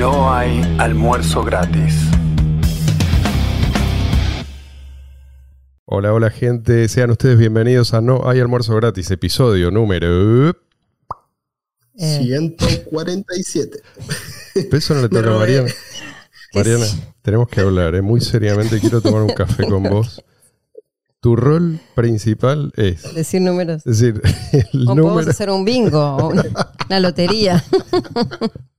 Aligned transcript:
No 0.00 0.32
hay 0.32 0.62
almuerzo 0.78 1.44
gratis. 1.44 1.94
Hola, 5.84 6.14
hola 6.14 6.30
gente, 6.30 6.88
sean 6.88 7.10
ustedes 7.10 7.36
bienvenidos 7.36 7.92
a 7.92 8.00
No 8.00 8.26
hay 8.26 8.40
almuerzo 8.40 8.74
gratis, 8.76 9.10
episodio 9.10 9.70
número... 9.70 10.56
147. 11.96 13.82
Eso 14.72 14.94
no 14.94 15.02
le 15.02 15.10
toca 15.10 15.20
Pero, 15.20 15.36
a 15.36 15.38
Mariana. 15.40 15.68
eh, 15.68 15.74
Mariana, 16.54 16.86
tenemos 17.20 17.48
que 17.48 17.60
hablar, 17.60 17.94
eh, 17.94 18.00
muy 18.00 18.22
seriamente 18.22 18.80
quiero 18.80 19.02
tomar 19.02 19.20
un 19.20 19.34
café 19.34 19.66
con 19.66 19.82
vos. 19.82 20.24
Tu 21.20 21.36
rol 21.36 21.78
principal 21.94 22.72
es, 22.76 23.14
Decir 23.14 23.42
números. 23.42 23.86
es 23.86 23.98
decir, 23.98 24.22
el 24.72 24.88
O 24.88 24.96
podemos 24.96 25.28
hacer 25.28 25.50
un 25.50 25.66
bingo 25.66 26.00
o 26.00 26.30
una, 26.30 26.44
una 26.86 27.00
lotería. 27.00 27.62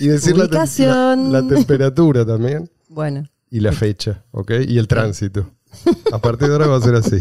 y 0.00 0.08
decir 0.08 0.36
la, 0.36 0.46
la- 0.46 1.16
la 1.16 1.46
temperatura 1.46 2.24
también 2.26 2.70
Bueno, 2.88 3.24
y 3.50 3.60
la 3.60 3.72
fecha, 3.72 4.24
¿ok? 4.32 4.52
Y 4.66 4.78
el 4.78 4.88
tránsito. 4.88 5.50
A 6.12 6.18
partir 6.18 6.48
de 6.48 6.54
ahora 6.54 6.66
va 6.66 6.76
a 6.76 6.80
ser 6.80 6.94
así. 6.96 7.20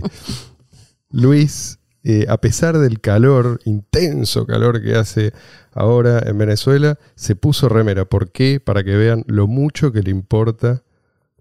Luis, 1.12 1.80
eh, 2.04 2.26
a 2.30 2.38
pesar 2.38 2.78
del 2.78 3.00
calor, 3.02 3.60
intenso 3.66 4.46
calor 4.46 4.82
que 4.82 4.96
hace 4.96 5.34
ahora 5.74 6.20
en 6.26 6.38
Venezuela, 6.38 6.98
se 7.16 7.36
puso 7.36 7.70
remera. 7.70 8.06
¿Por 8.06 8.32
qué? 8.32 8.60
Para 8.60 8.84
que 8.84 8.96
vean 8.96 9.24
lo 9.28 9.48
mucho 9.48 9.92
que 9.92 10.02
le 10.04 10.12
importa 10.12 10.84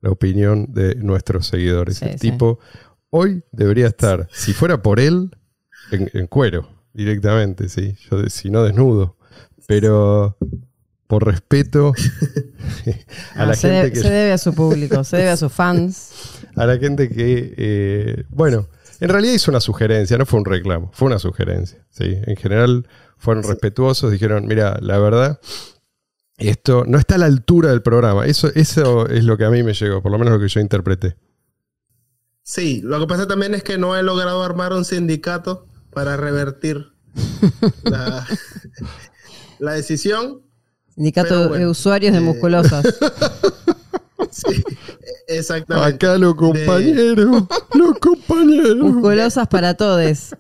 la 0.01 0.11
opinión 0.11 0.73
de 0.73 0.95
nuestros 0.97 1.47
seguidores. 1.47 1.99
Sí, 1.99 2.05
el 2.07 2.13
sí. 2.19 2.31
tipo 2.31 2.59
hoy 3.11 3.43
debería 3.53 3.87
estar, 3.89 4.29
si 4.33 4.53
fuera 4.53 4.83
por 4.83 5.01
él, 5.01 5.31
en, 5.91 6.11
en 6.13 6.27
cuero, 6.27 6.69
directamente, 6.93 7.69
¿sí? 7.69 7.97
Yo, 8.11 8.27
si 8.29 8.51
no 8.51 8.63
desnudo. 8.63 9.17
Pero 9.67 10.37
por 11.09 11.27
respeto 11.27 11.95
a 13.35 13.43
ah, 13.43 13.47
la 13.47 13.55
se, 13.55 13.63
gente 13.63 13.77
debe, 13.77 13.93
que 13.93 14.01
se 14.01 14.11
debe 14.11 14.33
a 14.33 14.39
su 14.39 14.55
público, 14.55 15.03
se 15.05 15.17
debe 15.17 15.31
a 15.31 15.37
sus 15.37 15.51
fans. 15.51 16.13
a 16.55 16.67
la 16.67 16.79
gente 16.79 17.09
que, 17.09 17.55
eh, 17.57 18.25
bueno, 18.29 18.69
en 19.01 19.09
realidad 19.09 19.33
hizo 19.33 19.51
una 19.51 19.61
sugerencia, 19.61 20.19
no 20.19 20.27
fue 20.27 20.39
un 20.39 20.45
reclamo, 20.45 20.91
fue 20.93 21.07
una 21.07 21.19
sugerencia. 21.19 21.85
¿sí? 21.91 22.19
En 22.25 22.37
general 22.37 22.87
fueron 23.17 23.43
respetuosos, 23.43 24.13
dijeron, 24.13 24.47
mira, 24.47 24.79
la 24.83 24.99
verdad, 24.99 25.41
esto 26.37 26.85
no 26.87 26.99
está 26.99 27.15
a 27.15 27.19
la 27.19 27.27
altura 27.27 27.71
del 27.71 27.83
programa. 27.83 28.27
Eso, 28.27 28.51
eso 28.55 29.09
es 29.09 29.25
lo 29.25 29.39
que 29.39 29.45
a 29.45 29.51
mí 29.51 29.63
me 29.63 29.73
llegó, 29.73 30.03
por 30.03 30.13
lo 30.13 30.19
menos 30.19 30.35
lo 30.35 30.41
que 30.41 30.49
yo 30.49 30.61
interpreté. 30.61 31.17
Sí, 32.43 32.81
lo 32.83 33.01
que 33.01 33.07
pasa 33.07 33.27
también 33.27 33.55
es 33.55 33.63
que 33.63 33.79
no 33.79 33.97
he 33.97 34.03
logrado 34.03 34.43
armar 34.43 34.73
un 34.73 34.85
sindicato 34.85 35.67
para 35.91 36.17
revertir 36.17 36.93
la, 37.85 38.27
la 39.59 39.73
decisión. 39.73 40.43
Sindicato 40.99 41.49
bueno, 41.51 41.55
de 41.65 41.71
usuarios 41.71 42.13
de 42.13 42.19
eh, 42.19 42.23
musculosas. 42.23 42.85
Sí, 44.31 44.63
exactamente. 45.29 45.95
Acá 45.95 46.19
los 46.19 46.35
compañeros, 46.35 47.45
los 47.75 47.99
compañeros. 47.99 48.77
Musculosas 48.77 49.47
para 49.49 49.75
todos. 49.75 50.35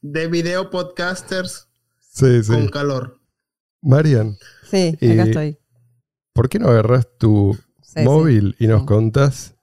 De 0.00 0.26
video 0.28 0.70
podcasters 0.70 1.66
Sí, 1.98 2.42
sí. 2.44 2.52
con 2.52 2.68
calor. 2.68 3.18
Marian, 3.82 4.36
Sí, 4.70 4.88
acá 4.96 4.98
Eh, 5.06 5.22
estoy. 5.22 5.58
¿por 6.34 6.48
qué 6.48 6.58
no 6.58 6.68
agarras 6.68 7.08
tu 7.18 7.58
Sí, 7.82 8.00
móvil 8.04 8.54
y 8.60 8.66
nos 8.68 8.82
Sí. 8.82 8.86
contás 8.86 9.54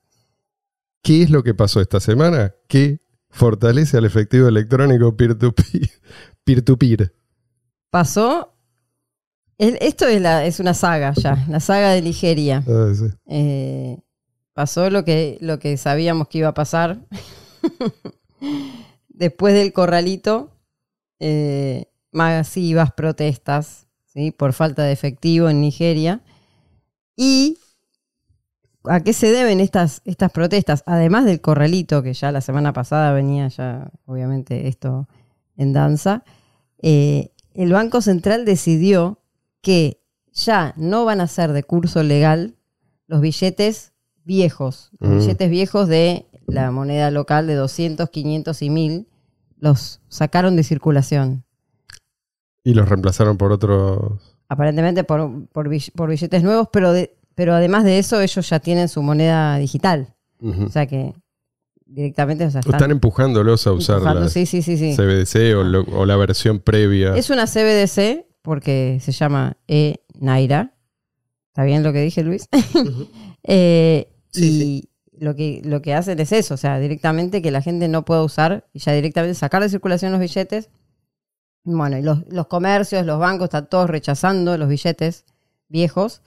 qué 1.04 1.22
es 1.24 1.30
lo 1.30 1.44
que 1.44 1.54
pasó 1.54 1.80
esta 1.80 2.00
semana 2.00 2.54
que 2.68 3.00
fortalece 3.30 3.98
al 3.98 4.06
efectivo 4.06 4.48
electrónico 4.48 5.16
peer-to-peer. 5.16 5.90
peer-to-peer. 6.44 7.14
Pasó. 7.92 8.57
El- 9.58 9.78
esto 9.82 10.08
es, 10.08 10.22
la, 10.22 10.46
es 10.46 10.60
una 10.60 10.74
saga 10.74 11.14
ya, 11.16 11.46
la 11.50 11.60
saga 11.60 11.92
de 11.94 12.02
Nigeria. 12.02 12.64
Ah, 12.68 12.92
sí. 12.96 13.06
Eh, 13.28 13.98
pasó 14.54 14.90
lo 14.90 15.04
que, 15.06 15.38
lo 15.42 15.60
que 15.60 15.78
sabíamos 15.78 16.28
que 16.28 16.40
iba 16.40 16.50
a 16.50 16.54
pasar. 16.54 17.00
Después 19.10 19.54
del 19.54 19.73
corralito, 19.73 20.52
eh, 21.20 21.86
masivas 22.12 22.92
protestas 22.94 23.88
¿sí? 24.06 24.32
por 24.32 24.54
falta 24.54 24.84
de 24.84 24.92
efectivo 24.92 25.50
en 25.50 25.62
Nigeria. 25.62 26.22
¿Y 27.16 27.58
a 28.84 29.00
qué 29.02 29.14
se 29.14 29.32
deben 29.32 29.60
estas, 29.60 30.02
estas 30.06 30.32
protestas? 30.32 30.84
Además 30.86 31.26
del 31.26 31.42
corralito, 31.42 32.04
que 32.04 32.14
ya 32.14 32.32
la 32.32 32.42
semana 32.42 32.73
pasada 32.73 33.12
venía 33.12 33.48
ya, 33.48 33.90
obviamente, 34.06 34.67
esto 34.67 35.08
en 35.56 35.73
danza, 35.73 36.23
eh, 36.82 37.32
el 37.56 37.73
Banco 37.73 38.02
Central 38.02 38.46
decidió 38.46 39.20
que 39.62 40.02
ya 40.34 40.73
no 40.78 41.06
van 41.06 41.22
a 41.22 41.28
ser 41.28 41.52
de 41.54 41.64
curso 41.64 42.04
legal 42.04 42.56
los 43.08 43.22
billetes 43.22 43.94
viejos, 44.23 44.92
los 45.00 45.10
Mm. 45.12 45.18
billetes 45.20 45.50
viejos 45.50 45.88
de 45.88 46.26
la 46.48 46.72
moneda 46.72 47.12
local 47.12 47.48
de 47.48 47.56
200, 47.56 48.10
500 48.10 48.62
y 48.62 48.70
1000, 48.70 49.08
los 49.60 50.02
sacaron 50.10 50.56
de 50.56 50.64
circulación. 50.64 51.44
Y 52.64 52.73
los 52.73 52.88
reemplazaron 52.88 53.38
por 53.38 53.52
otros. 53.52 54.36
Aparentemente 54.50 55.04
por, 55.04 55.48
por, 55.48 55.70
bill- 55.70 55.92
por 55.96 56.10
billetes 56.10 56.44
nuevos, 56.44 56.67
pero, 56.72 56.92
de- 56.94 57.17
pero 57.36 57.54
además 57.54 57.84
de 57.84 57.98
eso 58.00 58.22
ellos 58.22 58.48
ya 58.50 58.60
tienen 58.60 58.88
su 58.90 59.02
moneda 59.02 59.58
digital. 59.58 60.14
O 60.42 60.70
sea 60.70 60.86
que 60.86 61.14
directamente 61.86 62.46
o 62.46 62.52
sea, 62.52 62.60
Están, 62.60 62.76
están 62.76 62.92
empujándolos 62.92 63.66
a 63.66 63.72
usar 63.72 64.02
la 64.02 64.28
Sí, 64.30 64.46
sí, 64.46 64.62
sí, 64.62 64.78
sí. 64.78 64.96
CBDC 64.96 65.56
o, 65.56 65.64
lo- 65.64 65.84
o 65.84 66.06
la 66.06 66.16
versión 66.17 66.60
previa. 66.60 67.16
Es 67.16 67.30
una 67.30 67.48
CBDC 67.48 68.27
porque 68.48 69.00
se 69.02 69.12
llama 69.12 69.58
E-Naira. 69.68 70.74
¿Está 71.50 71.66
bien 71.66 71.84
lo 71.84 71.92
que 71.92 72.00
dije, 72.02 72.24
Luis? 72.24 72.48
Eh, 73.44 74.10
Sí, 74.32 74.90
y 75.12 75.20
Lo, 75.24 75.36
que, 75.36 75.62
lo 75.66 75.82
que 75.82 75.94
hacen 75.94 76.18
es 76.22 76.32
eso, 76.32 76.54
o 76.54 76.58
sea, 76.58 76.80
directamente 76.80 77.42
que 77.42 77.52
la 77.52 77.62
gente 77.62 77.90
no 77.90 78.06
pueda 78.06 78.24
usar 78.24 78.66
y 78.72 78.80
ya 78.80 78.94
directamente 78.94 79.36
sacar 79.36 79.62
de 79.62 79.70
circulación 79.70 80.14
los 80.14 80.22
billetes. 80.22 80.70
Bueno, 81.66 81.98
y 81.98 82.02
los, 82.02 82.26
los 82.30 82.48
comercios, 82.48 83.06
los 83.06 83.20
bancos 83.20 83.48
están 83.48 83.68
todos 83.70 83.90
rechazando 83.90 84.58
los 84.58 84.70
billetes 84.70 85.26
viejos. 85.68 86.22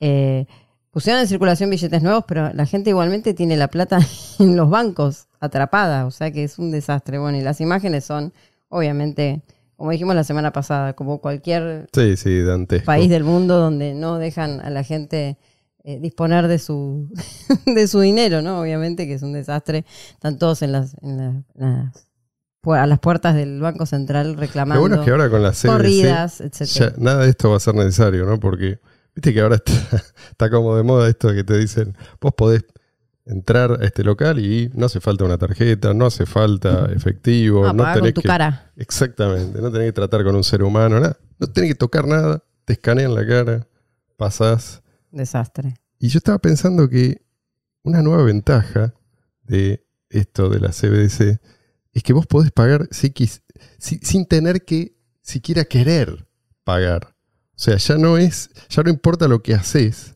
Eh, 0.00 0.46
pusieron 0.90 1.20
en 1.20 1.28
circulación 1.28 1.70
billetes 1.70 2.02
nuevos, 2.02 2.24
pero 2.26 2.52
la 2.52 2.66
gente 2.66 2.90
igualmente 2.90 3.32
tiene 3.32 3.56
la 3.56 3.68
plata 3.68 4.00
en 4.40 4.56
los 4.56 4.70
bancos 4.70 5.28
atrapada, 5.38 6.04
o 6.06 6.10
sea 6.10 6.32
que 6.32 6.42
es 6.42 6.58
un 6.58 6.72
desastre. 6.72 7.18
Bueno, 7.18 7.38
y 7.38 7.42
las 7.42 7.60
imágenes 7.60 8.04
son, 8.04 8.32
obviamente, 8.68 9.42
como 9.80 9.92
dijimos 9.92 10.14
la 10.14 10.24
semana 10.24 10.52
pasada, 10.52 10.92
como 10.92 11.22
cualquier 11.22 11.86
Sí, 11.94 12.14
sí, 12.18 12.42
Dante. 12.42 12.80
país 12.80 13.08
del 13.08 13.24
mundo 13.24 13.56
donde 13.58 13.94
no 13.94 14.18
dejan 14.18 14.60
a 14.60 14.68
la 14.68 14.84
gente 14.84 15.38
eh, 15.84 15.98
disponer 16.00 16.48
de 16.48 16.58
su, 16.58 17.08
de 17.64 17.88
su 17.88 18.00
dinero, 18.00 18.42
¿no? 18.42 18.60
Obviamente 18.60 19.06
que 19.06 19.14
es 19.14 19.22
un 19.22 19.32
desastre. 19.32 19.86
Están 20.12 20.38
todos 20.38 20.60
en 20.60 20.72
las, 20.72 20.94
en 21.00 21.16
la- 21.16 21.42
las- 21.54 22.06
a 22.78 22.86
las 22.86 22.98
puertas 22.98 23.34
del 23.34 23.58
Banco 23.62 23.86
Central 23.86 24.34
Lo 24.34 24.38
reclamando 24.40 24.80
bueno 24.82 24.96
es 24.96 25.00
que 25.06 25.10
ahora 25.12 25.30
con 25.30 25.42
la 25.42 25.52
CBDC 25.52 25.66
corridas, 25.72 26.40
etcétera. 26.42 26.92
nada 26.98 27.22
de 27.24 27.30
esto 27.30 27.48
va 27.48 27.56
a 27.56 27.60
ser 27.60 27.74
necesario, 27.74 28.26
¿no? 28.26 28.38
Porque 28.38 28.80
viste 29.14 29.32
que 29.32 29.40
ahora 29.40 29.54
está, 29.56 29.72
está 30.30 30.50
como 30.50 30.76
de 30.76 30.82
moda 30.82 31.08
esto 31.08 31.32
que 31.32 31.42
te 31.42 31.56
dicen, 31.56 31.96
vos 32.20 32.34
podés 32.36 32.64
entrar 33.30 33.78
a 33.80 33.84
este 33.84 34.02
local 34.04 34.38
y 34.38 34.70
no 34.74 34.86
hace 34.86 35.00
falta 35.00 35.24
una 35.24 35.38
tarjeta, 35.38 35.94
no 35.94 36.06
hace 36.06 36.26
falta 36.26 36.90
efectivo, 36.92 37.62
No, 37.62 37.72
no, 37.72 37.78
pagar 37.78 37.94
con 37.94 38.02
tenés 38.02 38.14
tu 38.14 38.22
que... 38.22 38.28
cara. 38.28 38.72
Exactamente, 38.76 39.60
no 39.60 39.70
tenés 39.70 39.88
que 39.88 39.92
tratar 39.92 40.24
con 40.24 40.34
un 40.36 40.44
ser 40.44 40.62
humano, 40.62 40.98
nada. 41.00 41.16
No 41.38 41.46
tenés 41.46 41.70
que 41.70 41.74
tocar 41.76 42.06
nada, 42.06 42.42
te 42.64 42.74
escanean 42.74 43.14
la 43.14 43.26
cara, 43.26 43.66
pasás. 44.16 44.82
Desastre. 45.10 45.74
Y 45.98 46.08
yo 46.08 46.18
estaba 46.18 46.38
pensando 46.38 46.88
que 46.88 47.22
una 47.82 48.02
nueva 48.02 48.22
ventaja 48.24 48.94
de 49.42 49.86
esto 50.08 50.48
de 50.48 50.60
la 50.60 50.68
CBDC 50.70 51.40
es 51.92 52.02
que 52.02 52.12
vos 52.12 52.26
podés 52.26 52.50
pagar 52.52 52.88
si- 52.90 53.12
sin 53.78 54.26
tener 54.26 54.64
que 54.64 54.96
siquiera 55.22 55.64
querer 55.64 56.26
pagar. 56.64 57.14
O 57.54 57.62
sea, 57.62 57.76
ya 57.76 57.96
no 57.96 58.16
es, 58.16 58.50
ya 58.68 58.82
no 58.82 58.90
importa 58.90 59.28
lo 59.28 59.42
que 59.42 59.54
haces, 59.54 60.14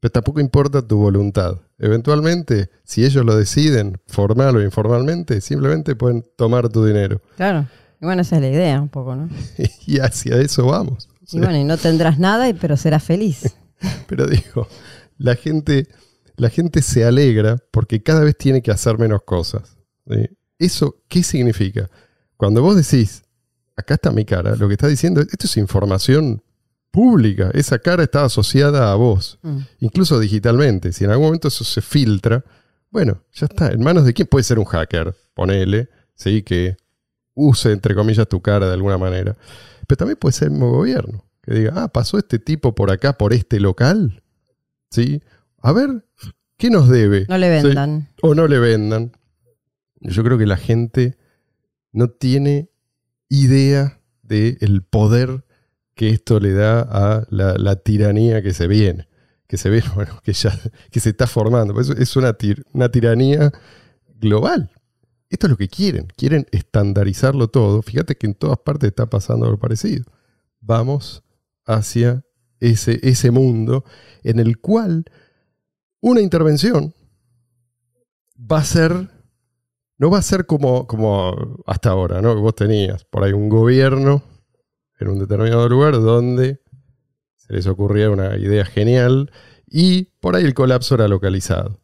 pero 0.00 0.12
tampoco 0.12 0.40
importa 0.40 0.86
tu 0.86 0.98
voluntad. 0.98 1.58
Eventualmente, 1.78 2.70
si 2.84 3.04
ellos 3.04 3.24
lo 3.24 3.36
deciden, 3.36 3.98
formal 4.06 4.56
o 4.56 4.62
informalmente, 4.62 5.40
simplemente 5.40 5.96
pueden 5.96 6.24
tomar 6.36 6.68
tu 6.68 6.84
dinero. 6.84 7.20
Claro. 7.36 7.66
Y 8.00 8.04
bueno, 8.04 8.22
esa 8.22 8.36
es 8.36 8.42
la 8.42 8.48
idea 8.48 8.80
un 8.80 8.88
poco, 8.88 9.16
¿no? 9.16 9.28
Y 9.86 9.98
hacia 9.98 10.36
eso 10.36 10.66
vamos. 10.66 11.08
Y 11.30 11.38
bueno, 11.38 11.56
y 11.56 11.64
no 11.64 11.76
tendrás 11.76 12.18
nada, 12.18 12.52
pero 12.60 12.76
serás 12.76 13.04
feliz. 13.04 13.54
Pero 14.08 14.26
digo, 14.26 14.66
la 15.18 15.36
gente, 15.36 15.86
la 16.36 16.50
gente 16.50 16.82
se 16.82 17.04
alegra 17.04 17.58
porque 17.70 18.02
cada 18.02 18.24
vez 18.24 18.36
tiene 18.36 18.60
que 18.60 18.72
hacer 18.72 18.98
menos 18.98 19.22
cosas. 19.22 19.76
¿sí? 20.10 20.28
¿Eso 20.58 20.96
qué 21.06 21.22
significa? 21.22 21.88
Cuando 22.36 22.60
vos 22.60 22.74
decís, 22.74 23.22
acá 23.76 23.94
está 23.94 24.10
mi 24.10 24.24
cara, 24.24 24.56
lo 24.56 24.66
que 24.66 24.74
está 24.74 24.88
diciendo, 24.88 25.20
esto 25.20 25.46
es 25.46 25.56
información 25.58 26.42
pública. 26.90 27.50
Esa 27.54 27.78
cara 27.78 28.02
está 28.04 28.24
asociada 28.24 28.90
a 28.90 28.94
vos, 28.94 29.38
Mm. 29.42 29.58
incluso 29.80 30.18
digitalmente. 30.18 30.92
Si 30.92 31.04
en 31.04 31.10
algún 31.10 31.26
momento 31.26 31.48
eso 31.48 31.64
se 31.64 31.80
filtra, 31.82 32.44
bueno, 32.90 33.22
ya 33.32 33.46
está. 33.46 33.68
¿En 33.72 33.82
manos 33.82 34.04
de 34.04 34.14
quién 34.14 34.26
puede 34.28 34.44
ser 34.44 34.58
un 34.58 34.64
hacker? 34.64 35.14
Ponele, 35.34 35.88
¿sí? 36.14 36.42
Que 36.42 36.76
use, 37.34 37.72
entre 37.72 37.94
comillas, 37.94 38.26
tu 38.28 38.40
cara 38.40 38.66
de 38.66 38.72
alguna 38.72 38.98
manera. 38.98 39.36
Pero 39.86 39.96
también 39.96 40.16
puede 40.18 40.32
ser 40.32 40.46
el 40.48 40.52
mismo 40.52 40.70
gobierno, 40.70 41.24
que 41.42 41.54
diga, 41.54 41.72
ah, 41.76 41.88
pasó 41.88 42.18
este 42.18 42.38
tipo 42.38 42.74
por 42.74 42.90
acá, 42.90 43.16
por 43.16 43.32
este 43.32 43.60
local. 43.60 44.22
¿Sí? 44.90 45.22
A 45.60 45.72
ver, 45.72 46.04
¿qué 46.56 46.70
nos 46.70 46.88
debe? 46.88 47.26
No 47.28 47.36
le 47.38 47.60
¿Sí? 47.60 47.66
vendan. 47.66 48.08
O 48.22 48.34
no 48.34 48.48
le 48.48 48.58
vendan. 48.58 49.12
Yo 50.00 50.24
creo 50.24 50.38
que 50.38 50.46
la 50.46 50.56
gente 50.56 51.16
no 51.92 52.08
tiene 52.08 52.70
idea 53.28 54.00
del 54.22 54.82
poder 54.82 55.44
que 55.98 56.10
esto 56.10 56.38
le 56.38 56.52
da 56.52 56.80
a 56.82 57.26
la, 57.28 57.74
tiranía 57.74 58.40
que 58.40 58.54
se 58.54 58.68
viene. 58.68 59.08
Que 59.48 59.56
se 59.56 59.68
bueno, 59.96 60.20
que 60.22 60.32
ya 60.32 60.56
que 60.92 61.00
se 61.00 61.10
está 61.10 61.26
formando. 61.26 61.74
Por 61.74 61.82
eso 61.82 61.92
es 61.94 62.14
una, 62.14 62.38
tir- 62.38 62.64
una 62.72 62.88
tiranía 62.88 63.50
global. 64.14 64.70
Esto 65.28 65.48
es 65.48 65.50
lo 65.50 65.56
que 65.56 65.66
quieren. 65.66 66.06
Quieren 66.16 66.46
estandarizarlo 66.52 67.48
todo. 67.48 67.82
Fíjate 67.82 68.16
que 68.16 68.28
en 68.28 68.34
todas 68.34 68.58
partes 68.58 68.90
está 68.90 69.06
pasando 69.10 69.46
algo 69.46 69.58
parecido. 69.58 70.04
Vamos 70.60 71.24
hacia 71.66 72.24
ese, 72.60 73.00
ese 73.02 73.32
mundo 73.32 73.84
en 74.22 74.38
el 74.38 74.60
cual 74.60 75.04
una 76.00 76.20
intervención 76.20 76.94
va 78.40 78.58
a 78.58 78.64
ser, 78.64 79.10
no 79.98 80.10
va 80.10 80.18
a 80.18 80.22
ser 80.22 80.46
como, 80.46 80.86
como 80.86 81.60
hasta 81.66 81.90
ahora, 81.90 82.22
¿no? 82.22 82.36
Que 82.36 82.40
vos 82.40 82.54
tenías 82.54 83.04
por 83.04 83.24
ahí 83.24 83.32
un 83.32 83.48
gobierno 83.48 84.22
en 84.98 85.08
un 85.08 85.18
determinado 85.18 85.68
lugar 85.68 85.94
donde 85.94 86.60
se 87.36 87.52
les 87.52 87.66
ocurría 87.66 88.10
una 88.10 88.36
idea 88.36 88.64
genial 88.64 89.30
y 89.66 90.04
por 90.20 90.36
ahí 90.36 90.44
el 90.44 90.54
colapso 90.54 90.94
era 90.94 91.08
localizado. 91.08 91.80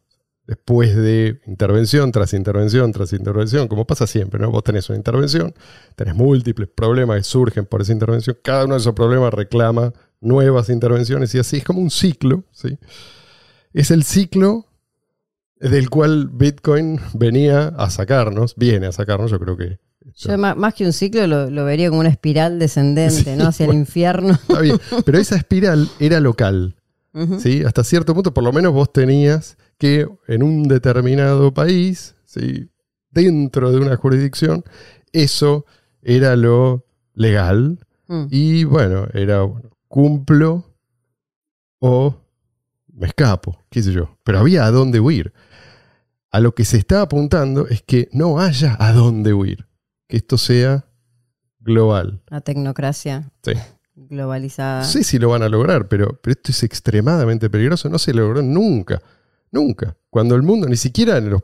Después 0.47 0.95
de 0.95 1.41
intervención 1.47 2.11
tras 2.11 2.33
intervención 2.33 2.91
tras 2.91 3.13
intervención, 3.13 3.67
como 3.67 3.87
pasa 3.87 4.05
siempre, 4.05 4.39
¿no? 4.39 4.51
Vos 4.51 4.63
tenés 4.63 4.87
una 4.89 4.97
intervención, 4.97 5.55
tenés 5.95 6.13
múltiples 6.13 6.69
problemas 6.69 7.17
que 7.17 7.23
surgen 7.23 7.65
por 7.65 7.81
esa 7.81 7.93
intervención, 7.93 8.37
cada 8.43 8.65
uno 8.65 8.75
de 8.75 8.81
esos 8.81 8.93
problemas 8.93 9.33
reclama 9.33 9.91
nuevas 10.21 10.69
intervenciones 10.69 11.33
y 11.33 11.39
así 11.39 11.57
es 11.57 11.63
como 11.63 11.81
un 11.81 11.89
ciclo, 11.89 12.43
¿sí? 12.51 12.77
Es 13.73 13.89
el 13.89 14.03
ciclo 14.03 14.67
del 15.59 15.89
cual 15.89 16.29
Bitcoin 16.31 16.99
venía 17.13 17.69
a 17.69 17.89
sacarnos, 17.89 18.55
viene 18.55 18.87
a 18.87 18.91
sacarnos, 18.91 19.31
yo 19.31 19.39
creo 19.39 19.57
que 19.57 19.79
Yo 20.15 20.37
más 20.37 20.73
que 20.73 20.85
un 20.85 20.93
ciclo 20.93 21.25
lo, 21.27 21.49
lo 21.49 21.65
vería 21.65 21.89
como 21.89 22.01
una 22.01 22.09
espiral 22.09 22.59
descendente, 22.59 23.33
Sí, 23.33 23.37
¿no? 23.37 23.47
Hacia 23.47 23.65
el 23.65 23.73
infierno. 23.73 24.33
está 24.33 24.61
bien, 24.61 24.77
pero 25.05 25.17
esa 25.17 25.35
espiral 25.35 25.89
era 25.99 26.19
local. 26.19 26.75
¿sí? 27.39 27.63
Hasta 27.63 27.83
cierto 27.83 28.13
punto, 28.13 28.33
por 28.33 28.43
lo 28.43 28.51
menos 28.51 28.73
vos 28.73 28.91
tenías 28.91 29.57
que 29.77 30.05
en 30.27 30.43
un 30.43 30.63
determinado 30.63 31.53
país, 31.53 32.15
¿sí? 32.25 32.69
dentro 33.09 33.71
de 33.71 33.77
una 33.79 33.95
jurisdicción, 33.95 34.63
eso 35.13 35.65
era 36.01 36.35
lo 36.35 36.85
legal 37.13 37.79
Mm. 38.07 38.27
y 38.29 38.63
bueno, 38.65 39.07
era 39.13 39.41
bueno, 39.41 39.71
cumplo 39.87 40.63
o 41.79 42.15
me 42.93 43.07
escapo, 43.07 43.65
qué 43.69 43.81
sé 43.81 43.91
yo. 43.93 44.17
Pero 44.23 44.39
había 44.39 44.65
a 44.65 44.71
dónde 44.71 44.99
huir. 44.99 45.33
A 46.31 46.39
lo 46.39 46.53
que 46.53 46.65
se 46.65 46.77
está 46.77 47.01
apuntando 47.01 47.67
es 47.67 47.81
que 47.81 48.09
no 48.11 48.39
haya 48.39 48.75
a 48.79 48.91
dónde 48.93 49.33
huir, 49.33 49.65
que 50.07 50.17
esto 50.17 50.37
sea 50.37 50.85
global. 51.59 52.21
La 52.27 52.41
tecnocracia 52.41 53.31
Sí. 53.43 53.53
globalizada. 53.95 54.79
No 54.81 54.85
sé 54.87 55.03
si 55.03 55.17
lo 55.19 55.29
van 55.29 55.43
a 55.43 55.49
lograr, 55.49 55.87
pero, 55.87 56.19
pero 56.21 56.33
esto 56.33 56.51
es 56.51 56.63
extremadamente 56.63 57.49
peligroso. 57.49 57.89
No 57.89 57.97
se 57.99 58.13
logró 58.13 58.41
nunca. 58.41 59.01
Nunca. 59.51 59.95
Cuando 60.09 60.35
el 60.35 60.43
mundo, 60.43 60.67
ni 60.67 60.75
siquiera 60.77 61.17
en 61.17 61.29
los 61.29 61.43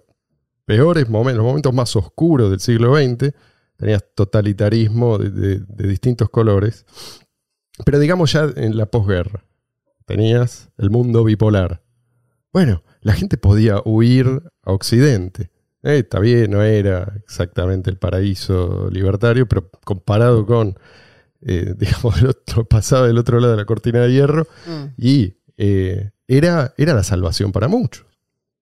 peores 0.66 1.10
momentos, 1.10 1.38
los 1.38 1.46
momentos 1.46 1.74
más 1.74 1.96
oscuros 1.96 2.50
del 2.50 2.60
siglo 2.60 2.96
XX, 2.96 3.34
tenías 3.78 4.04
totalitarismo 4.16 5.18
de, 5.18 5.30
de- 5.32 5.60
de 5.60 5.88
distintos 5.88 6.30
colores. 6.30 6.86
Pero 7.86 8.00
digamos 8.00 8.32
ya 8.34 8.48
en 8.56 8.78
la 8.78 8.86
posguerra, 8.86 9.44
tenías 10.06 10.70
el 10.78 10.90
mundo 10.92 11.24
bipolar. 11.24 11.82
Bueno, 12.54 12.84
la 13.00 13.14
gente 13.14 13.38
podía 13.38 13.82
huir 13.86 14.44
a 14.64 14.72
Occidente. 14.74 15.50
Eh, 15.84 16.00
está 16.00 16.20
bien, 16.20 16.52
no 16.52 16.62
era 16.62 17.14
exactamente 17.24 17.90
el 17.90 17.98
paraíso 17.98 18.90
libertario, 18.92 19.48
pero 19.48 19.70
comparado 19.84 20.46
con, 20.46 20.78
eh, 21.42 21.74
digamos, 21.78 22.22
el 22.22 22.28
otro, 22.28 22.66
pasado 22.66 23.08
del 23.08 23.18
otro 23.18 23.40
lado 23.40 23.54
de 23.54 23.58
la 23.58 23.66
cortina 23.66 24.00
de 24.02 24.12
hierro, 24.14 24.48
Mm. 24.68 24.86
y 24.98 25.38
eh, 25.58 26.12
era, 26.28 26.74
era 26.78 26.94
la 26.94 27.04
salvación 27.04 27.52
para 27.52 27.68
muchos. 27.68 28.06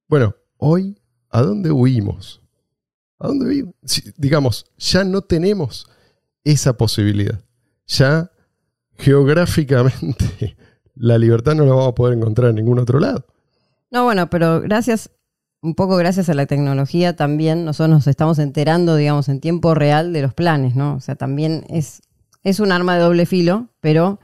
Bueno, 0.07 0.35
hoy, 0.57 0.97
¿a 1.29 1.41
dónde 1.41 1.71
huimos? 1.71 2.41
¿A 3.19 3.27
dónde 3.27 3.45
huimos? 3.47 3.75
Si- 3.83 4.11
digamos, 4.17 4.65
ya 4.77 5.03
no 5.03 5.21
tenemos 5.21 5.87
esa 6.43 6.73
posibilidad. 6.77 7.39
Ya 7.85 8.31
geográficamente 8.97 10.55
la 10.95 11.17
libertad 11.17 11.55
no 11.55 11.65
la 11.65 11.71
vamos 11.71 11.89
a 11.89 11.95
poder 11.95 12.17
encontrar 12.17 12.49
en 12.49 12.55
ningún 12.55 12.79
otro 12.79 12.99
lado. 12.99 13.25
No, 13.91 14.03
bueno, 14.03 14.29
pero 14.29 14.61
gracias, 14.61 15.09
un 15.61 15.75
poco 15.75 15.97
gracias 15.97 16.29
a 16.29 16.33
la 16.33 16.45
tecnología 16.45 17.15
también 17.15 17.65
nosotros 17.65 17.89
nos 17.89 18.07
estamos 18.07 18.39
enterando, 18.39 18.95
digamos, 18.95 19.29
en 19.29 19.41
tiempo 19.41 19.73
real 19.73 20.13
de 20.13 20.21
los 20.21 20.33
planes, 20.33 20.75
¿no? 20.75 20.95
O 20.95 20.99
sea, 21.01 21.15
también 21.15 21.65
es, 21.69 22.01
es 22.43 22.59
un 22.59 22.71
arma 22.71 22.95
de 22.95 23.01
doble 23.01 23.25
filo, 23.25 23.67
pero 23.81 24.19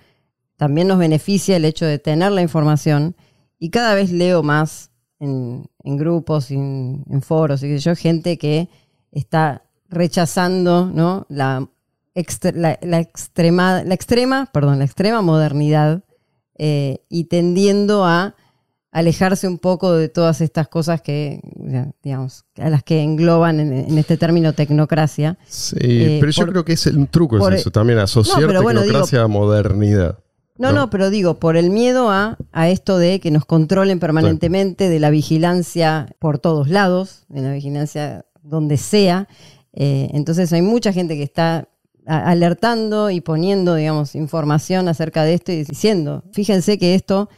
también 0.58 0.88
nos 0.88 0.98
beneficia 0.98 1.58
el 1.58 1.66
hecho 1.66 1.86
de 1.86 2.00
tener 2.00 2.32
la 2.32 2.42
información 2.42 3.16
y 3.60 3.70
cada 3.70 3.96
vez 3.96 4.12
leo 4.12 4.44
más 4.44 4.92
en, 5.20 5.70
en 5.84 5.98
grupos, 5.98 6.52
en, 6.52 7.22
foros, 7.22 7.64
y 7.64 7.78
yo, 7.78 7.96
gente 7.96 8.38
que 8.38 8.70
está 9.12 9.64
rechazando, 9.90 10.86
¿no? 10.86 11.26
La, 11.30 11.68
la 12.14 13.00
extrema, 13.00 13.84
la 13.84 13.94
extrema, 13.94 14.46
perdón, 14.54 14.80
la 14.80 14.86
extrema 14.86 15.22
modernidad 15.22 16.04
eh, 16.58 17.00
y 17.10 17.26
tendiendo 17.26 18.06
a 18.06 18.36
alejarse 18.96 19.48
un 19.48 19.58
poco 19.58 19.92
de 19.94 20.08
todas 20.08 20.40
estas 20.40 20.68
cosas 20.70 21.02
que, 21.02 21.42
digamos, 22.02 22.46
a 22.58 22.70
las 22.70 22.82
que 22.82 23.02
engloban 23.04 23.60
en, 23.60 23.74
en 23.74 23.98
este 23.98 24.16
término 24.16 24.54
tecnocracia. 24.54 25.38
Sí, 25.48 25.76
Eh, 25.82 26.18
pero 26.22 26.32
yo 26.32 26.44
por- 26.44 26.52
creo 26.54 26.66
que 26.66 26.74
es 26.74 26.88
el 26.88 26.98
un 26.98 27.08
truco, 27.08 27.38
por- 27.38 27.54
es 27.54 27.62
eso, 27.62 27.72
también 27.72 28.00
asociar 28.00 28.52
No, 28.54 28.62
bueno, 28.64 28.82
tecnocracia 28.84 29.22
a 29.24 29.28
modernidad. 29.28 30.20
No, 30.58 30.70
No. 30.72 30.76
no, 30.80 30.90
pero 30.90 31.10
digo, 31.10 31.34
por 31.40 31.58
el 31.58 31.70
miedo 31.72 32.10
a, 32.10 32.38
a 32.54 32.70
esto 32.70 32.98
de 32.98 33.20
que 33.20 33.32
nos 33.32 33.44
controlen 33.44 34.00
permanentemente, 34.00 34.88
de 34.88 35.00
la 35.02 35.10
vigilancia 35.10 36.08
por 36.20 36.40
todos 36.40 36.70
lados, 36.70 37.26
de 37.28 37.42
la 37.42 37.52
vigilancia 37.52 38.26
donde 38.44 38.78
sea. 38.78 39.28
Eh, 39.74 40.10
entonces 40.14 40.54
hay 40.54 40.62
mucha 40.62 40.94
gente 40.94 41.18
que 41.18 41.24
está 41.24 41.68
alertando 42.08 43.10
y 43.10 43.20
poniendo, 43.20 43.76
digamos, 43.76 44.16
información 44.16 44.88
acerca 44.88 45.24
de 45.24 45.34
esto 45.34 45.52
y 45.52 45.64
diciendo, 45.64 46.24
fíjense 46.32 46.78
que 46.78 46.96
esto, 46.96 47.30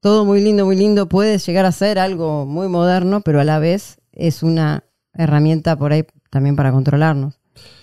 todo 0.00 0.24
muy 0.24 0.40
lindo, 0.40 0.64
muy 0.64 0.76
lindo, 0.76 1.08
puede 1.08 1.38
llegar 1.38 1.66
a 1.66 1.72
ser 1.72 1.98
algo 1.98 2.46
muy 2.46 2.68
moderno, 2.68 3.20
pero 3.20 3.40
a 3.40 3.44
la 3.44 3.58
vez 3.58 3.98
es 4.12 4.42
una 4.42 4.84
herramienta 5.14 5.76
por 5.76 5.92
ahí 5.92 6.04
también 6.30 6.56
para 6.56 6.72
controlarnos. 6.72 7.38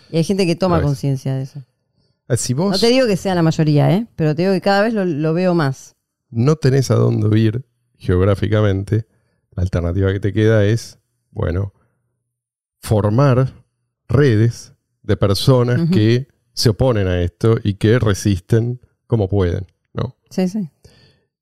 Y 0.10 0.18
hay 0.18 0.24
gente 0.24 0.46
que 0.46 0.56
toma 0.56 0.82
conciencia 0.82 1.36
de 1.36 1.44
eso. 1.44 1.62
Ah, 2.28 2.38
Si 2.38 2.54
vos 2.54 2.72
No 2.72 2.78
te 2.80 2.88
digo 2.88 3.08
que 3.08 3.18
sea 3.18 3.36
la 3.36 3.44
mayoría, 3.44 3.92
¿eh? 3.94 4.08
pero 4.16 4.36
te 4.36 4.42
digo 4.44 4.54
que 4.54 4.62
cada 4.62 4.82
vez 4.82 4.94
lo, 4.94 5.06
lo 5.06 5.34
veo 5.34 5.54
más. 5.54 5.96
no 6.30 6.56
tenés 6.56 6.92
a 6.92 6.96
dónde 6.96 7.38
ir 7.40 7.66
geográficamente, 7.98 9.06
la 9.52 9.64
alternativa 9.64 10.12
que 10.14 10.20
te 10.20 10.34
queda 10.34 10.66
es, 10.66 11.00
bueno, 11.32 11.74
formar 12.82 13.54
redes 14.08 14.74
de 15.04 15.18
personas 15.18 15.90
que 15.90 16.28
se 16.54 16.70
oponen 16.70 17.08
a 17.08 17.22
esto 17.22 17.58
y 17.64 17.76
que 17.76 18.00
resisten 18.00 18.80
como 19.08 19.28
pueden, 19.28 19.66
¿no? 19.94 20.16
Sí, 20.30 20.48
sí. 20.48 20.70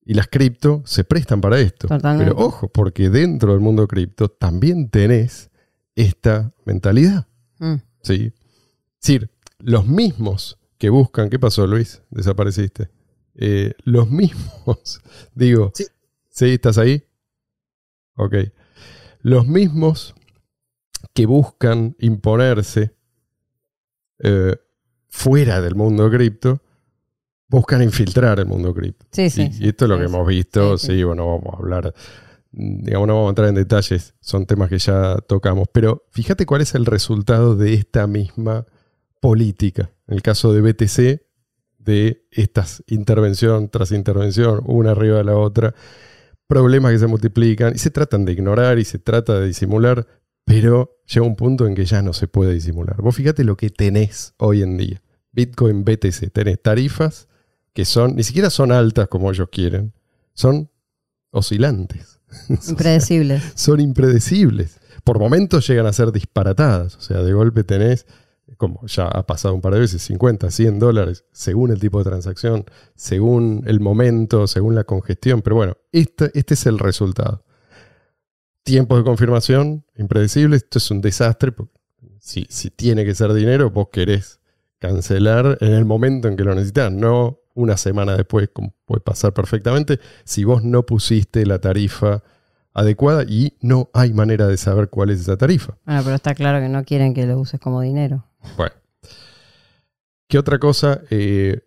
Y 0.06 0.14
las 0.14 0.28
cripto 0.28 0.84
se 0.86 1.04
prestan 1.04 1.42
para 1.42 1.60
esto. 1.60 1.88
Totalmente. 1.88 2.32
Pero 2.32 2.46
ojo, 2.46 2.68
porque 2.70 3.10
dentro 3.10 3.52
del 3.52 3.60
mundo 3.60 3.88
cripto 3.88 4.30
también 4.30 4.90
tenés 4.90 5.50
esta 5.96 6.54
mentalidad. 6.66 7.28
Mm. 7.60 7.76
¿sí? 8.02 8.34
Es 8.34 9.02
decir, 9.02 9.32
los 9.60 9.88
mismos 9.88 10.60
que 10.78 10.90
buscan. 10.90 11.30
¿Qué 11.30 11.40
pasó, 11.40 11.66
Luis? 11.66 12.02
Desapareciste. 12.12 12.90
Eh, 13.36 13.74
los 13.84 14.10
mismos, 14.10 15.02
digo. 15.36 15.72
Sí. 15.74 15.86
¿Sí? 16.30 16.46
¿Estás 16.50 16.78
ahí? 16.78 17.04
Ok. 18.16 18.36
Los 19.22 19.48
mismos 19.48 20.14
que 21.14 21.26
buscan 21.26 21.96
imponerse 22.00 22.96
eh, 24.20 24.56
fuera 25.08 25.62
del 25.62 25.76
mundo 25.76 26.10
cripto, 26.10 26.62
buscan 27.48 27.82
infiltrar 27.84 28.40
el 28.40 28.46
mundo 28.46 28.74
cripto. 28.74 29.06
Sí, 29.12 29.30
sí. 29.30 29.50
y, 29.60 29.70
esto 29.70 29.86
es 29.86 29.90
lo 29.90 29.98
que 29.98 30.06
hemos 30.06 30.28
visto, 30.28 30.78
Sí, 30.78 30.88
sí, 30.88 30.94
sí. 30.98 31.04
bueno, 31.04 31.28
vamos 31.28 31.54
a 31.54 31.58
hablar, 31.58 31.94
digamos, 32.52 33.08
no 33.08 33.16
vamos 33.16 33.28
a 33.28 33.30
entrar 33.30 33.50
en 33.50 33.56
detalles, 33.56 34.14
son 34.20 34.46
temas 34.46 34.70
que 34.70 34.80
ya 34.80 35.18
tocamos, 35.28 35.68
pero 35.72 36.06
fíjate 36.12 36.46
cuál 36.46 36.62
es 36.62 36.76
el 36.76 36.86
resultado 36.86 37.56
de 37.56 37.74
esta 37.74 38.08
misma 38.08 38.66
política. 39.20 39.92
En 40.08 40.16
el 40.16 40.22
caso 40.22 40.54
de 40.54 40.62
BTC, 40.62 41.22
de 41.80 42.26
estas 42.32 42.84
intervención 42.88 43.70
tras 43.70 43.92
intervención, 43.92 44.62
una 44.66 44.92
arriba 44.92 45.18
de 45.18 45.24
la 45.24 45.38
otra, 45.38 45.74
problemas 46.48 46.92
que 46.92 47.00
se 47.00 47.08
multiplican 47.08 47.74
y 47.76 47.78
se 47.78 47.92
tratan 47.92 48.26
de 48.26 48.34
ignorar 48.34 48.80
y 48.80 48.86
se 48.86 49.00
trata 49.00 49.40
de 49.40 49.48
disimular, 49.48 50.08
pero 50.46 51.00
llega 51.08 51.26
un 51.26 51.36
punto 51.36 51.68
en 51.68 51.76
que 51.76 51.86
ya 51.86 52.02
no 52.02 52.14
se 52.14 52.28
puede 52.28 52.54
disimular. 52.54 53.02
Vos 53.02 53.16
fíjate 53.16 53.44
lo 53.44 53.56
que 53.56 53.70
tenés 53.70 54.34
hoy 54.38 54.62
en 54.62 54.78
día. 54.78 55.02
Bitcoin 55.32 55.84
BTC, 55.84 56.32
tenés 56.32 56.62
tarifas 56.62 57.28
que 57.76 57.84
son, 57.84 58.16
ni 58.16 58.24
siquiera 58.24 58.50
son 58.50 58.72
altas 58.72 59.10
como 59.10 59.30
ellos 59.30 59.50
quieren, 59.52 59.94
son 60.34 60.72
oscilantes. 61.30 62.22
Impredecibles. 62.70 63.44
son 63.54 63.82
impredecibles. 63.82 64.80
Por 65.04 65.20
momentos 65.20 65.68
llegan 65.68 65.86
a 65.86 65.92
ser 65.92 66.14
disparatadas. 66.14 66.96
O 66.96 67.02
sea, 67.02 67.22
de 67.22 67.34
golpe 67.34 67.66
tenés, 67.66 68.08
como 68.56 68.88
ya 68.88 69.08
ha 69.08 69.28
pasado 69.28 69.54
un 69.54 69.62
par 69.62 69.74
de 69.74 69.82
veces, 69.82 70.02
50, 70.04 70.50
100 70.52 70.80
dólares, 70.80 71.26
según 71.34 71.70
el 71.70 71.80
tipo 71.80 71.98
de 71.98 72.06
transacción, 72.06 72.64
según 72.96 73.64
el 73.68 73.82
momento, 73.82 74.48
según 74.48 74.74
la 74.74 74.86
congestión. 74.86 75.42
Pero 75.42 75.58
bueno, 75.58 75.78
este, 75.92 76.32
este 76.34 76.54
es 76.54 76.66
el 76.68 76.80
resultado. 76.80 77.44
Tiempos 78.64 79.00
de 79.00 79.04
confirmación 79.04 79.86
impredecibles. 79.98 80.64
Esto 80.64 80.78
es 80.78 80.90
un 80.92 81.02
desastre. 81.02 81.52
porque 81.52 81.74
Si, 82.20 82.48
si 82.50 82.70
tiene 82.70 83.04
que 83.04 83.14
ser 83.14 83.34
dinero, 83.34 83.70
vos 83.70 83.90
querés 83.92 84.40
cancelar 84.80 85.58
en 85.60 85.74
el 85.74 85.84
momento 85.84 86.30
en 86.30 86.38
que 86.38 86.46
lo 86.46 86.56
necesitas, 86.56 86.90
no 86.90 87.42
una 87.56 87.78
semana 87.78 88.16
después, 88.16 88.50
como 88.54 88.76
puede 88.86 89.02
pasar 89.02 89.34
perfectamente, 89.34 90.00
si 90.24 90.44
vos 90.44 90.64
no 90.64 90.86
pusiste 90.86 91.46
la 91.46 91.60
tarifa 91.60 92.22
adecuada 92.74 93.24
y 93.24 93.58
no 93.62 93.90
hay 93.94 94.14
manera 94.14 94.46
de 94.48 94.58
saber 94.58 94.90
cuál 94.90 95.10
es 95.10 95.22
esa 95.22 95.38
tarifa. 95.38 95.78
Bueno, 95.86 96.02
pero 96.04 96.16
está 96.16 96.36
claro 96.36 96.60
que 96.60 96.70
no 96.70 96.84
quieren 96.84 97.14
que 97.14 97.26
lo 97.26 97.40
uses 97.40 97.60
como 97.60 97.82
dinero. 97.82 98.26
Bueno. 98.58 98.76
¿Qué 100.28 100.38
otra 100.38 100.60
cosa? 100.60 101.02
Eh, 101.10 101.62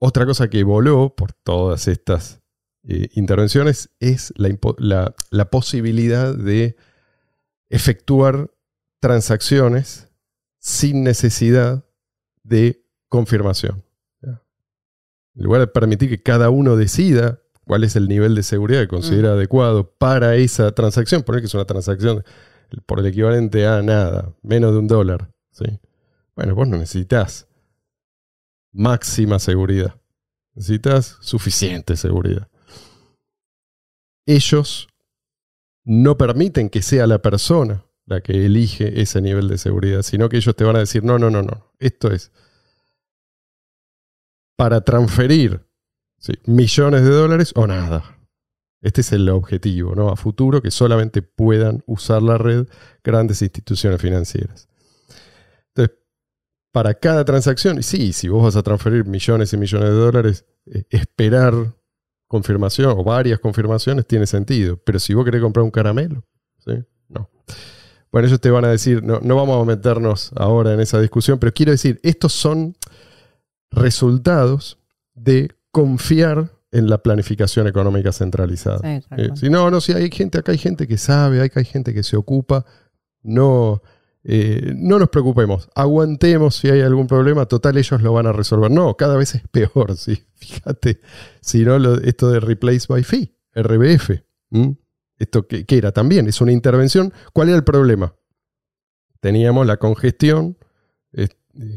otra 0.00 0.26
cosa 0.26 0.48
que 0.50 0.62
voló 0.64 1.14
por 1.14 1.32
todas 1.32 1.86
estas 1.88 2.40
eh, 2.84 3.08
intervenciones 3.14 3.90
es 4.00 4.32
la- 4.36 5.14
la 5.30 5.50
posibilidad 5.50 6.34
de 6.34 6.76
efectuar 7.68 8.50
transacciones 9.00 10.08
sin 10.58 11.02
necesidad 11.04 11.84
de 12.42 12.82
confirmación. 13.08 13.84
En 15.38 15.44
lugar 15.44 15.60
de 15.60 15.68
permitir 15.68 16.10
que 16.10 16.20
cada 16.20 16.50
uno 16.50 16.76
decida 16.76 17.40
cuál 17.64 17.84
es 17.84 17.94
el 17.94 18.08
nivel 18.08 18.34
de 18.34 18.42
seguridad 18.42 18.80
que 18.80 18.88
considera 18.88 19.32
adecuado 19.32 19.94
para 19.96 20.34
esa 20.34 20.72
transacción, 20.72 21.22
poner 21.22 21.42
que 21.42 21.46
es 21.46 21.54
una 21.54 21.64
transacción 21.64 22.24
por 22.86 22.98
el 22.98 23.06
equivalente 23.06 23.64
a 23.64 23.80
nada, 23.82 24.34
menos 24.42 24.72
de 24.72 24.78
un 24.78 24.88
dólar. 24.88 25.32
¿sí? 25.52 25.78
Bueno, 26.34 26.56
vos 26.56 26.66
no 26.66 26.76
necesitas 26.76 27.46
máxima 28.72 29.38
seguridad. 29.38 30.00
Necesitas 30.54 31.18
suficiente 31.20 31.96
seguridad. 31.96 32.48
Ellos 34.26 34.88
no 35.84 36.18
permiten 36.18 36.68
que 36.68 36.82
sea 36.82 37.06
la 37.06 37.22
persona 37.22 37.84
la 38.06 38.22
que 38.22 38.44
elige 38.44 39.00
ese 39.00 39.20
nivel 39.20 39.46
de 39.46 39.58
seguridad, 39.58 40.02
sino 40.02 40.28
que 40.28 40.38
ellos 40.38 40.56
te 40.56 40.64
van 40.64 40.76
a 40.76 40.80
decir, 40.80 41.04
no, 41.04 41.18
no, 41.18 41.30
no, 41.30 41.42
no, 41.42 41.70
esto 41.78 42.10
es 42.10 42.32
para 44.58 44.80
transferir 44.80 45.64
millones 46.44 47.04
de 47.04 47.10
dólares 47.10 47.52
o 47.54 47.68
nada. 47.68 48.18
Este 48.80 49.02
es 49.02 49.12
el 49.12 49.28
objetivo, 49.28 49.94
¿no? 49.94 50.08
A 50.08 50.16
futuro 50.16 50.60
que 50.60 50.72
solamente 50.72 51.22
puedan 51.22 51.84
usar 51.86 52.22
la 52.22 52.38
red 52.38 52.66
grandes 53.04 53.40
instituciones 53.40 54.00
financieras. 54.00 54.68
Entonces, 55.68 55.96
para 56.72 56.94
cada 56.94 57.24
transacción, 57.24 57.80
sí, 57.84 58.12
si 58.12 58.28
vos 58.28 58.42
vas 58.42 58.56
a 58.56 58.64
transferir 58.64 59.04
millones 59.04 59.52
y 59.52 59.56
millones 59.56 59.90
de 59.90 59.94
dólares, 59.94 60.44
eh, 60.66 60.84
esperar 60.90 61.54
confirmación 62.26 62.90
o 62.98 63.04
varias 63.04 63.38
confirmaciones 63.38 64.08
tiene 64.08 64.26
sentido. 64.26 64.76
Pero 64.84 64.98
si 64.98 65.14
vos 65.14 65.24
querés 65.24 65.40
comprar 65.40 65.62
un 65.62 65.70
caramelo. 65.70 66.24
No. 67.08 67.30
Bueno, 68.10 68.26
ellos 68.26 68.40
te 68.40 68.50
van 68.50 68.64
a 68.64 68.70
decir, 68.70 69.04
no 69.04 69.36
vamos 69.36 69.62
a 69.62 69.64
meternos 69.64 70.32
ahora 70.34 70.74
en 70.74 70.80
esa 70.80 71.00
discusión, 71.00 71.38
pero 71.38 71.54
quiero 71.54 71.70
decir, 71.70 72.00
estos 72.02 72.32
son 72.32 72.74
resultados 73.70 74.78
de 75.14 75.50
confiar 75.70 76.50
en 76.70 76.88
la 76.90 76.98
planificación 76.98 77.66
económica 77.66 78.12
centralizada. 78.12 78.78
Sí, 78.78 79.06
Eh, 79.16 79.30
si 79.34 79.48
no, 79.50 79.70
no, 79.70 79.80
si 79.80 79.92
hay 79.92 80.10
gente, 80.10 80.38
acá 80.38 80.52
hay 80.52 80.58
gente 80.58 80.86
que 80.86 80.98
sabe, 80.98 81.40
acá 81.42 81.60
hay 81.60 81.66
gente 81.66 81.94
que 81.94 82.02
se 82.02 82.16
ocupa, 82.16 82.64
no, 83.22 83.82
eh, 84.24 84.72
no 84.76 84.98
nos 84.98 85.08
preocupemos, 85.08 85.68
aguantemos 85.74 86.56
si 86.56 86.68
hay 86.68 86.80
algún 86.82 87.06
problema, 87.06 87.46
total 87.46 87.78
ellos 87.78 88.02
lo 88.02 88.12
van 88.12 88.26
a 88.26 88.32
resolver. 88.32 88.70
No, 88.70 88.96
cada 88.96 89.16
vez 89.16 89.34
es 89.34 89.42
peor, 89.50 89.96
¿sí? 89.96 90.24
fíjate, 90.34 91.00
si 91.40 91.64
no, 91.64 91.78
lo- 91.78 92.00
esto 92.00 92.30
de 92.30 92.40
Replace 92.40 92.86
by 92.88 93.02
Fee, 93.02 93.34
RBF, 93.54 94.10
¿m? 94.50 94.76
esto 95.18 95.46
que, 95.48 95.64
que 95.64 95.78
era 95.78 95.92
también, 95.92 96.28
es 96.28 96.40
una 96.40 96.52
intervención. 96.52 97.12
¿Cuál 97.32 97.48
era 97.48 97.56
el 97.56 97.64
problema? 97.64 98.14
Teníamos 99.20 99.66
la 99.66 99.78
congestión 99.78 100.56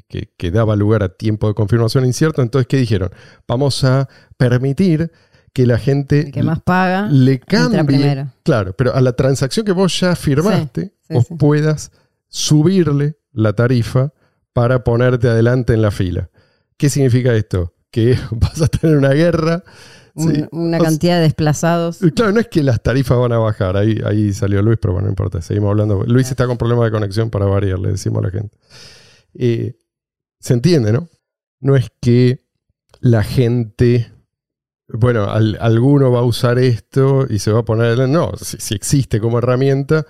que, 0.07 0.29
que 0.37 0.51
daba 0.51 0.75
lugar 0.75 1.03
a 1.03 1.09
tiempo 1.09 1.47
de 1.47 1.53
confirmación 1.53 2.05
incierto, 2.05 2.41
entonces, 2.41 2.67
¿qué 2.67 2.77
dijeron? 2.77 3.09
Vamos 3.47 3.83
a 3.83 4.07
permitir 4.37 5.11
que 5.53 5.65
la 5.65 5.77
gente 5.77 6.21
El 6.21 6.31
que 6.31 6.43
más 6.43 6.61
paga, 6.61 7.07
le 7.11 7.39
cambie, 7.39 7.83
primero. 7.83 8.31
claro, 8.43 8.73
pero 8.73 8.95
a 8.95 9.01
la 9.01 9.13
transacción 9.13 9.65
que 9.65 9.73
vos 9.73 9.99
ya 9.99 10.15
firmaste, 10.15 10.93
sí, 11.07 11.13
vos 11.13 11.25
sí. 11.27 11.35
puedas 11.35 11.91
subirle 12.29 13.17
la 13.33 13.53
tarifa 13.53 14.13
para 14.53 14.83
ponerte 14.83 15.27
adelante 15.27 15.73
en 15.73 15.81
la 15.81 15.91
fila. 15.91 16.29
¿Qué 16.77 16.89
significa 16.89 17.33
esto? 17.35 17.73
Que 17.91 18.17
vas 18.31 18.61
a 18.61 18.67
tener 18.67 18.97
una 18.97 19.09
guerra. 19.11 19.63
Una 20.13 20.77
O 20.77 20.79
sea, 20.81 20.89
cantidad 20.89 21.15
de 21.17 21.21
desplazados. 21.23 22.01
y 22.01 22.11
Claro, 22.11 22.33
no 22.33 22.41
es 22.41 22.47
que 22.49 22.63
las 22.63 22.81
tarifas 22.83 23.17
van 23.17 23.31
a 23.31 23.37
bajar, 23.37 23.77
ahí, 23.77 23.97
ahí 24.05 24.33
salió 24.33 24.61
Luis, 24.61 24.77
pero 24.81 24.93
bueno, 24.93 25.05
no 25.05 25.11
importa, 25.11 25.41
seguimos 25.41 25.69
hablando. 25.71 26.03
Luis 26.05 26.29
está 26.29 26.47
con 26.47 26.57
problemas 26.57 26.85
de 26.85 26.91
conexión 26.91 27.29
para 27.29 27.45
variar, 27.45 27.79
le 27.79 27.91
decimos 27.91 28.21
a 28.23 28.27
la 28.27 28.31
gente. 28.31 28.57
Eh, 29.35 29.75
Se 30.39 30.53
entiende, 30.53 30.91
¿no? 30.91 31.07
No 31.59 31.75
es 31.75 31.89
que 32.01 32.39
la 32.99 33.23
gente, 33.23 34.11
bueno, 34.87 35.25
al- 35.29 35.57
alguno 35.61 36.11
va 36.11 36.19
a 36.19 36.23
usar 36.23 36.57
esto 36.59 37.27
y 37.29 37.39
se 37.39 37.51
va 37.51 37.59
a 37.59 37.65
poner, 37.65 38.09
no, 38.09 38.31
si, 38.37 38.73
existe 38.75 39.19
como 39.19 39.37
herramienta, 39.37 40.05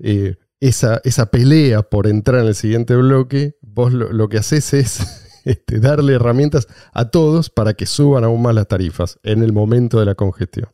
eh, 0.00 0.36
esa, 0.60 1.00
esa 1.04 1.26
pelea 1.30 1.82
por 1.82 2.08
entrar 2.08 2.40
en 2.42 2.48
el 2.48 2.54
siguiente 2.56 2.96
bloque, 2.96 3.56
vos 3.62 3.92
lo, 3.92 4.12
lo 4.12 4.28
que 4.28 4.38
haces 4.38 4.74
es 4.74 5.00
este, 5.44 5.78
darle 5.78 6.14
herramientas 6.14 6.66
a 6.92 7.10
todos 7.10 7.50
para 7.50 7.74
que 7.74 7.86
suban 7.86 8.24
aún 8.24 8.42
más 8.42 8.54
las 8.56 8.66
tarifas 8.66 9.18
en 9.22 9.42
el 9.44 9.52
momento 9.52 10.00
de 10.00 10.06
la 10.06 10.16
congestión. 10.16 10.68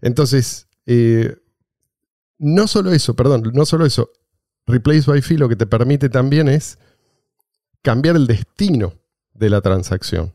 Entonces, 0.00 0.66
eh, 0.86 1.36
no 2.38 2.66
solo 2.66 2.92
eso, 2.92 3.14
perdón, 3.14 3.50
no 3.54 3.64
solo 3.66 3.86
eso, 3.86 4.10
Replace 4.66 5.10
by 5.10 5.22
Fee 5.22 5.38
lo 5.38 5.48
que 5.48 5.56
te 5.56 5.66
permite 5.66 6.08
también 6.08 6.48
es 6.48 6.78
cambiar 7.82 8.16
el 8.16 8.26
destino 8.26 8.94
de 9.34 9.50
la 9.50 9.60
transacción, 9.60 10.34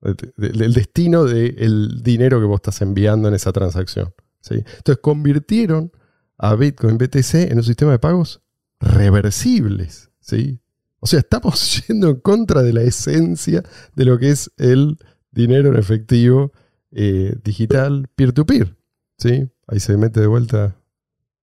el, 0.00 0.72
destino 0.74 1.24
del 1.24 2.02
dinero 2.02 2.40
que 2.40 2.46
vos 2.46 2.56
estás 2.56 2.82
enviando 2.82 3.28
en 3.28 3.34
esa 3.34 3.52
transacción. 3.52 4.14
Entonces 4.50 4.98
convirtieron 5.00 5.92
a 6.38 6.54
Bitcoin 6.56 6.98
BTC 6.98 7.34
en 7.50 7.58
un 7.58 7.64
sistema 7.64 7.92
de 7.92 7.98
pagos 7.98 8.42
reversibles. 8.80 10.10
¿sí? 10.20 10.60
O 10.98 11.06
sea, 11.06 11.20
estamos 11.20 11.86
yendo 11.88 12.10
en 12.10 12.20
contra 12.20 12.62
de 12.62 12.72
la 12.72 12.82
esencia 12.82 13.62
de 13.94 14.04
lo 14.04 14.18
que 14.18 14.30
es 14.30 14.50
el 14.56 14.98
dinero 15.30 15.68
en 15.70 15.78
efectivo 15.78 16.52
eh, 16.90 17.34
digital 17.44 18.08
peer-to-peer. 18.14 18.76
¿sí? 19.18 19.48
Ahí 19.66 19.80
se 19.80 19.96
mete 19.96 20.20
de 20.20 20.26
vuelta. 20.26 20.76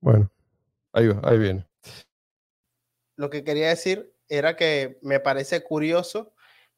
Bueno, 0.01 0.31
ahí 0.93 1.09
ahí 1.23 1.37
viene. 1.37 1.67
Lo 3.15 3.29
que 3.29 3.43
quería 3.43 3.69
decir 3.69 4.13
era 4.29 4.55
que 4.55 4.99
me 5.01 5.19
parece 5.19 5.63
curioso 5.63 6.33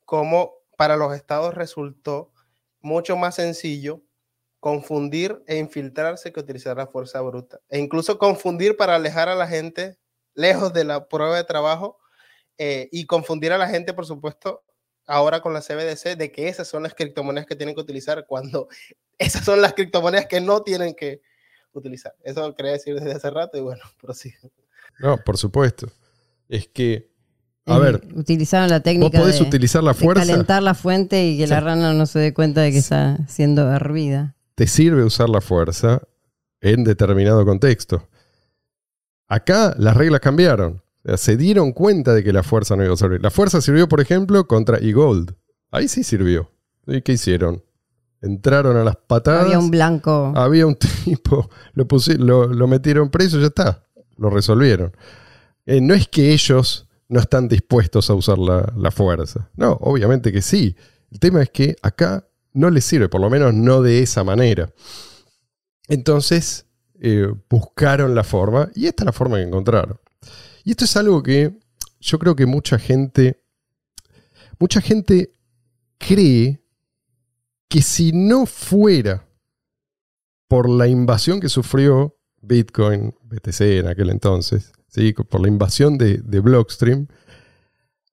cómo 0.06 0.56
para 0.78 0.98
los 0.98 1.14
estados 1.16 1.54
resultó 1.54 2.32
mucho 2.80 3.16
más 3.16 3.36
sencillo 3.36 4.02
confundir 4.60 5.44
e 5.48 5.58
infiltrarse 5.58 6.32
que 6.32 6.40
utilizar 6.40 6.78
la 6.78 6.88
fuerza 6.88 7.20
bruta. 7.22 7.60
E 7.70 7.80
incluso 7.80 8.18
confundir 8.18 8.78
para 8.78 8.96
alejar 8.96 9.28
a 9.28 9.36
la 9.36 9.48
gente 9.48 9.98
lejos 10.34 10.72
de 10.72 10.84
la 10.84 11.08
prueba 11.08 11.36
de 11.36 11.44
trabajo 11.44 12.00
eh, 12.58 12.88
y 12.92 13.06
confundir 13.06 13.54
a 13.54 13.58
la 13.58 13.68
gente, 13.68 13.94
por 13.94 14.06
supuesto, 14.06 14.64
ahora 15.08 15.42
con 15.42 15.54
la 15.54 15.62
CBDC, 15.62 16.16
de 16.16 16.32
que 16.32 16.48
esas 16.48 16.68
son 16.68 16.84
las 16.84 16.94
criptomonedas 16.94 17.48
que 17.48 17.56
tienen 17.56 17.76
que 17.76 17.82
utilizar 17.82 18.26
cuando 18.28 18.68
esas 19.18 19.44
son 19.44 19.62
las 19.62 19.74
criptomonedas 19.74 20.28
que 20.28 20.42
no 20.42 20.62
tienen 20.62 20.94
que 20.94 21.22
utilizar. 21.74 22.16
Eso 22.24 22.54
quería 22.56 22.74
decir 22.74 22.96
desde 22.96 23.14
hace 23.14 23.30
rato 23.30 23.58
y 23.58 23.62
bueno, 23.62 23.82
prosigo. 24.02 24.52
No, 25.00 25.18
por 25.18 25.38
supuesto. 25.38 25.88
Es 26.50 26.68
que, 26.68 27.11
a 27.66 27.78
ver, 27.80 28.02
Utilizaron 28.16 28.70
la 28.70 28.78
vos 28.78 28.84
técnica 28.84 29.20
podés 29.20 29.40
de, 29.40 29.46
utilizar 29.46 29.84
la 29.84 29.94
de 29.94 30.00
fuerza. 30.00 30.26
calentar 30.26 30.64
la 30.64 30.74
fuente 30.74 31.26
y 31.28 31.38
que 31.38 31.48
la 31.48 31.60
rana 31.60 31.94
no 31.94 32.06
se 32.06 32.20
dé 32.20 32.34
cuenta 32.34 32.62
de 32.62 32.72
que 32.72 32.78
está 32.80 33.20
siendo 33.28 33.72
hervida. 33.72 34.36
te 34.56 34.68
sirve 34.68 35.04
usar 35.04 35.30
la 35.30 35.42
fuerza 35.42 36.02
en 36.62 36.84
determinado 36.84 37.46
contexto. 37.46 38.08
Acá 39.28 39.74
las 39.78 39.96
reglas 39.96 40.20
cambiaron. 40.22 40.82
O 41.04 41.08
sea, 41.08 41.18
se 41.18 41.38
dieron 41.38 41.72
cuenta 41.72 42.14
de 42.14 42.24
que 42.24 42.34
la 42.34 42.44
fuerza 42.44 42.76
no 42.76 42.84
iba 42.84 42.94
a 42.94 42.98
servir. 42.98 43.22
La 43.22 43.32
fuerza 43.32 43.62
sirvió, 43.62 43.88
por 43.88 44.02
ejemplo, 44.02 44.46
contra 44.48 44.78
eGold. 44.78 45.34
Ahí 45.72 45.88
sí 45.88 46.04
sirvió. 46.04 46.52
¿Y 46.86 47.02
qué 47.02 47.14
hicieron? 47.14 47.64
Entraron 48.22 48.78
a 48.78 48.84
las 48.84 48.98
patadas. 48.98 49.46
Había 49.46 49.58
un 49.60 49.72
blanco. 49.72 50.32
Había 50.36 50.68
un 50.68 50.76
tipo, 51.06 51.50
lo, 51.74 51.88
pusi- 51.88 52.18
lo, 52.18 52.48
lo 52.48 52.68
metieron 52.68 53.10
preso, 53.10 53.40
ya 53.40 53.48
está. 53.48 53.84
Lo 54.18 54.30
resolvieron. 54.30 54.96
Eh, 55.66 55.82
no 55.82 55.94
es 55.94 56.08
que 56.08 56.34
ellos 56.34 56.88
no 57.12 57.20
están 57.20 57.50
dispuestos 57.50 58.10
a 58.10 58.14
usar 58.14 58.38
la, 58.38 58.72
la 58.78 58.90
fuerza. 58.90 59.50
No, 59.58 59.74
obviamente 59.82 60.32
que 60.32 60.42
sí. 60.42 60.78
El 61.12 61.20
tema 61.20 61.42
es 61.42 61.50
que 61.50 61.76
acá 61.82 62.26
no 62.54 62.70
les 62.70 62.86
sirve, 62.86 63.10
por 63.10 63.20
lo 63.20 63.30
menos 63.30 63.54
no 63.54 63.82
de 63.82 64.00
esa 64.00 64.24
manera. 64.24 64.74
Entonces 65.90 66.68
eh, 67.02 67.28
buscaron 67.50 68.16
la 68.16 68.24
forma 68.24 68.72
y 68.76 68.88
esta 68.88 69.04
es 69.04 69.06
la 69.08 69.12
forma 69.12 69.36
que 69.36 69.44
encontraron. 69.44 70.00
Y 70.64 70.72
esto 70.72 70.86
es 70.86 70.96
algo 70.96 71.22
que 71.22 71.60
yo 72.00 72.18
creo 72.18 72.34
que 72.34 72.46
mucha 72.46 72.80
gente, 72.80 73.44
mucha 74.58 74.80
gente 74.80 75.34
cree 75.98 76.64
que 77.68 77.82
si 77.82 78.14
no 78.14 78.46
fuera 78.46 79.28
por 80.48 80.70
la 80.70 80.88
invasión 80.88 81.42
que 81.42 81.50
sufrió 81.50 82.18
Bitcoin, 82.42 83.14
BTC 83.24 83.62
en 83.62 83.88
aquel 83.88 84.12
entonces, 84.12 84.72
¿sí? 84.92 85.14
por 85.14 85.42
la 85.42 85.48
invasión 85.48 85.98
de, 85.98 86.40
Blockstream, 86.40 87.08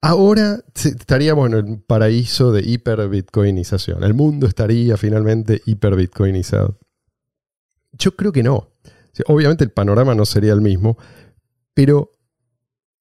ahora 0.01 0.65
estaríamos 0.75 1.49
en 1.49 1.55
el 1.55 1.81
paraíso 1.81 2.53
de 2.53 2.63
hiperbitcoinización. 2.63 4.03
El 4.05 4.15
mundo 4.15 4.47
estaría 4.47 4.97
finalmente 4.97 5.61
hiperbitcoinizado. 5.67 6.79
Yo 7.93 8.17
creo 8.17 8.33
que 8.33 8.43
no. 8.43 8.73
Obviamente 9.27 9.65
el 9.65 9.71
panorama 9.71 10.15
no 10.15 10.25
sería 10.25 10.53
el 10.53 10.61
mismo, 10.61 10.97
pero 11.75 12.13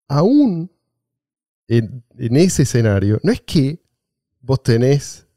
aún 0.07 0.71
en, 1.67 2.03
ese 2.17 2.63
escenario, 2.63 3.19
no 3.23 3.31
es 3.31 3.41
que 3.41 3.83
vos 4.41 4.63
tenés, 4.63 5.27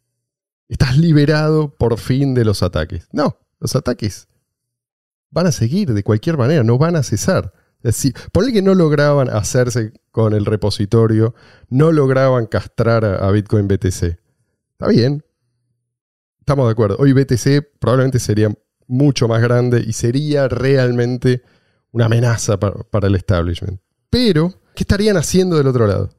estás 0.69 0.97
liberado 0.97 1.77
por 1.77 1.99
fin 1.99 2.35
de 2.35 2.45
los 2.45 2.63
ataques. 2.63 3.09
No, 3.13 3.39
los 3.59 3.77
ataques 3.77 4.29
van 5.31 5.47
a 5.47 5.53
seguir 5.53 5.93
de 5.93 6.03
cualquier 6.03 6.39
manera, 6.39 6.63
no 6.63 6.79
van 6.79 6.97
a 6.97 7.03
cesar. 7.03 7.53
Es 7.83 7.97
decir, 7.97 8.15
el 8.45 8.53
que 8.53 8.63
no 8.63 8.75
lograban 8.75 9.31
hacerse 9.31 9.93
con 10.11 10.35
el 10.35 10.45
repositorio, 10.45 11.35
no 11.69 11.93
lograban 11.93 12.47
castrar 12.47 13.05
a 13.05 13.31
Bitcoin 13.31 13.69
BTC. 13.69 14.19
Está 14.73 14.89
bien, 14.89 15.25
estamos 16.41 16.67
de 16.67 16.73
acuerdo. 16.73 16.97
Hoy 16.99 17.13
BTC 17.13 17.79
probablemente 17.79 18.19
sería 18.19 18.53
mucho 18.87 19.29
más 19.29 19.41
grande 19.41 19.83
y 19.87 19.93
sería 19.93 20.49
realmente 20.49 21.43
una 21.93 22.07
amenaza 22.07 22.59
para, 22.59 23.07
el 23.07 23.15
establishment. 23.15 23.81
Pero, 24.11 24.53
¿qué 24.75 24.83
estarían 24.83 25.17
haciendo 25.17 25.57
del 25.57 25.69
otro 25.69 25.87
lado? 25.87 26.11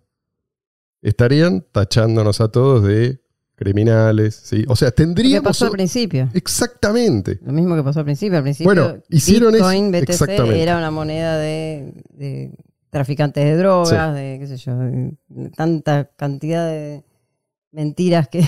Estarían 1.02 1.66
tachándonos 1.72 2.42
a 2.42 2.50
todos 2.50 2.84
de 2.84 3.21
criminales, 3.62 4.42
¿sí? 4.44 4.66
O 4.68 4.76
sea, 4.76 4.92
tendríamos... 4.92 5.36
Lo 5.36 5.42
que 5.42 5.48
pasó 5.48 5.66
al 5.66 5.72
principio. 5.72 6.30
Exactamente. 6.34 7.40
Lo 7.44 7.54
mismo 7.54 7.76
que 7.76 7.84
pasó 7.84 8.00
al 8.00 8.06
principio. 8.06 8.38
Al 8.38 8.44
principio, 8.44 8.74
bueno, 8.74 8.98
hicieron 9.10 9.54
Bitcoin, 9.54 9.92
BTC, 9.92 10.30
era 10.56 10.78
una 10.78 10.90
moneda 10.90 11.38
de, 11.38 12.52
traficantes 12.90 13.44
de 13.44 13.56
drogas, 13.58 14.16
de, 14.16 14.38
qué 14.40 14.48
sé 14.48 14.58
yo, 14.58 14.74
tanta 15.56 16.10
cantidad 16.16 16.68
de 16.68 17.04
mentiras 17.72 18.28
que... 18.28 18.46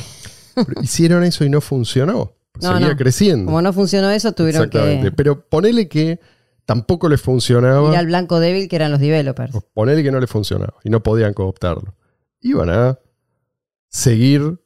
hicieron 0.82 1.24
eso 1.24 1.46
y 1.46 1.50
no 1.50 1.62
funcionó 1.62 2.34
seguía 2.60 2.96
creciendo. 2.96 3.46
Como 3.46 3.62
no 3.62 3.74
funcionó 3.74 4.10
eso, 4.12 4.32
tuvieron 4.34 4.64
Exactamente. 4.64 5.12
Pero 5.12 5.48
ponele 5.48 5.88
que 5.88 6.20
tampoco 6.66 7.10
les 7.10 7.22
funcionaba. 7.22 7.92
Y 7.92 7.96
al 7.96 8.08
blanco 8.08 8.40
débil 8.40 8.68
que 8.68 8.76
eran 8.76 8.92
los 8.92 9.00
developers. 9.00 9.54
Ponele 9.74 10.04
que 10.04 10.12
no 10.12 10.20
les 10.20 10.30
funcionaba 10.30 10.76
y 10.84 10.90
no 10.90 11.02
podían 11.04 11.34
cooptarlo. 11.34 11.96
Iban 12.42 12.70
a 12.70 13.00
seguir 13.90 14.60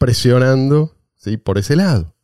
presionando 0.00 0.96
¿sí? 1.14 1.36
por 1.36 1.58
ese 1.58 1.76
lado. 1.76 2.14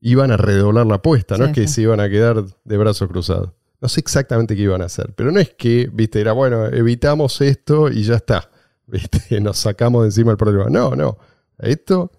Iban 0.00 0.30
a 0.30 0.38
redoblar 0.38 0.86
la 0.86 0.96
apuesta, 0.96 1.36
no 1.36 1.44
es 1.44 1.52
que 1.52 1.68
se 1.68 1.82
iban 1.82 2.00
a 2.00 2.08
quedar 2.08 2.42
de 2.64 2.76
brazos 2.76 3.08
cruzados. 3.08 3.50
No 3.80 3.88
sé 3.88 4.00
exactamente 4.00 4.56
qué 4.56 4.62
iban 4.62 4.80
a 4.80 4.86
hacer, 4.86 5.12
pero 5.14 5.30
no 5.30 5.40
es 5.40 5.50
que, 5.50 5.90
viste, 5.92 6.20
era 6.20 6.32
bueno, 6.32 6.66
evitamos 6.66 7.40
esto 7.42 7.90
y 7.90 8.02
ya 8.02 8.14
está. 8.14 8.50
¿Viste? 8.86 9.40
Nos 9.40 9.58
sacamos 9.58 10.02
de 10.02 10.08
encima 10.08 10.30
el 10.30 10.38
problema. 10.38 10.70
No, 10.70 10.96
no. 10.96 11.18
Esto 11.58 12.10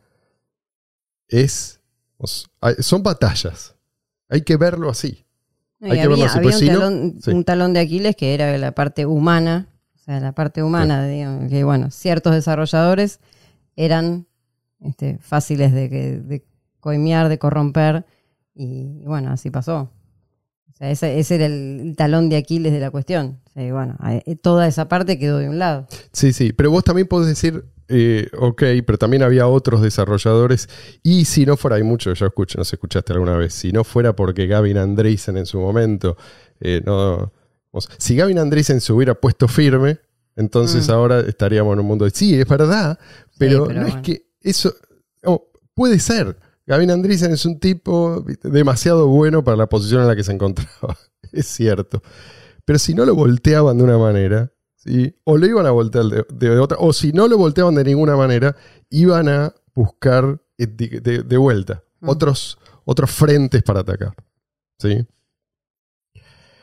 es. 1.27 1.79
Son 2.79 3.01
batallas. 3.01 3.75
Hay 4.29 4.41
que 4.41 4.57
verlo 4.57 4.89
así. 4.89 5.25
Hay 5.81 6.01
que 6.01 6.07
verlo 6.07 6.25
así. 6.25 6.37
Había 6.37 6.49
pues 6.49 7.27
un, 7.27 7.43
talón, 7.43 7.73
de 7.73 7.79
Aquiles 7.79 8.15
que 8.15 8.35
era 8.35 8.55
la 8.57 8.73
parte 8.73 9.05
humana, 9.07 9.69
o 9.95 9.97
sea, 9.97 10.19
la 10.19 10.33
parte 10.33 10.61
humana, 10.61 11.05
digamos, 11.07 11.49
que 11.49 11.63
bueno, 11.63 11.89
ciertos 11.89 12.33
desarrolladores 12.33 13.19
eran 13.75 14.27
este, 14.79 15.17
fáciles 15.19 15.73
de, 15.73 15.89
de 15.89 16.45
coimear, 16.79 17.29
de 17.29 17.39
corromper, 17.39 18.05
y, 18.55 19.03
bueno, 19.05 19.31
así 19.31 19.51
pasó. 19.51 19.91
O 20.71 20.77
sea, 20.77 20.89
ese, 20.89 21.35
era 21.35 21.45
el, 21.45 21.93
talón 21.97 22.29
de 22.29 22.37
Aquiles 22.37 22.71
de 22.71 22.79
la 22.79 22.89
cuestión. 22.89 23.39
bueno, 23.53 23.97
toda 24.41 24.67
esa 24.67 24.87
parte 24.87 25.19
quedó 25.19 25.37
de 25.37 25.49
un 25.49 25.59
lado. 25.59 25.87
Sí, 26.11 26.33
sí, 26.33 26.53
pero 26.53 26.71
vos 26.71 26.83
también 26.83 27.07
podés 27.07 27.27
decir, 27.27 27.65
eh, 27.87 28.27
ok, 28.37 28.63
pero 28.85 28.97
también 28.97 29.23
había 29.23 29.47
otros 29.47 29.81
desarrolladores. 29.81 30.69
Y 31.03 31.25
si 31.25 31.45
no 31.45 31.55
fuera, 31.57 31.77
hay 31.77 31.83
muchos, 31.83 32.17
yo 32.17 32.25
escucho, 32.25 32.57
no 32.57 32.65
sé, 32.65 32.77
escuchaste 32.77 33.13
alguna 33.13 33.37
vez, 33.37 33.53
si 33.53 33.71
no 33.71 33.83
fuera 33.83 34.15
porque 34.15 34.47
Gavin 34.47 34.77
Andreessen 34.77 35.37
en 35.37 35.45
su 35.45 35.59
momento, 35.59 36.17
eh, 36.59 36.81
no, 36.85 37.31
si 37.97 38.15
Gavin 38.15 38.39
Andreessen 38.39 38.81
se 38.81 38.91
hubiera 38.91 39.15
puesto 39.15 39.47
firme, 39.47 39.99
entonces 40.35 40.87
mm. 40.89 40.91
ahora 40.91 41.19
estaríamos 41.21 41.73
en 41.73 41.79
un 41.79 41.85
mundo 41.85 42.05
de, 42.05 42.11
sí, 42.11 42.39
es 42.39 42.47
verdad, 42.47 42.99
pero, 43.37 43.67
no 43.67 43.85
es 43.85 43.95
que 43.97 44.24
eso, 44.45 44.73
puede 45.73 45.99
ser. 45.99 46.37
Gavin 46.67 46.91
Andreessen 46.91 47.31
es 47.31 47.45
un 47.45 47.59
tipo 47.59 48.25
demasiado 48.43 49.07
bueno 49.07 49.43
para 49.43 49.57
la 49.57 49.67
posición 49.67 50.01
en 50.01 50.07
la 50.07 50.15
que 50.15 50.23
se 50.23 50.31
encontraba, 50.31 50.97
es 51.31 51.47
cierto. 51.47 52.01
Pero 52.63 52.79
si 52.79 52.93
no 52.93 53.05
lo 53.05 53.13
volteaban 53.13 53.77
de 53.77 53.83
una 53.83 53.97
manera, 53.97 54.51
o 55.23 55.37
lo 55.37 55.45
iban 55.45 55.65
a 55.65 55.71
voltear 55.71 56.05
de, 56.05 56.59
otra, 56.59 56.77
o 56.79 56.93
si 56.93 57.11
no 57.11 57.27
lo 57.27 57.37
volteaban 57.37 57.75
de 57.75 57.83
ninguna 57.83 58.15
manera, 58.15 58.55
iban 58.89 59.29
a 59.29 59.53
buscar 59.73 60.41
de, 60.57 61.37
vuelta 61.37 61.83
mm. 61.99 62.09
otros, 62.09 62.57
otros 62.85 63.11
frentes 63.11 63.61
para 63.63 63.81
atacar. 63.81 64.13
¿sí? 64.79 65.05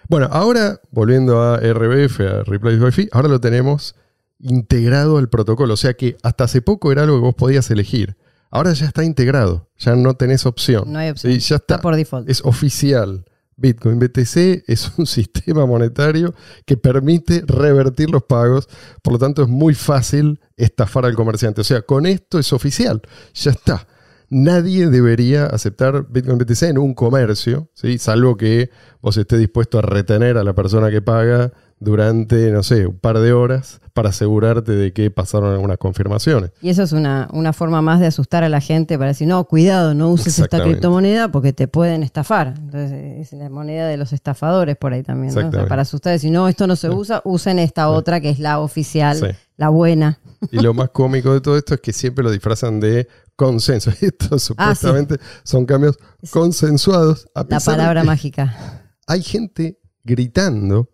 Bueno, 0.08 0.28
ahora, 0.30 0.80
volviendo 0.90 1.40
a 1.42 1.58
RBF, 1.58 2.20
a 2.20 2.42
Replace 2.44 2.78
Wi-Fi, 2.78 3.08
ahora 3.12 3.28
lo 3.28 3.40
tenemos 3.40 3.94
integrado 4.42 5.18
al 5.18 5.28
protocolo. 5.28 5.74
O 5.74 5.78
sea 5.78 5.94
que 5.94 6.16
hasta 6.22 6.44
hace 6.44 6.60
poco 6.60 6.92
era 6.92 7.02
algo 7.02 7.16
que 7.16 7.22
vos 7.22 7.34
podías 7.34 7.70
elegir. 7.70 8.16
Ahora 8.50 8.74
ya 8.74 8.86
está 8.86 9.02
integrado, 9.02 9.70
ya 9.78 9.96
no 9.96 10.14
tenés 10.14 10.44
opción. 10.44 10.92
No 10.92 10.98
hay 10.98 11.08
opción. 11.08 11.32
Ya 11.38 11.56
está, 11.56 11.80
por 11.80 11.96
default. 11.96 12.28
Es 12.28 12.42
oficial. 12.44 13.24
Bitcoin 13.56 13.98
BTC 13.98 14.64
es 14.66 14.92
un 14.98 15.06
sistema 15.06 15.64
monetario 15.64 16.34
que 16.66 16.76
permite 16.76 17.44
revertir 17.46 18.10
los 18.10 18.24
pagos, 18.24 18.68
por 19.02 19.14
lo 19.14 19.18
tanto 19.18 19.42
es 19.42 19.48
muy 19.48 19.74
fácil 19.74 20.40
estafar 20.56 21.06
al 21.06 21.14
comerciante. 21.14 21.60
O 21.60 21.64
sea, 21.64 21.82
con 21.82 22.06
esto 22.06 22.38
es 22.38 22.52
oficial, 22.52 23.00
ya 23.34 23.52
está. 23.52 23.86
Nadie 24.28 24.88
debería 24.88 25.44
aceptar 25.44 26.06
Bitcoin 26.08 26.38
BTC 26.38 26.62
en 26.62 26.78
un 26.78 26.94
comercio, 26.94 27.70
¿sí? 27.74 27.98
salvo 27.98 28.36
que 28.38 28.70
vos 29.02 29.16
estés 29.18 29.38
dispuesto 29.38 29.78
a 29.78 29.82
retener 29.82 30.38
a 30.38 30.44
la 30.44 30.54
persona 30.54 30.90
que 30.90 31.02
paga 31.02 31.52
durante, 31.82 32.50
no 32.52 32.62
sé, 32.62 32.86
un 32.86 32.98
par 32.98 33.18
de 33.18 33.32
horas 33.32 33.80
para 33.92 34.10
asegurarte 34.10 34.72
de 34.72 34.92
que 34.92 35.10
pasaron 35.10 35.52
algunas 35.52 35.78
confirmaciones. 35.78 36.52
Y 36.62 36.70
eso 36.70 36.82
es 36.82 36.92
una, 36.92 37.28
forma 37.52 37.82
más 37.82 38.00
de 38.00 38.06
asustar 38.06 38.44
a 38.44 38.48
la 38.48 38.60
gente 38.60 38.96
para 38.96 39.08
decir, 39.08 39.26
no, 39.26 39.44
cuidado, 39.44 39.92
no 39.92 40.10
uses 40.10 40.38
esta 40.38 40.62
criptomoneda 40.62 41.30
porque 41.30 41.52
te 41.52 41.68
pueden 41.68 42.02
estafar. 42.02 42.54
Entonces 42.56 42.92
es 42.92 43.32
la 43.32 43.50
moneda 43.50 43.88
de 43.88 43.96
los 43.96 44.12
estafadores 44.12 44.76
por 44.76 44.92
ahí 44.92 45.02
también. 45.02 45.34
¿no? 45.34 45.50
para 45.66 45.82
asustar, 45.82 46.12
decir, 46.12 46.30
no, 46.30 46.48
esto 46.48 46.66
no 46.66 46.76
se 46.76 46.88
usa, 46.88 47.20
usen 47.24 47.58
esta 47.58 47.88
otra 47.88 48.20
que 48.20 48.30
es 48.30 48.38
la 48.38 48.60
oficial, 48.60 49.36
la 49.56 49.68
buena. 49.68 50.20
Y 50.50 50.60
lo 50.60 50.74
más 50.74 50.90
cómico 50.90 51.34
de 51.34 51.40
todo 51.40 51.56
esto 51.56 51.74
es 51.74 51.80
que 51.80 51.92
siempre 51.92 52.22
lo 52.24 52.30
disfrazan 52.30 52.80
de 52.80 53.08
consenso. 53.36 53.90
Esto 54.00 54.36
ah, 54.36 54.38
supuestamente 54.38 55.16
son 55.42 55.66
cambios 55.66 55.98
consensuados. 56.30 57.26
la 57.48 57.60
palabra 57.60 58.04
mágica. 58.04 58.84
Hay 59.06 59.22
gente 59.22 59.78
gritando 60.04 60.91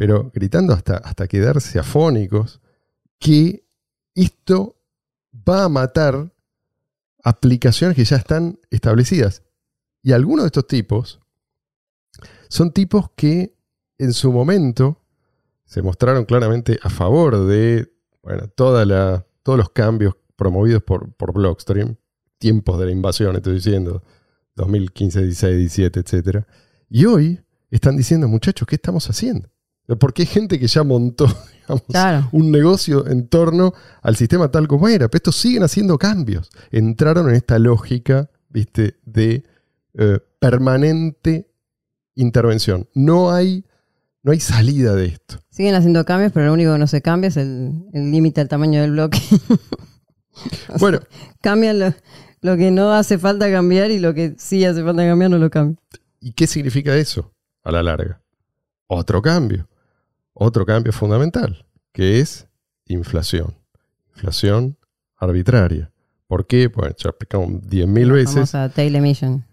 pero 0.00 0.30
gritando 0.32 0.72
hasta, 0.72 0.96
hasta 0.96 1.28
quedarse 1.28 1.78
afónicos, 1.78 2.62
que 3.18 3.66
esto 4.14 4.78
va 5.46 5.64
a 5.64 5.68
matar 5.68 6.32
aplicaciones 7.22 7.96
que 7.96 8.06
ya 8.06 8.16
están 8.16 8.58
establecidas. 8.70 9.42
Y 10.02 10.12
algunos 10.12 10.44
de 10.44 10.46
estos 10.46 10.66
tipos 10.66 11.20
son 12.48 12.72
tipos 12.72 13.10
que 13.14 13.54
en 13.98 14.14
su 14.14 14.32
momento 14.32 15.02
se 15.66 15.82
mostraron 15.82 16.24
claramente 16.24 16.78
a 16.82 16.88
favor 16.88 17.44
de 17.44 17.92
bueno, 18.22 18.48
toda 18.48 19.26
todos 19.42 19.58
los 19.58 19.68
cambios 19.68 20.14
promovidos 20.34 20.82
por, 20.82 21.12
por 21.12 21.34
Blockstream, 21.34 21.96
tiempos 22.38 22.80
de 22.80 22.86
la 22.86 22.92
invasión, 22.92 23.36
estoy 23.36 23.56
diciendo, 23.56 24.02
2015, 24.56 25.24
16, 25.24 25.58
17, 25.58 26.00
etc. 26.00 26.46
Y 26.88 27.04
hoy 27.04 27.44
están 27.70 27.98
diciendo, 27.98 28.28
muchachos, 28.28 28.66
¿qué 28.66 28.76
estamos 28.76 29.06
haciendo? 29.10 29.50
Porque 29.98 30.22
hay 30.22 30.26
gente 30.26 30.58
que 30.58 30.66
ya 30.66 30.82
montó 30.82 31.26
un 32.32 32.50
negocio 32.50 33.06
en 33.06 33.28
torno 33.28 33.72
al 34.02 34.16
sistema 34.16 34.50
tal 34.50 34.68
como 34.68 34.88
era. 34.88 35.08
Pero 35.08 35.18
estos 35.18 35.36
siguen 35.36 35.62
haciendo 35.62 35.98
cambios. 35.98 36.50
Entraron 36.70 37.28
en 37.28 37.36
esta 37.36 37.58
lógica 37.58 38.30
¿viste? 38.48 38.96
de 39.04 39.44
eh, 39.94 40.18
permanente 40.38 41.50
intervención. 42.14 42.88
No 42.94 43.30
hay, 43.30 43.64
no 44.22 44.32
hay 44.32 44.40
salida 44.40 44.94
de 44.94 45.06
esto. 45.06 45.38
Siguen 45.50 45.74
haciendo 45.74 46.04
cambios, 46.04 46.32
pero 46.32 46.46
lo 46.46 46.52
único 46.52 46.72
que 46.72 46.78
no 46.78 46.86
se 46.86 47.02
cambia 47.02 47.28
es 47.28 47.36
el 47.36 47.84
límite 47.92 48.40
al 48.40 48.48
tamaño 48.48 48.80
del 48.80 48.92
bloque. 48.92 49.20
Bueno, 50.78 51.00
Cambian 51.40 51.78
lo, 51.78 51.94
lo 52.40 52.56
que 52.56 52.70
no 52.70 52.92
hace 52.92 53.18
falta 53.18 53.50
cambiar 53.50 53.90
y 53.90 53.98
lo 53.98 54.14
que 54.14 54.34
sí 54.38 54.64
hace 54.64 54.82
falta 54.82 55.04
cambiar 55.04 55.30
no 55.30 55.38
lo 55.38 55.50
cambia. 55.50 55.78
¿y 56.20 56.32
qué 56.32 56.46
significa 56.46 56.96
eso 56.96 57.34
a 57.62 57.72
la 57.72 57.82
larga? 57.82 58.20
Otro 58.86 59.22
cambio. 59.22 59.68
Otro 60.32 60.64
cambio 60.64 60.92
fundamental, 60.92 61.66
que 61.92 62.20
es 62.20 62.46
inflación. 62.86 63.56
Inflación 64.14 64.76
arbitraria. 65.16 65.90
¿Por 66.26 66.46
qué? 66.46 66.70
Pues 66.70 66.94
ya 66.96 67.10
explicamos 67.10 67.50
10.000 67.62 68.12
veces. 68.12 68.54
A 68.54 68.68
tail 68.68 68.94
emission. 68.94 69.44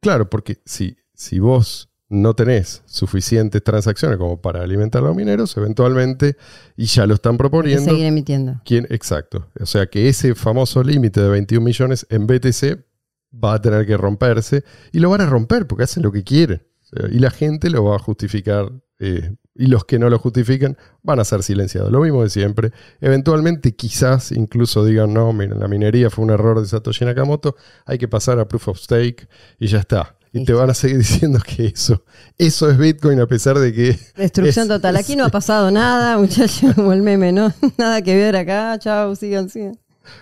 Claro, 0.00 0.28
porque 0.28 0.58
si, 0.64 0.96
si 1.14 1.38
vos 1.38 1.88
no 2.08 2.34
tenés 2.34 2.82
suficientes 2.86 3.62
transacciones 3.62 4.18
como 4.18 4.40
para 4.40 4.62
alimentar 4.62 5.02
a 5.02 5.06
los 5.06 5.16
mineros, 5.16 5.56
eventualmente, 5.56 6.36
y 6.76 6.86
ya 6.86 7.06
lo 7.06 7.14
están 7.14 7.36
proponiendo, 7.36 7.90
seguir 7.90 8.06
emitiendo. 8.06 8.60
¿quién? 8.64 8.86
Exacto. 8.90 9.48
O 9.60 9.66
sea 9.66 9.86
que 9.86 10.08
ese 10.08 10.34
famoso 10.34 10.82
límite 10.82 11.20
de 11.20 11.28
21 11.28 11.64
millones 11.64 12.06
en 12.10 12.26
BTC 12.26 12.84
va 13.32 13.54
a 13.54 13.62
tener 13.62 13.86
que 13.86 13.96
romperse 13.96 14.64
y 14.92 15.00
lo 15.00 15.10
van 15.10 15.22
a 15.22 15.26
romper 15.26 15.66
porque 15.66 15.84
hacen 15.84 16.02
lo 16.02 16.12
que 16.12 16.22
quieren. 16.22 16.62
O 16.82 16.86
sea, 16.86 17.08
y 17.10 17.18
la 17.18 17.30
gente 17.30 17.70
lo 17.70 17.84
va 17.84 17.96
a 17.96 17.98
justificar 17.98 18.70
eh, 18.98 19.34
y 19.54 19.66
los 19.66 19.84
que 19.84 19.98
no 19.98 20.10
lo 20.10 20.18
justifican 20.18 20.76
van 21.02 21.20
a 21.20 21.24
ser 21.24 21.42
silenciados. 21.42 21.90
Lo 21.92 22.00
mismo 22.00 22.22
de 22.22 22.30
siempre. 22.30 22.72
Eventualmente 23.00 23.74
quizás 23.76 24.32
incluso 24.32 24.84
digan, 24.84 25.14
no, 25.14 25.32
miren, 25.32 25.60
la 25.60 25.68
minería 25.68 26.10
fue 26.10 26.24
un 26.24 26.30
error 26.30 26.60
de 26.60 26.66
Satoshi 26.66 27.04
Nakamoto, 27.04 27.56
hay 27.86 27.98
que 27.98 28.08
pasar 28.08 28.38
a 28.40 28.48
Proof 28.48 28.68
of 28.68 28.78
Stake 28.78 29.28
y 29.58 29.68
ya 29.68 29.78
está. 29.78 30.16
Y 30.32 30.44
te 30.44 30.52
van 30.52 30.68
a 30.70 30.74
seguir 30.74 30.98
diciendo 31.06 31.38
que 31.46 31.66
eso, 31.66 32.02
eso 32.36 32.68
es 32.68 32.76
Bitcoin 32.76 33.20
a 33.20 33.26
pesar 33.28 33.56
de 33.58 33.72
que... 33.72 33.96
Destrucción 34.16 34.64
es- 34.64 34.68
total. 34.68 34.96
Aquí 34.96 35.14
no 35.14 35.24
ha 35.24 35.28
pasado 35.28 35.70
nada, 35.70 36.18
muchachos, 36.18 36.74
como 36.74 36.92
el 36.92 37.02
meme, 37.02 37.30
¿no? 37.30 37.52
Nada 37.78 38.02
que 38.02 38.16
ver 38.16 38.34
acá. 38.34 38.76
Chao, 38.80 39.14
sigan, 39.14 39.48
sigan. 39.48 39.78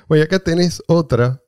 Bueno, 0.08 0.24
acá 0.24 0.38
tenés 0.38 0.82
otra, 0.86 1.40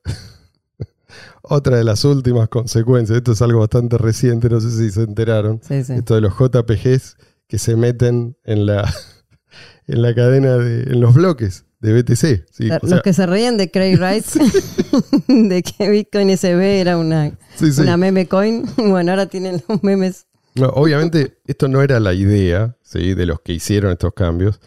otra 1.42 1.76
de 1.76 1.84
las 1.84 2.04
últimas 2.04 2.48
consecuencias. 2.48 3.18
Esto 3.18 3.32
es 3.32 3.42
algo 3.42 3.60
bastante 3.60 3.98
reciente, 3.98 4.48
no 4.48 4.60
sé 4.60 4.70
si 4.70 4.90
se 4.90 5.02
enteraron. 5.02 5.60
Sí, 5.66 5.84
sí. 5.84 5.94
Esto 5.94 6.14
de 6.14 6.20
los 6.20 6.34
JPGs 6.38 7.16
que 7.46 7.58
se 7.58 7.76
meten 7.76 8.36
en 8.44 8.66
la, 8.66 8.92
en 9.86 10.02
la 10.02 10.14
cadena, 10.14 10.56
de, 10.56 10.82
en 10.92 11.00
los 11.00 11.14
bloques 11.14 11.64
de 11.80 12.02
BTC. 12.02 12.46
¿sí? 12.50 12.70
O 12.70 12.78
Los 12.80 12.90
sea, 12.90 13.00
que 13.00 13.12
se 13.12 13.26
reían 13.26 13.56
de 13.56 13.70
Craig 13.70 13.96
Wright, 13.96 14.24
de 15.28 15.62
que 15.62 15.90
Bitcoin 15.90 16.36
SB 16.36 16.80
era 16.80 16.96
una, 16.96 17.36
sí, 17.56 17.70
una 17.78 17.96
meme 17.96 18.26
coin, 18.26 18.64
bueno, 18.76 19.12
ahora 19.12 19.26
tienen 19.26 19.62
los 19.68 19.82
memes. 19.82 20.26
No, 20.54 20.68
obviamente, 20.68 21.38
esto 21.46 21.68
no 21.68 21.82
era 21.82 22.00
la 22.00 22.14
idea 22.14 22.76
¿sí? 22.82 23.14
de 23.14 23.26
los 23.26 23.40
que 23.40 23.52
hicieron 23.52 23.92
estos 23.92 24.14
cambios, 24.14 24.60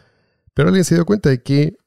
pero 0.53 0.69
alguien 0.69 0.83
se 0.83 0.95
dio 0.95 1.05
cuenta 1.05 1.29
de 1.29 1.41
que 1.41 1.77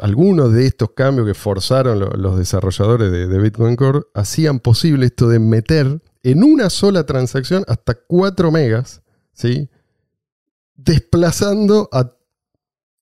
algunos 0.00 0.52
de 0.52 0.66
estos 0.66 0.90
cambios 0.90 1.26
que 1.26 1.34
forzaron 1.34 1.98
lo- 2.00 2.10
los 2.10 2.36
desarrolladores 2.38 3.10
de, 3.10 3.38
Bitcoin 3.38 3.76
Core 3.76 4.00
hacían 4.14 4.60
posible 4.60 5.06
esto 5.06 5.28
de 5.28 5.38
meter 5.38 6.02
en 6.22 6.44
una 6.44 6.68
sola 6.68 7.04
transacción 7.06 7.64
hasta 7.66 7.94
4 7.94 8.50
megas, 8.50 9.02
¿sí? 9.32 9.70
desplazando 10.76 11.88
a 11.92 12.12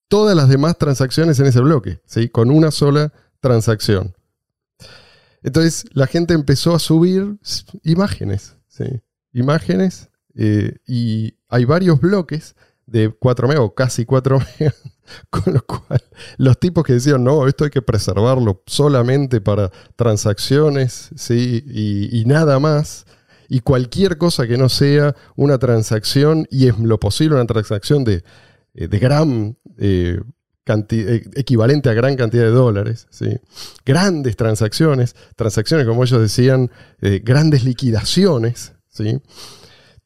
todas 0.08 0.36
las 0.36 0.48
demás 0.48 0.78
transacciones 0.78 1.38
en 1.40 1.46
ese 1.46 1.60
bloque, 1.60 2.00
¿sí? 2.06 2.28
con 2.28 2.50
una 2.50 2.70
sola 2.70 3.12
transacción. 3.40 4.14
Entonces 5.42 5.84
la 5.92 6.06
gente 6.06 6.34
empezó 6.34 6.74
a 6.74 6.78
subir 6.78 7.38
imágenes, 7.82 8.56
¿sí? 8.68 8.84
imágenes 9.32 10.10
eh, 10.34 10.76
y 10.86 11.34
hay 11.48 11.64
varios 11.64 12.00
bloques 12.00 12.54
de 12.90 13.10
4 13.10 13.46
megas 13.48 13.62
o 13.64 13.74
casi 13.74 14.04
4 14.04 14.38
megas, 14.60 14.74
con 15.30 15.54
lo 15.54 15.62
cual 15.64 16.02
los 16.38 16.58
tipos 16.58 16.84
que 16.84 16.94
decían, 16.94 17.22
no, 17.24 17.46
esto 17.46 17.64
hay 17.64 17.70
que 17.70 17.82
preservarlo 17.82 18.62
solamente 18.66 19.40
para 19.40 19.70
transacciones 19.96 21.10
¿sí? 21.16 21.62
y, 21.66 22.24
nada 22.26 22.58
más, 22.58 23.06
y 23.48 23.60
cualquier 23.60 24.18
cosa 24.18 24.46
que 24.46 24.58
no 24.58 24.68
sea 24.68 25.14
una 25.36 25.58
transacción, 25.58 26.46
y 26.50 26.68
es 26.68 26.78
lo 26.78 26.98
posible 27.00 27.36
una 27.36 27.46
transacción 27.46 28.04
de, 28.04 28.24
eh, 28.74 28.88
de 28.88 28.98
gran... 28.98 29.56
eh, 29.78 30.20
canti- 30.64 31.00
eh, 31.06 31.22
equivalente 31.34 31.88
a 31.88 31.94
gran 31.94 32.14
cantidad 32.14 32.44
de 32.44 32.50
dólares, 32.50 33.06
¿sí? 33.10 33.38
grandes 33.86 34.36
transacciones, 34.36 35.16
transacciones 35.34 35.86
como 35.86 36.04
ellos 36.04 36.20
decían, 36.20 36.70
grandes 37.22 37.64
liquidaciones, 37.64 38.74
¿sí? 38.90 39.18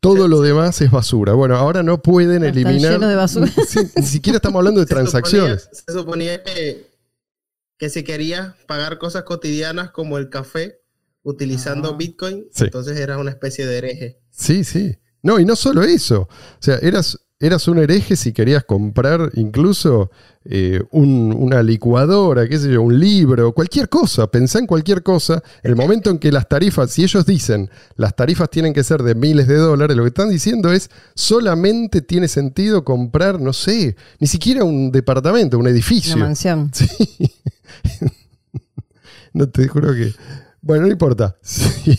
Todo 0.03 0.27
lo 0.27 0.41
demás 0.41 0.81
es 0.83 0.91
basura. 0.91 1.33
Bueno, 1.35 1.57
ahora 1.57 1.83
no 1.85 2.03
pueden 2.03 2.43
Está 2.45 2.59
eliminar... 2.61 2.93
lleno 2.95 3.09
de 3.09 3.15
basura. 3.15 3.49
Ni 3.97 4.03
siquiera 4.03 4.37
estamos 4.38 4.59
hablando 4.59 4.81
de 4.81 4.87
Se 4.87 4.93
suponía- 4.95 5.11
transacciones. 5.11 5.69
Se 5.73 5.93
suponía 5.93 6.43
que, 6.43 6.91
que 7.79 7.88
si 7.88 8.03
querías 8.03 8.55
pagar 8.67 8.99
cosas 8.99 9.23
cotidianas 9.23 9.93
como 9.93 10.19
el 10.19 10.29
café 10.29 10.81
utilizando 11.23 11.91
Ah. 11.91 11.97
Bitcoin, 11.97 12.49
Sí. 12.53 12.65
entonces 12.65 12.99
eras 12.99 13.19
una 13.19 13.31
especie 13.31 13.65
de 13.65 13.79
hereje. 13.79 14.21
Sí, 14.31 14.65
sí. 14.65 14.99
No, 15.23 15.38
y 15.38 15.45
no 15.45 15.55
solo 15.55 15.85
eso. 15.85 16.23
O 16.23 16.29
sea, 16.59 16.79
eras, 16.83 17.17
eras 17.42 17.68
un 17.68 17.78
hereje 17.78 18.16
si 18.16 18.33
querías 18.33 18.64
comprar 18.64 19.31
incluso 19.35 20.11
eh, 20.44 20.83
un- 20.90 21.33
una 21.38 21.62
licuadora, 21.62 22.48
qué 22.48 22.59
sé 22.59 22.72
yo, 22.72 22.83
un 22.83 22.98
libro, 22.98 23.52
cualquier 23.52 23.88
cosa. 23.88 24.28
Pensá 24.28 24.59
en 24.59 24.66
cualquier 24.66 25.02
cosa. 25.02 25.42
El 25.62 25.76
momento 25.76 26.11
en 26.11 26.18
que 26.18 26.33
las 26.33 26.48
tarifas, 26.48 26.90
si 26.90 27.02
ellos 27.05 27.24
dicen 27.26 27.70
las 27.96 28.16
tarifas 28.16 28.48
tienen 28.50 28.72
que 28.72 28.83
ser 28.83 29.02
de 29.02 29.14
miles 29.14 29.46
de 29.46 29.57
dólares, 29.57 29.96
lo 29.96 30.02
que 30.05 30.09
están 30.09 30.31
diciendo 30.31 30.72
es 30.72 30.90
solamente 31.14 32.00
tiene 32.02 32.26
sentido 32.28 32.85
comprar, 32.85 33.40
no 33.40 33.52
sé, 33.52 33.94
ni 34.18 34.26
siquiera 34.26 34.64
un 34.64 34.90
departamento, 34.90 35.59
un 35.59 35.66
edificio. 35.68 36.16
Una 36.16 36.24
mansión. 36.26 36.70
Sí. 37.85 38.09
no 39.33 39.48
te 39.48 39.66
juro 39.68 39.92
que. 39.94 40.12
Bueno, 40.61 40.87
no 40.87 40.92
importa. 40.92 41.37
Sí. 41.42 41.98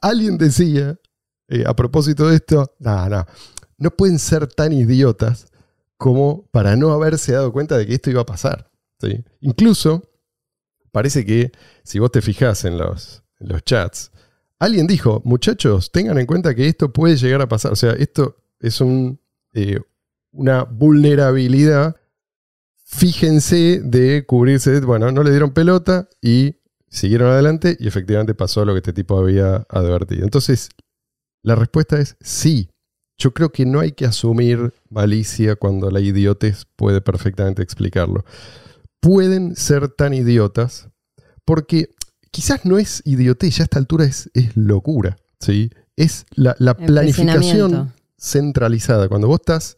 Alguien 0.00 0.38
decía, 0.38 0.96
eh, 1.48 1.64
a 1.66 1.74
propósito 1.74 2.28
de 2.28 2.36
esto, 2.36 2.74
no, 2.78 3.08
no, 3.08 3.26
no 3.78 3.90
pueden 3.90 4.18
ser 4.18 4.46
tan 4.46 4.72
idiotas 4.72 5.46
como 5.96 6.46
para 6.50 6.76
no 6.76 6.92
haberse 6.92 7.32
dado 7.32 7.52
cuenta 7.52 7.76
de 7.78 7.86
que 7.86 7.94
esto 7.94 8.10
iba 8.10 8.22
a 8.22 8.26
pasar. 8.26 8.70
¿sí? 9.00 9.24
Incluso, 9.40 10.02
parece 10.92 11.24
que 11.24 11.52
si 11.82 11.98
vos 11.98 12.12
te 12.12 12.22
fijás 12.22 12.64
en 12.64 12.78
los, 12.78 13.22
chats, 13.64 14.10
alguien 14.58 14.86
dijo, 14.86 15.22
muchachos, 15.24 15.90
tengan 15.90 16.18
en 16.18 16.26
cuenta 16.26 16.54
que 16.54 16.68
esto 16.68 16.92
puede 16.92 17.16
llegar 17.16 17.40
a 17.40 17.48
pasar. 17.48 17.72
O 17.72 17.76
sea, 17.76 17.92
esto 17.92 18.36
es 18.60 18.80
eh, 19.54 19.80
una 20.32 20.64
vulnerabilidad 20.64 21.96
fíjense 22.88 23.82
de 23.84 24.24
cubrirse, 24.24 24.80
bueno, 24.80 25.12
no 25.12 25.22
le 25.22 25.30
dieron 25.30 25.52
pelota 25.52 26.08
y 26.22 26.56
siguieron 26.88 27.30
adelante 27.30 27.76
y 27.78 27.86
efectivamente 27.86 28.34
pasó 28.34 28.64
lo 28.64 28.72
que 28.72 28.78
este 28.78 28.94
tipo 28.94 29.18
había 29.18 29.66
advertido. 29.68 30.24
Entonces, 30.24 30.70
la 31.42 31.54
respuesta 31.54 32.00
es 32.00 32.16
sí. 32.20 32.70
Yo 33.18 33.34
creo 33.34 33.50
que 33.50 33.66
no 33.66 33.80
hay 33.80 33.92
que 33.92 34.06
asumir 34.06 34.72
malicia 34.88 35.56
cuando 35.56 35.90
la 35.90 36.00
idiotez 36.00 36.66
puede 36.76 37.00
perfectamente 37.00 37.62
explicarlo. 37.62 38.24
Pueden 39.00 39.56
ser 39.56 39.88
tan 39.88 40.14
idiotas 40.14 40.88
porque 41.44 41.90
quizás 42.30 42.64
no 42.64 42.78
es 42.78 43.02
idiotez, 43.04 43.56
ya 43.56 43.62
a 43.62 43.64
esta 43.64 43.78
altura 43.78 44.04
es, 44.04 44.30
es 44.34 44.56
locura. 44.56 45.18
¿sí? 45.40 45.70
Es 45.96 46.26
la, 46.30 46.54
la 46.58 46.74
planificación 46.74 47.92
centralizada. 48.16 49.08
Cuando 49.08 49.26
vos 49.26 49.40
estás 49.40 49.76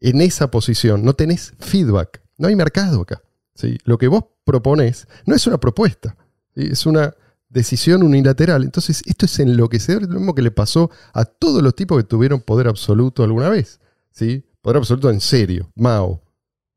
en 0.00 0.20
esa 0.20 0.50
posición, 0.50 1.02
no 1.04 1.14
tenés 1.14 1.54
feedback, 1.58 2.20
no 2.36 2.48
hay 2.48 2.56
mercado 2.56 3.02
acá. 3.02 3.22
¿sí? 3.54 3.78
Lo 3.84 3.96
que 3.96 4.08
vos 4.08 4.24
propones 4.44 5.08
no 5.24 5.34
es 5.34 5.46
una 5.46 5.58
propuesta, 5.58 6.16
¿sí? 6.54 6.68
es 6.70 6.84
una 6.84 7.14
decisión 7.48 8.02
unilateral. 8.02 8.64
Entonces, 8.64 9.02
esto 9.06 9.26
es 9.26 9.38
enloquecedor, 9.38 10.02
es 10.02 10.08
lo 10.08 10.16
mismo 10.18 10.34
que 10.34 10.42
le 10.42 10.50
pasó 10.50 10.90
a 11.12 11.24
todos 11.24 11.62
los 11.62 11.74
tipos 11.74 11.98
que 11.98 12.04
tuvieron 12.08 12.40
poder 12.40 12.68
absoluto 12.68 13.22
alguna 13.24 13.48
vez. 13.48 13.80
¿sí? 14.10 14.44
Poder 14.62 14.78
absoluto 14.78 15.10
en 15.10 15.20
serio, 15.20 15.70
Mao. 15.74 16.22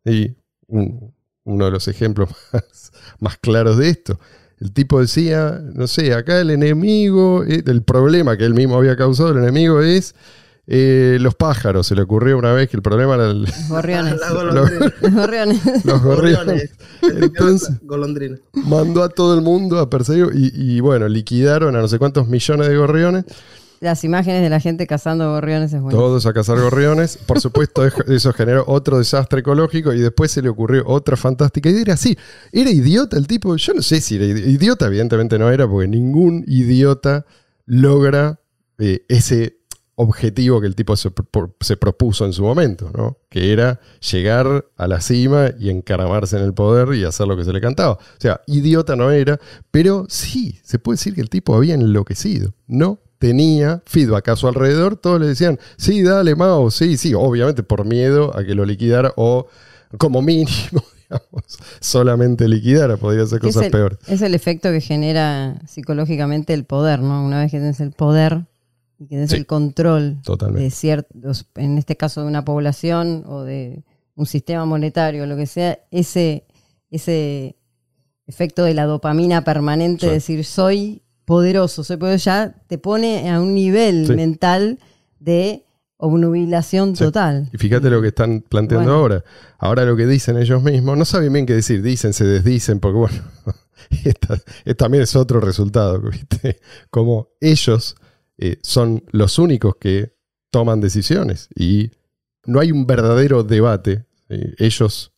¿sí? 0.06 0.36
Un- 0.68 1.14
uno 1.46 1.66
de 1.66 1.72
los 1.72 1.88
ejemplos 1.88 2.30
más, 2.54 2.92
más 3.20 3.38
claros 3.38 3.78
de 3.78 3.90
esto. 3.90 4.20
El 4.60 4.74
tipo 4.74 5.00
decía, 5.00 5.60
no 5.74 5.88
sé, 5.88 6.14
acá 6.14 6.40
el 6.42 6.52
enemigo, 6.52 7.44
eh, 7.46 7.64
el 7.66 7.82
problema 7.82 8.38
que 8.38 8.44
él 8.46 8.54
mismo 8.54 8.76
había 8.78 8.96
causado, 8.98 9.30
el 9.32 9.38
enemigo 9.38 9.82
es 9.82 10.14
eh, 10.72 11.18
los 11.20 11.34
pájaros. 11.34 11.88
Se 11.88 11.96
le 11.96 12.04
ocurrió 12.04 12.38
una 12.38 12.54
vez 12.54 12.70
que 12.70 12.78
el 12.78 12.84
problema 12.84 13.16
era 13.16 13.26
el- 13.32 13.42
Los 13.42 13.68
gorriones. 13.70 14.14
Los 15.02 15.14
gorriones. 15.16 15.60
los 15.84 16.02
gorriones. 16.04 16.70
Entonces 17.02 17.70
golondrina. 17.82 18.38
mandó 18.54 19.02
a 19.04 19.10
todo 19.10 19.34
el 19.34 19.42
mundo 19.42 19.80
a 19.80 19.90
perseguir 19.90 20.28
y, 20.36 20.52
y, 20.54 20.80
bueno, 20.80 21.08
liquidaron 21.08 21.76
a 21.76 21.80
no 21.82 21.88
sé 21.88 21.98
cuántos 21.98 22.28
millones 22.28 22.68
de 22.68 22.78
gorriones, 22.78 23.26
Las 23.80 24.04
imágenes 24.04 24.42
de 24.44 24.50
la 24.50 24.60
gente 24.60 24.86
cazando 24.86 25.32
gorriones 25.32 25.74
es 25.74 25.82
bueno. 25.82 25.98
todos 25.98 26.26
a 26.26 26.34
cazar 26.34 26.60
gorriones. 26.60 27.18
Por 27.18 27.40
supuesto, 27.40 27.84
eso 27.86 28.34
generó 28.34 28.64
otro 28.68 28.98
desastre 29.00 29.40
ecológico 29.40 29.94
y 29.94 30.02
después 30.02 30.30
se 30.32 30.42
le 30.42 30.50
ocurrió 30.50 30.84
otra 30.86 31.16
fantástica 31.18 31.70
idea. 31.70 31.82
Era 31.82 31.94
así, 31.96 32.16
era 32.52 32.70
idiota 32.70 33.18
el 33.18 33.26
tipo. 33.26 33.56
Yo 33.56 33.74
no 33.74 33.82
sé 33.82 34.02
si 34.02 34.18
era 34.18 34.26
idi- 34.26 34.46
idiota, 34.46 34.86
evidentemente 34.88 35.40
no 35.40 35.50
era, 35.50 35.68
porque 35.68 35.88
ningún 35.88 36.44
idiota 36.46 37.26
logra 37.66 38.40
eh, 38.78 39.06
ese 39.08 39.59
objetivo 40.02 40.62
que 40.62 40.68
el 40.68 40.76
tipo 40.76 40.96
se, 40.96 41.12
pro- 41.12 41.54
se 41.60 41.76
propuso 41.76 42.26
en 42.26 42.32
su 42.32 42.42
momento, 42.42 42.90
¿no? 42.96 43.18
Que 43.30 43.52
era 43.52 43.82
llegar 44.12 44.66
a 44.78 44.88
la 44.88 45.02
cima 45.02 45.52
y 45.60 45.70
encaramarse 45.70 46.38
en 46.38 46.44
el 46.44 46.54
poder 46.54 46.94
y 46.96 47.04
hacer 47.04 47.28
lo 47.28 47.36
que 47.36 47.44
se 47.44 47.52
le 47.52 47.60
cantaba. 47.60 47.94
O 47.94 48.00
sea, 48.18 48.40
idiota 48.48 48.96
no 48.96 49.12
era, 49.12 49.40
pero 49.72 50.06
sí, 50.08 50.58
se 50.64 50.80
puede 50.80 50.96
decir 50.96 51.16
que 51.16 51.22
el 51.22 51.30
tipo 51.30 51.54
había 51.54 51.74
enloquecido. 51.74 52.54
No 52.68 53.00
tenía 53.18 53.82
feedback 53.86 54.30
a 54.30 54.36
su 54.38 54.48
alrededor, 54.48 54.96
todos 54.96 55.20
le 55.20 55.28
decían, 55.28 55.60
sí, 55.76 56.02
dale, 56.02 56.34
Mao, 56.36 56.72
sí, 56.72 56.96
sí, 56.96 57.14
obviamente 57.14 57.64
por 57.64 57.84
miedo 57.86 58.32
a 58.38 58.46
que 58.46 58.56
lo 58.56 58.64
liquidara 58.64 59.12
o 59.18 59.48
como 59.98 60.22
mínimo, 60.22 60.48
digamos, 61.10 61.44
solamente 61.82 62.48
liquidara, 62.48 62.96
podría 62.96 63.24
hacer 63.24 63.40
es 63.40 63.42
cosas 63.44 63.64
el- 63.66 63.72
peores. 63.72 64.00
Es 64.08 64.22
el 64.22 64.34
efecto 64.34 64.72
que 64.72 64.80
genera 64.80 65.60
psicológicamente 65.68 66.54
el 66.54 66.64
poder, 66.64 67.02
¿no? 67.02 67.26
Una 67.26 67.40
vez 67.42 67.52
que 67.52 67.58
tienes 67.58 67.82
el 67.82 67.92
poder 67.92 68.46
y 69.00 69.08
que 69.08 69.28
Sí. 69.28 69.36
el 69.38 69.46
control 69.46 70.18
Totalmente. 70.24 70.64
de 70.66 70.72
ciertos, 70.72 71.48
en 71.56 71.78
este 71.78 71.96
caso 71.96 72.22
de 72.22 72.28
una 72.28 72.44
población 72.46 73.24
o 73.28 73.44
de 73.44 73.84
un 74.16 74.26
sistema 74.26 74.66
monetario, 74.66 75.26
lo 75.26 75.38
que 75.38 75.46
sea, 75.48 75.80
ese, 75.92 76.46
ese 76.92 77.56
efecto 78.28 78.64
de 78.66 78.74
la 78.74 78.86
dopamina 78.86 79.44
permanente, 79.44 80.02
Sí. 80.02 80.08
de 80.08 80.14
decir 80.14 80.46
soy 80.46 81.02
poderoso, 81.26 81.84
soy 81.84 81.98
poderoso, 81.98 82.26
ya 82.26 82.54
te 82.68 82.78
pone 82.78 83.30
a 83.30 83.40
un 83.40 83.54
nivel 83.54 84.06
Sí. 84.08 84.14
mental 84.14 84.80
de 85.20 85.66
obnubilación 85.98 86.96
Sí. 86.96 87.04
total. 87.04 87.50
Y 87.54 87.58
fíjate 87.58 87.90
lo 87.90 88.02
que 88.02 88.08
están 88.10 88.42
planteando 88.42 88.86
Bueno. 88.90 89.00
ahora. 89.02 89.24
Ahora 89.58 89.86
lo 89.86 89.96
que 89.96 90.06
dicen 90.08 90.38
ellos 90.38 90.62
mismos, 90.64 90.98
no 90.98 91.06
saben 91.06 91.32
bien 91.34 91.46
qué 91.46 91.54
decir, 91.54 91.82
dicen, 91.82 92.14
se 92.14 92.26
desdicen, 92.26 92.80
porque 92.80 92.98
bueno, 92.98 93.24
esta- 94.06 94.36
esta 94.66 94.76
también 94.76 95.04
es 95.04 95.16
otro 95.16 95.40
resultado, 95.40 96.00
¿viste? 96.12 96.60
Como 96.90 97.30
ellos 97.42 97.96
eh, 98.42 98.58
son 98.64 99.04
los 99.12 99.38
únicos 99.38 99.76
que 99.76 100.16
toman 100.50 100.80
decisiones 100.80 101.50
y 101.56 101.92
no 102.46 102.62
hay 102.62 102.72
un 102.72 102.88
verdadero 102.88 103.44
debate. 103.44 104.06
¿sí? 104.30 104.36
Ellos 104.58 105.14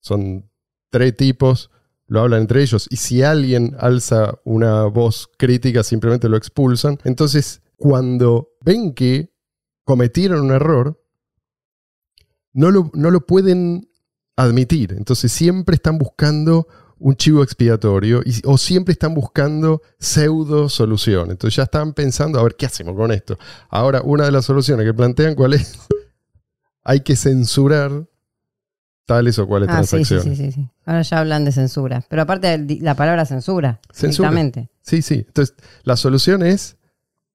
son 0.00 0.48
tres 0.88 1.16
tipos, 1.16 1.70
lo 2.06 2.20
hablan 2.20 2.42
entre 2.42 2.62
ellos, 2.62 2.86
y 2.90 2.96
si 2.96 3.22
alguien 3.22 3.74
alza 3.78 4.38
una 4.44 4.84
voz 4.84 5.28
crítica, 5.36 5.82
simplemente 5.82 6.28
lo 6.28 6.36
expulsan. 6.36 6.98
Entonces, 7.04 7.60
cuando 7.76 8.50
ven 8.60 8.94
que 8.94 9.32
cometieron 9.84 10.42
un 10.42 10.52
error, 10.52 11.02
no 12.52 12.70
lo, 12.70 12.90
no 12.94 13.10
lo 13.10 13.26
pueden 13.26 13.90
admitir. 14.36 14.92
Entonces 14.92 15.32
siempre 15.32 15.74
están 15.74 15.98
buscando 15.98 16.68
un 17.00 17.16
chivo 17.16 17.42
expiatorio 17.42 18.20
y- 18.24 18.40
o 18.44 18.56
siempre 18.58 18.92
están 18.92 19.14
buscando 19.14 19.82
pseudo 19.98 20.68
solución. 20.68 21.30
Entonces 21.30 21.56
ya 21.56 21.62
están 21.64 21.92
pensando, 21.94 22.38
a 22.38 22.42
ver, 22.42 22.54
¿qué 22.56 22.66
hacemos 22.66 22.94
con 22.94 23.10
esto? 23.10 23.38
Ahora, 23.70 24.02
una 24.02 24.24
de 24.26 24.32
las 24.32 24.44
soluciones 24.44 24.86
que 24.86 24.94
plantean, 24.94 25.34
¿cuál 25.34 25.54
es? 25.54 25.72
Hay 26.84 27.00
que 27.00 27.16
censurar 27.16 28.06
tales 29.06 29.38
o 29.38 29.46
cuales 29.46 29.68
Ah, 29.70 29.82
sí, 29.82 30.04
sí, 30.04 30.04
transacciones. 30.04 30.38
sí, 30.38 30.44
sí, 30.46 30.52
sí. 30.52 30.68
Ahora 30.86 31.02
ya 31.02 31.18
hablan 31.18 31.44
de 31.44 31.52
censura. 31.52 32.04
Pero 32.08 32.22
aparte 32.22 32.54
el- 32.54 32.78
la 32.80 32.94
palabra 32.94 33.24
censura, 33.26 33.80
Censura. 33.92 34.30
Sí, 34.82 35.02
sí. 35.02 35.24
Entonces, 35.26 35.56
la 35.82 35.96
solución 35.96 36.42
es 36.42 36.76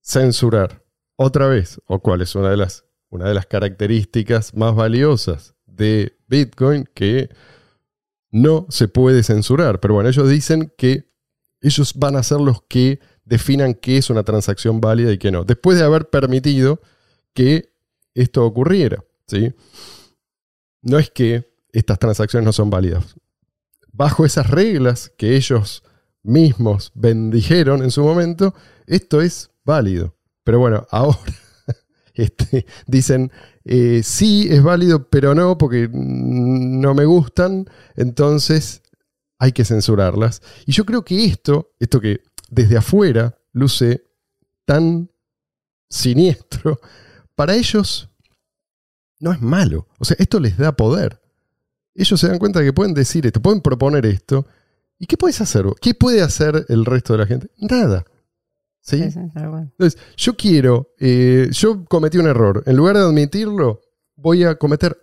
censurar. 0.02 0.84
Otra 1.18 1.48
vez, 1.48 1.80
o 1.88 2.00
cuál 2.00 2.22
es 2.22 2.36
una 2.36 2.50
de 2.50 2.58
las, 2.58 2.86
una 3.10 3.28
de 3.28 3.34
las 3.34 3.46
características 3.46 4.54
más 4.56 4.76
valiosas 4.76 5.56
de 5.66 6.18
Bitcoin 6.28 6.88
que 6.94 7.30
no 8.32 8.68
se 8.70 8.88
puede 8.88 9.24
censurar. 9.24 9.80
Pero 9.80 9.94
bueno, 9.94 10.10
ellos 10.10 10.30
dicen 10.30 10.74
que 10.78 11.10
ellos 11.62 11.94
van 11.96 12.16
a 12.16 12.24
ser 12.24 12.40
los 12.40 12.62
que 12.64 13.00
definan 13.24 13.74
qué 13.74 13.98
es 13.98 14.10
una 14.10 14.24
transacción 14.24 14.82
válida 14.82 15.12
y 15.12 15.18
qué 15.18 15.32
no. 15.32 15.44
Después 15.44 15.78
de 15.78 15.84
haber 15.84 16.10
permitido 16.10 16.82
que 17.34 17.74
esto 18.14 18.46
ocurriera. 18.46 19.04
¿sí? 19.28 19.54
No 20.82 21.00
es 21.00 21.10
que 21.10 21.54
estas 21.72 22.00
transacciones 22.00 22.46
no 22.46 22.54
son 22.54 22.70
válidas. 22.70 23.16
Bajo 23.92 24.26
esas 24.26 24.50
reglas 24.50 25.12
que 25.18 25.36
ellos 25.36 25.84
mismos 26.24 26.92
bendijeron 26.96 27.84
en 27.84 27.92
su 27.92 28.04
momento, 28.04 28.54
esto 28.88 29.22
es 29.22 29.52
válido. 29.64 30.16
Pero 30.44 30.60
bueno, 30.60 30.86
ahora 30.92 31.20
este, 32.16 32.66
dicen, 32.88 33.32
eh, 33.64 34.02
sí 34.04 34.48
es 34.50 34.64
válido, 34.64 35.10
pero 35.10 35.36
no, 35.36 35.58
porque 35.58 35.90
no 35.92 36.94
me 36.94 37.06
gustan, 37.06 37.70
entonces 37.96 38.82
hay 39.40 39.52
que 39.52 39.66
censurarlas. 39.66 40.42
Y 40.66 40.72
yo 40.72 40.86
creo 40.86 41.04
que 41.04 41.26
esto, 41.26 41.74
esto 41.80 42.00
que 42.00 42.22
desde 42.50 42.78
afuera 42.78 43.38
luce 43.54 44.06
tan 44.66 45.10
siniestro, 45.90 46.80
para 47.36 47.56
ellos 47.56 48.10
no 49.20 49.32
es 49.32 49.42
malo. 49.42 49.88
O 50.00 50.06
sea, 50.06 50.18
esto 50.20 50.40
les 50.40 50.58
da 50.58 50.76
poder. 50.76 51.22
Ellos 51.94 52.20
se 52.20 52.28
dan 52.28 52.40
cuenta 52.40 52.60
de 52.60 52.66
que 52.66 52.74
pueden 52.74 52.94
decir 52.94 53.26
esto, 53.26 53.42
pueden 53.42 53.62
proponer 53.62 54.06
esto. 54.06 54.46
¿Y 55.00 55.08
qué 55.08 55.18
puedes 55.18 55.42
hacer? 55.42 55.66
¿Qué 55.82 55.94
puede 55.94 56.22
hacer 56.22 56.66
el 56.70 56.86
resto 56.86 57.14
de 57.14 57.20
la 57.20 57.26
gente? 57.26 57.50
Nada. 57.58 58.06
¿Sí? 58.88 59.02
Entonces, 59.02 59.98
yo 60.16 60.36
quiero, 60.38 60.94
eh, 61.00 61.48
yo 61.52 61.86
cometí 61.86 62.20
un 62.20 62.28
error. 62.28 62.62
En 62.68 62.76
lugar 62.76 62.96
de 62.96 63.02
admitirlo, 63.02 63.82
voy 64.16 64.44
a 64.44 64.56
cometer 64.56 64.96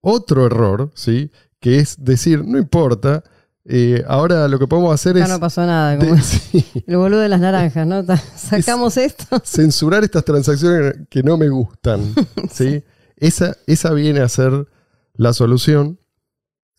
otro 0.00 0.46
error, 0.46 0.92
¿sí? 0.94 1.32
Que 1.58 1.80
es 1.80 1.96
decir, 2.04 2.44
no 2.44 2.56
importa, 2.56 3.24
eh, 3.64 4.04
ahora 4.06 4.46
lo 4.46 4.60
que 4.60 4.68
podemos 4.68 4.94
hacer 4.94 5.16
Acá 5.16 5.24
es 5.24 5.30
no 5.32 5.40
pasó 5.40 5.66
nada. 5.66 5.96
de- 5.96 6.06
Como 6.06 6.16
sí, 6.22 6.64
el 6.86 6.96
boludo 6.98 7.18
de 7.18 7.28
las 7.28 7.40
naranjas, 7.40 7.84
¿no? 7.84 8.04
Sacamos 8.36 8.96
esto. 8.96 9.40
censurar 9.44 10.04
estas 10.04 10.24
transacciones 10.24 10.94
que 11.10 11.24
no 11.24 11.36
me 11.36 11.48
gustan, 11.48 12.14
¿sí? 12.52 12.84
Esa, 13.16 13.56
esa 13.66 13.92
viene 13.92 14.20
a 14.20 14.28
ser 14.28 14.68
la 15.14 15.32
solución. 15.32 15.98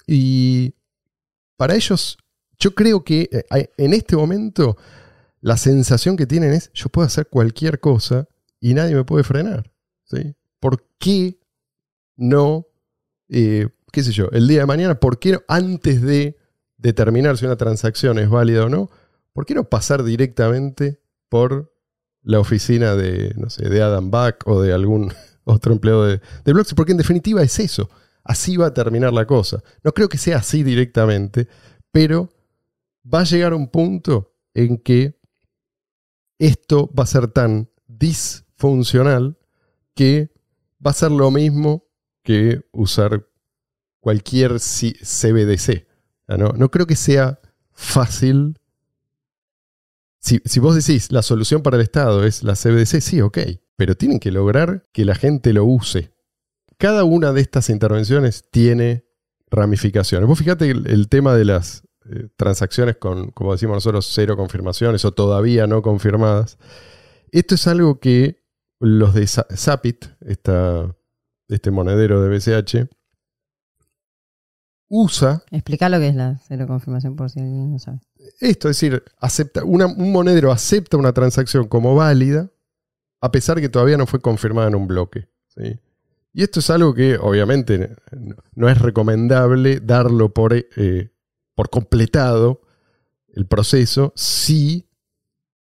Y 0.08 0.76
para 1.58 1.76
ellos, 1.76 2.18
yo 2.58 2.74
creo 2.74 3.04
que 3.04 3.30
eh, 3.52 3.70
en 3.76 3.94
este 3.94 4.16
momento 4.16 4.78
la 5.42 5.58
sensación 5.58 6.18
que 6.18 6.26
tienen 6.26 6.54
es, 6.54 6.72
yo 6.74 6.90
puedo 6.90 7.06
hacer 7.06 7.28
cualquier 7.28 7.80
cosa 7.80 8.28
y 8.60 8.74
nadie 8.74 8.96
me 8.96 9.04
puede 9.04 9.24
frenar. 9.24 9.72
¿sí? 10.06 10.36
¿Por 10.60 10.86
qué 10.98 11.40
no, 12.16 12.68
eh, 13.30 13.70
qué 13.92 14.04
sé 14.04 14.12
yo, 14.12 14.30
el 14.32 14.48
día 14.48 14.62
de 14.62 14.66
mañana, 14.66 15.00
por 15.00 15.20
qué 15.20 15.34
no, 15.34 15.42
antes 15.48 16.02
de 16.02 16.38
determinar 16.78 17.38
si 17.38 17.46
una 17.46 17.58
transacción 17.58 18.20
es 18.20 18.30
válida 18.30 18.66
o 18.66 18.70
no, 18.70 18.90
por 19.34 19.46
qué 19.46 19.54
no 19.54 19.66
pasar 19.66 20.04
directamente 20.04 21.00
por 21.30 21.74
la 22.24 22.40
oficina 22.40 22.96
de, 22.96 23.34
no 23.38 23.50
sé, 23.50 23.70
de 23.70 23.82
Adam 23.82 24.12
Back 24.12 24.44
o 24.48 24.62
de 24.62 24.74
algún 24.74 25.14
otro 25.44 25.74
empleado 25.74 26.06
de, 26.06 26.22
de? 26.44 26.66
Porque 26.76 26.92
en 26.92 26.98
definitiva 26.98 27.42
es 27.42 27.60
eso. 27.60 27.90
Así 28.24 28.58
va 28.58 28.68
a 28.68 28.74
terminar 28.74 29.14
la 29.14 29.26
cosa. 29.26 29.64
No 29.84 29.94
creo 29.94 30.10
que 30.10 30.18
sea 30.18 30.38
así 30.38 30.62
directamente, 30.64 31.48
pero 31.92 32.30
va 33.12 33.22
a 33.22 33.24
llegar 33.24 33.54
un 33.54 33.70
punto 33.70 34.34
en 34.54 34.78
que 34.78 35.17
esto 36.40 36.92
va 36.98 37.04
a 37.04 37.08
ser 37.08 37.28
tan 37.28 37.70
disfuncional 37.88 39.38
que 39.96 40.32
va 40.86 40.92
a 40.92 40.94
ser 40.94 41.12
lo 41.12 41.32
mismo 41.32 41.86
que 42.24 42.62
usar 42.72 43.28
cualquier 44.00 44.60
CBDC. 44.60 45.88
Ah, 46.28 46.38
No, 46.38 46.50
no 46.50 46.70
creo 46.70 46.86
que 46.86 46.96
sea 46.96 47.40
fácil. 47.74 48.60
Si, 50.20 50.60
vos 50.60 50.76
decís 50.76 51.12
la 51.12 51.22
solución 51.22 51.62
para 51.64 51.78
el 51.78 51.84
Estado 51.84 52.26
es 52.26 52.44
la 52.44 52.54
CBDC, 52.54 53.02
sí, 53.02 53.22
ok. 53.22 53.38
Pero 53.78 53.96
tienen 53.96 54.20
que 54.20 54.32
lograr 54.32 54.88
que 54.92 55.06
la 55.06 55.16
gente 55.16 55.54
lo 55.54 55.64
use. 55.64 56.12
Cada 56.78 57.06
una 57.06 57.32
de 57.32 57.42
estas 57.42 57.70
intervenciones 57.70 58.46
tiene 58.52 59.06
ramificaciones. 59.50 60.28
Vos 60.28 60.40
fíjate 60.40 60.70
el 60.70 61.08
tema 61.08 61.36
de 61.36 61.46
las 61.46 61.87
eh, 62.12 62.28
transacciones 62.38 62.98
con, 62.98 63.32
como 63.32 63.52
decimos 63.54 63.76
nosotros, 63.76 64.10
cero 64.14 64.36
confirmaciones 64.38 65.04
o 65.06 65.12
todavía 65.12 65.68
no 65.68 65.82
confirmadas. 65.82 66.58
Esto 67.32 67.56
es 67.56 67.68
algo 67.68 68.00
que 68.00 68.44
los 68.80 69.14
de 69.14 69.26
Zapit, 69.28 70.06
esta, 70.22 70.96
este 71.48 71.72
monedero 71.72 72.22
de 72.22 72.30
BCH, 72.30 72.88
usa 74.90 75.44
Explica 75.52 75.90
lo 75.90 76.00
que 76.00 76.08
es 76.10 76.16
la 76.16 76.40
cero 76.48 76.66
confirmación 76.68 77.16
por 77.16 77.30
si 77.30 77.40
alguien 77.40 77.72
no 77.74 77.80
sabe. 77.80 78.00
esto, 78.40 78.70
es 78.70 78.80
decir, 78.80 79.04
acepta, 79.20 79.64
una- 79.64 79.88
un 79.88 80.12
monedero 80.12 80.52
acepta 80.52 80.98
una 80.98 81.14
transacción 81.14 81.68
como 81.68 81.96
válida 81.96 82.50
a 83.20 83.32
pesar 83.32 83.60
que 83.60 83.68
todavía 83.70 83.98
no 83.98 84.06
fue 84.06 84.22
confirmada 84.22 84.68
en 84.68 84.76
un 84.76 84.88
bloque. 84.88 85.28
¿sí? 85.48 85.80
Y 86.34 86.44
esto 86.44 86.60
es 86.60 86.70
algo 86.70 86.94
que 86.94 87.18
obviamente 87.18 87.96
no- 88.12 88.36
no 88.54 88.70
es 88.70 88.80
recomendable 88.80 89.80
darlo 89.80 90.34
por, 90.34 90.54
eh, 90.54 91.10
por 91.58 91.72
completado 91.72 92.62
el 93.34 93.48
proceso 93.48 94.14
si 94.16 94.88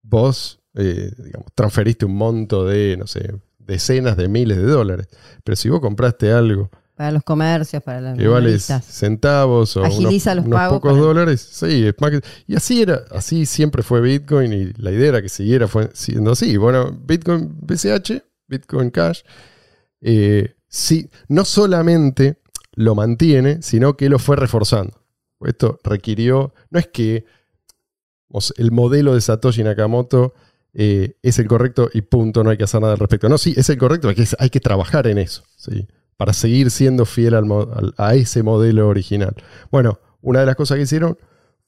vos 0.03 0.61
eh, 0.75 1.11
digamos, 1.25 1.47
transferiste 1.55 2.05
un 2.05 2.15
monto 2.17 2.67
de, 2.67 2.99
no 2.99 3.07
sé, 3.07 3.35
decenas 3.59 4.19
de 4.19 4.29
miles 4.29 4.59
de 4.59 4.65
dólares. 4.65 5.09
Pero 5.43 5.57
si 5.57 5.71
vos 5.71 5.81
compraste 5.81 6.31
algo 6.33 6.71
Para 6.95 7.13
los 7.13 7.23
comercios, 7.23 7.83
para 7.83 8.03
las 8.03 8.19
que 8.19 8.29
vale 8.29 8.59
centavos 8.59 9.75
o 9.79 9.85
Agiliza 9.85 10.33
unos, 10.33 10.37
los 10.37 10.47
unos 10.49 10.59
pagos 10.59 10.77
pocos 10.77 10.93
para- 10.93 11.03
dólares, 11.03 11.41
sí, 11.51 11.87
es 11.87 11.95
más 11.99 12.11
que- 12.11 12.21
y 12.47 12.57
así 12.57 12.83
era, 12.83 13.05
así 13.11 13.47
siempre 13.47 13.83
fue 13.83 14.03
Bitcoin 14.03 14.53
y 14.53 14.73
la 14.77 14.93
idea 14.93 15.09
era 15.09 15.23
que 15.23 15.31
siguiera 15.31 15.67
fue 15.67 15.89
siendo 15.95 16.33
así. 16.33 16.59
Bueno, 16.59 16.93
Bitcoin 16.93 17.57
BCH 17.63 18.23
Bitcoin 18.47 18.91
Cash, 18.91 19.23
eh, 20.03 20.55
sí, 20.69 21.09
no 21.29 21.47
solamente 21.47 22.43
lo 22.75 22.95
mantiene, 22.95 23.63
sino 23.63 23.97
que 23.97 24.11
lo 24.11 24.19
fue 24.19 24.37
reforzando. 24.37 24.93
Esto 25.40 25.79
requirió, 25.85 26.55
no 26.70 26.79
es 26.79 26.88
que 26.88 27.25
el 28.57 28.72
modelo 28.72 29.14
de 29.14 29.20
Satoshi 29.20 29.62
Nakamoto 29.62 30.35
eh, 30.72 31.16
es 31.22 31.38
el 31.38 31.46
correcto 31.46 31.88
y 31.92 32.03
punto, 32.03 32.44
no 32.44 32.51
hay 32.51 32.57
que 32.57 32.64
hacer 32.64 32.81
nada 32.81 32.94
al 32.94 32.99
respecto. 32.99 33.29
No, 33.29 33.38
sí, 33.38 33.55
es 33.57 33.68
el 33.70 33.79
correcto, 33.79 34.09
hay 34.09 34.14
que, 34.14 34.27
hay 34.38 34.51
que 34.51 34.61
trabajar 34.61 35.07
en 35.07 35.18
eso, 35.18 35.42
¿sí? 35.57 35.87
para 36.16 36.33
seguir 36.33 36.70
siendo 36.70 37.05
fiel 37.05 37.35
a 37.99 38.14
ese 38.14 38.42
modelo 38.42 38.88
original. 38.88 39.35
Bueno, 39.70 40.01
una 40.22 40.40
de 40.40 40.46
las 40.46 40.57
cosas 40.57 40.77
que 40.77 40.85
hicieron 40.85 41.18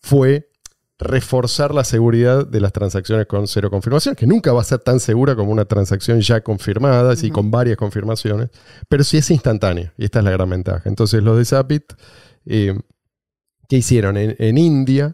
fue 0.00 0.50
reforzar 0.98 1.72
la 1.72 1.84
seguridad 1.84 2.46
de 2.46 2.60
las 2.60 2.72
transacciones 2.72 3.26
con 3.26 3.46
cero 3.46 3.70
confirmación, 3.70 4.16
que 4.16 4.26
nunca 4.26 4.52
va 4.52 4.62
a 4.62 4.64
ser 4.64 4.80
tan 4.80 4.98
segura 4.98 5.36
como 5.36 5.52
una 5.52 5.64
transacción 5.64 6.20
ya 6.20 6.40
confirmada, 6.40 7.14
y 7.22 7.30
con 7.30 7.50
varias 7.50 7.76
confirmaciones, 7.76 8.50
pero 8.88 9.04
sí 9.04 9.18
es 9.18 9.30
instantánea, 9.30 9.92
y 9.96 10.04
esta 10.04 10.18
es 10.18 10.24
la 10.24 10.32
gran 10.32 10.50
ventaja. 10.50 10.82
Entonces 10.88 11.22
los 11.22 11.36
de 11.38 11.44
Zapit, 11.44 11.92
eh, 12.46 12.76
¿qué 13.68 13.76
hicieron? 13.76 14.16
En, 14.16 14.58
India, 14.58 15.12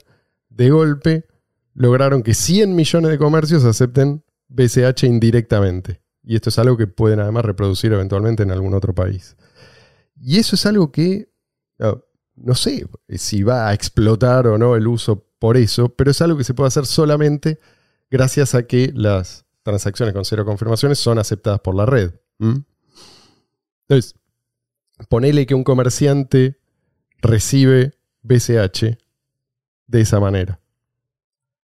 de 0.49 0.71
golpe, 0.71 1.27
lograron 1.75 2.23
que 2.23 2.35
100 2.35 2.75
millones 2.75 3.11
de 3.11 3.19
comercios 3.19 3.65
acepten 3.65 4.25
BCH 4.49 5.05
indirectamente. 5.05 6.01
Y 6.23 6.37
esto 6.37 6.49
es 6.49 6.59
algo 6.59 6.77
que 6.77 6.87
pueden 6.87 7.21
además 7.21 7.45
reproducir 7.45 7.93
eventualmente 7.93 8.45
en 8.45 8.51
algún 8.51 8.75
otro 8.75 8.95
país. 8.95 9.37
Y 10.19 10.39
eso 10.39 10.57
es 10.57 10.65
algo 10.65 10.91
que, 10.91 11.29
ah, 11.81 11.99
no 12.37 12.55
sé 12.55 12.87
si 13.09 13.43
va 13.43 13.69
a 13.69 13.75
explotar 13.75 14.47
o 14.47 14.57
no 14.57 14.77
el 14.77 14.87
uso 14.87 15.29
por 15.39 15.57
eso, 15.57 15.91
pero 15.91 16.11
es 16.11 16.23
algo 16.23 16.39
que 16.39 16.45
se 16.45 16.55
puede 16.55 16.69
hacer 16.69 16.87
solamente 16.87 17.59
gracias 18.11 18.55
a 18.55 18.67
que 18.67 18.93
las 18.95 19.45
transacciones 19.63 20.15
con 20.15 20.25
cero 20.25 20.45
confirmaciones 20.45 20.99
son 20.99 21.19
aceptadas 21.19 21.61
por 21.61 21.75
la 21.75 21.85
red. 21.85 22.13
Entonces, 23.89 24.15
ponele 25.09 25.47
que 25.47 25.55
un 25.55 25.65
comerciante 25.65 26.61
recibe 27.21 27.95
BCH 28.25 28.99
de 29.87 30.01
esa 30.01 30.19
manera. 30.19 30.61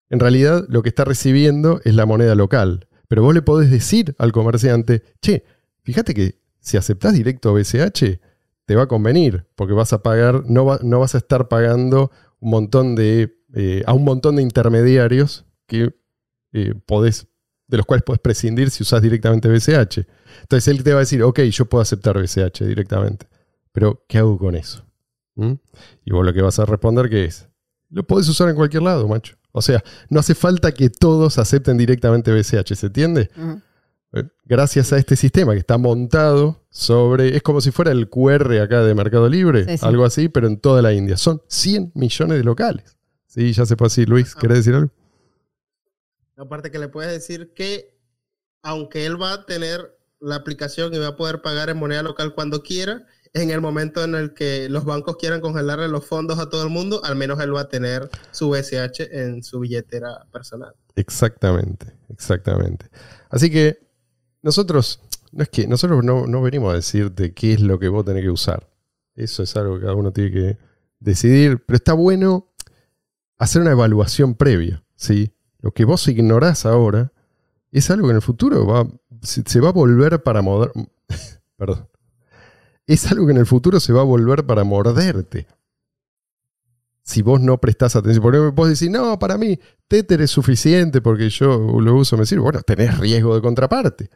En 0.09 0.21
realidad, 0.21 0.65
lo 0.69 0.83
que 0.83 0.89
está 0.89 1.05
recibiendo 1.05 1.81
es 1.85 1.95
la 1.95 2.07
moneda 2.07 2.35
local. 2.35 2.89
Pero 3.09 3.23
vos 3.23 3.35
le 3.35 3.43
podés 3.43 3.71
decir 3.71 4.15
al 4.19 4.31
comerciante, 4.31 5.03
che, 5.21 5.45
fíjate 5.83 6.15
que 6.15 6.41
si 6.61 6.77
aceptás 6.77 7.15
directo 7.15 7.53
BCH, 7.53 8.21
te 8.67 8.77
va 8.77 8.85
a 8.85 8.87
convenir, 8.87 9.47
porque 9.57 9.73
vas 9.73 9.93
a 9.93 10.03
pagar, 10.03 10.45
no, 10.47 10.65
vas 10.65 11.15
a 11.15 11.19
estar 11.19 11.49
pagando 11.49 12.13
un 12.39 12.51
montón 12.51 12.95
de, 12.95 13.37
eh, 13.55 13.83
a 13.87 13.95
un 13.95 14.05
montón 14.05 14.37
de 14.37 14.43
intermediarios 14.43 15.45
que 15.67 15.93
eh, 16.53 16.75
podés, 16.87 17.27
de 17.67 17.79
los 17.79 17.87
cuales 17.87 18.05
podés 18.05 18.21
prescindir 18.21 18.71
si 18.71 18.85
usás 18.85 19.03
directamente 19.03 19.49
BCH. 19.49 20.07
Entonces 20.43 20.69
él 20.69 20.85
te 20.85 20.93
va 20.93 20.99
a 20.99 21.01
decir, 21.01 21.23
ok, 21.23 21.41
yo 21.41 21.65
puedo 21.65 21.83
aceptar 21.83 22.17
BCH 22.17 22.65
directamente, 22.65 23.27
pero 23.73 24.05
¿qué 24.07 24.19
hago 24.19 24.39
con 24.39 24.55
eso? 24.55 24.85
¿Mm? 25.35 25.53
Y 26.05 26.13
vos 26.13 26.25
lo 26.25 26.33
que 26.33 26.43
vas 26.43 26.59
a 26.59 26.67
responder 26.67 27.09
que 27.09 27.25
es, 27.25 27.49
lo 27.89 28.07
podés 28.07 28.29
usar 28.29 28.49
en 28.49 28.57
cualquier 28.57 28.83
lado, 28.83 29.07
macho. 29.09 29.37
O 29.53 29.63
sea, 29.63 29.83
no 30.09 30.21
hace 30.21 30.35
falta 30.35 30.73
que 30.73 30.91
todos 30.91 31.39
acepten 31.39 31.77
directamente 31.77 32.33
BCH, 32.33 32.75
¿se 32.75 32.87
entiende? 32.87 33.31
Eh, 34.13 34.25
gracias 34.45 34.93
a 34.93 34.99
este 34.99 35.17
sistema 35.17 35.53
que 35.53 35.59
está 35.59 35.77
montado 35.77 36.65
sobre, 36.71 37.37
es 37.37 37.43
como 37.43 37.61
si 37.61 37.71
fuera 37.71 37.91
el 37.91 38.09
QR 38.09 38.61
acá 38.61 38.83
de 38.85 38.95
Mercado 38.95 39.29
Libre, 39.29 39.67
algo 39.83 40.05
así, 40.05 40.29
pero 40.29 40.47
en 40.47 40.59
toda 40.59 40.83
la 40.83 40.93
India. 40.93 41.17
Son 41.17 41.43
100 41.49 41.93
millones 41.95 42.39
de 42.39 42.45
locales. 42.45 42.97
Sí, 43.27 43.53
ya 43.53 43.67
se 43.67 43.77
puede 43.77 43.91
decir. 43.91 44.09
Luis, 44.09 44.35
¿querés 44.35 44.59
decir 44.59 44.75
algo? 44.75 44.93
Aparte 46.37 46.71
que 46.71 46.79
le 46.79 46.89
puedes 46.89 47.13
decir 47.13 47.53
que 47.55 47.97
aunque 48.63 49.07
él 49.07 49.21
va 49.21 49.33
a 49.33 49.47
tener 49.47 49.97
la 50.21 50.37
aplicación 50.37 50.93
y 50.95 50.99
va 50.99 51.09
a 51.09 51.17
poder 51.17 51.43
pagar 51.43 51.71
en 51.71 51.77
moneda 51.77 52.03
local 52.03 52.35
cuando 52.35 52.63
quiera, 52.63 53.07
en 53.33 53.51
el 53.51 53.61
momento 53.61 54.03
en 54.03 54.15
el 54.15 54.35
que 54.35 54.69
los 54.69 54.85
bancos 54.85 55.17
quieran 55.17 55.41
congelarle 55.41 55.89
los 55.89 56.05
fondos 56.05 56.39
a 56.39 56.49
todo 56.49 56.65
el 56.65 56.71
mundo, 56.71 57.01
al 57.05 57.17
menos 57.17 57.39
él 57.41 57.55
va 57.55 57.63
a 57.63 57.69
tener 57.69 58.09
su 58.33 58.51
BCH 58.51 59.13
en 59.13 59.43
su 59.43 59.61
billetera 59.61 60.27
personal. 60.33 60.75
Exactamente, 60.97 61.95
exactamente. 62.09 62.87
Así 63.29 63.51
que 63.51 63.79
nosotros, 64.43 65.01
no 65.33 65.43
es 65.43 65.49
que 65.49 65.69
nosotros 65.69 66.03
no, 66.05 66.43
venimos 66.43 66.73
a 66.73 66.77
decirte 66.77 67.33
qué 67.33 67.53
es 67.53 67.61
lo 67.61 67.79
que 67.79 67.89
vos 67.89 68.05
tenés 68.05 68.25
que 68.25 68.31
usar. 68.31 68.69
Eso 69.15 69.43
es 69.43 69.57
algo 69.57 69.77
que 69.77 69.83
cada 69.83 69.95
uno 69.95 70.13
tiene 70.13 70.31
que 70.33 70.59
decidir, 70.99 71.65
pero 71.65 71.77
está 71.77 71.93
bueno 71.93 72.53
hacer 73.39 73.63
una 73.63 73.73
evaluación 73.73 74.35
previa, 74.35 74.83
¿sí? 74.97 75.33
Lo 75.61 75.73
que 75.73 75.85
vos 75.85 76.07
ignorás 76.09 76.67
ahora 76.67 77.13
es 77.71 77.91
algo 77.91 78.09
que 78.09 78.11
en 78.11 78.17
el 78.17 78.23
futuro 78.23 78.67
va, 78.67 78.89
se, 79.23 79.61
va 79.61 79.69
a 79.69 79.73
volver 79.73 80.23
para 80.23 80.43
Perdón 81.57 81.90
es 82.95 83.11
algo 83.11 83.27
que 83.27 83.33
en 83.33 83.39
el 83.39 83.47
futuro 83.47 83.79
se 83.79 83.93
va 83.93 84.01
a 84.01 84.05
volver 84.05 84.45
para 84.45 84.65
morderte. 84.65 85.47
Si 87.03 87.23
vos 87.23 87.41
no 87.41 87.59
prestás 87.59 87.97
atención, 87.97 88.23
porque 88.23 88.39
vos 88.39 88.69
decís, 88.69 88.91
no, 88.91 89.19
para 89.19 89.39
mí 89.39 89.59
Tether 89.89 90.21
es 90.21 90.31
suficiente 90.31 91.01
porque 91.01 91.29
yo 91.29 91.81
lo 91.81 91.95
uso, 91.95 92.17
me 92.17 92.27
sirve. 92.27 92.43
Bueno, 92.43 92.63
tenés 92.63 92.99
riesgo 92.99 93.35
de 93.35 93.41
contraparte, 93.41 94.11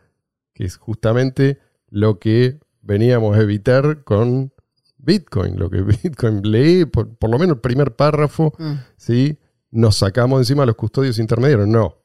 que 0.53 0.65
es 0.65 0.77
justamente 0.77 1.59
lo 1.89 2.19
que 2.19 2.59
veníamos 2.83 3.37
a 3.37 3.41
evitar 3.41 4.05
con 4.05 4.53
Bitcoin. 4.99 5.59
Lo 5.59 5.71
que 5.71 5.83
Bitcoin 6.03 6.43
lee, 6.43 6.85
por, 6.85 7.09
lo 7.21 7.39
menos 7.39 7.57
el 7.57 7.61
primer 7.61 7.95
párrafo, 7.95 8.53
mm. 8.59 8.73
¿sí? 8.97 9.39
nos 9.71 9.97
sacamos 9.97 10.41
encima 10.41 10.67
los 10.67 10.77
custodios 10.77 11.19
intermediarios. 11.19 11.69
No, 11.69 11.97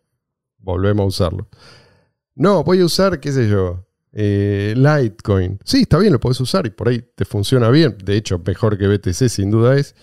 volvemos 0.57 1.03
a 1.03 1.07
usarlo. 1.07 1.47
No, 2.35 2.63
voy 2.63 2.81
a 2.81 2.85
usar, 2.85 3.19
qué 3.19 3.31
sé 3.31 3.49
yo, 3.49 3.85
eh, 4.11 4.73
Litecoin. 4.75 5.59
Sí, 5.63 5.81
está 5.81 5.97
bien, 5.97 6.13
lo 6.13 6.19
puedes 6.19 6.39
usar 6.41 6.65
y 6.65 6.69
por 6.69 6.89
ahí 6.89 7.03
te 7.15 7.25
funciona 7.25 7.69
bien. 7.69 7.97
De 8.03 8.15
hecho, 8.15 8.41
mejor 8.45 8.77
que 8.77 8.87
BTC 8.87 9.29
sin 9.29 9.51
duda 9.51 9.77
es. 9.77 9.95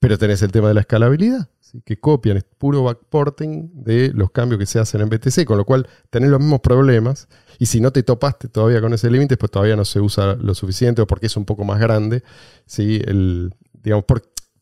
Pero 0.00 0.16
tenés 0.16 0.42
el 0.42 0.52
tema 0.52 0.68
de 0.68 0.74
la 0.74 0.80
escalabilidad. 0.80 1.48
Que 1.84 1.98
copian, 1.98 2.38
es 2.38 2.44
puro 2.44 2.84
backporting 2.84 3.70
de 3.74 4.12
los 4.14 4.30
cambios 4.30 4.58
que 4.58 4.64
se 4.64 4.78
hacen 4.78 5.02
en 5.02 5.10
BTC, 5.10 5.44
con 5.44 5.58
lo 5.58 5.66
cual 5.66 5.86
tenés 6.08 6.30
los 6.30 6.40
mismos 6.40 6.60
problemas. 6.60 7.28
Y 7.58 7.66
si 7.66 7.80
no 7.80 7.90
te 7.90 8.02
topaste 8.02 8.48
todavía 8.48 8.80
con 8.80 8.94
ese 8.94 9.10
límite, 9.10 9.36
pues 9.36 9.50
todavía 9.50 9.76
no 9.76 9.84
se 9.84 10.00
usa 10.00 10.34
lo 10.36 10.54
suficiente 10.54 11.02
o 11.02 11.06
porque 11.06 11.26
es 11.26 11.36
un 11.36 11.44
poco 11.44 11.64
más 11.64 11.80
grande. 11.80 12.22
¿sí? 12.64 13.02
Digamos, 13.72 14.04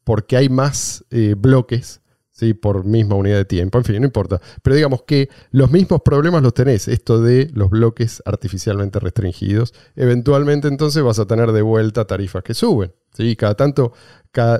porque 0.04 0.36
hay 0.36 0.48
más 0.48 1.04
eh, 1.10 1.34
bloques 1.36 2.00
¿sí? 2.36 2.54
por 2.54 2.84
misma 2.84 3.16
unidad 3.16 3.38
de 3.38 3.44
tiempo, 3.44 3.78
en 3.78 3.84
fin, 3.84 4.00
no 4.00 4.04
importa. 4.04 4.40
Pero 4.62 4.76
digamos 4.76 5.02
que 5.02 5.28
los 5.50 5.70
mismos 5.70 6.02
problemas 6.02 6.42
los 6.42 6.54
tenés, 6.54 6.86
esto 6.86 7.20
de 7.20 7.50
los 7.54 7.70
bloques 7.70 8.22
artificialmente 8.24 9.00
restringidos. 9.00 9.74
Eventualmente 9.96 10.68
entonces 10.68 11.02
vas 11.02 11.18
a 11.18 11.26
tener 11.26 11.52
de 11.52 11.62
vuelta 11.62 12.04
tarifas 12.06 12.42
que 12.42 12.54
suben. 12.54 12.92
¿sí? 13.12 13.34
Cada 13.36 13.54
tanto, 13.54 13.92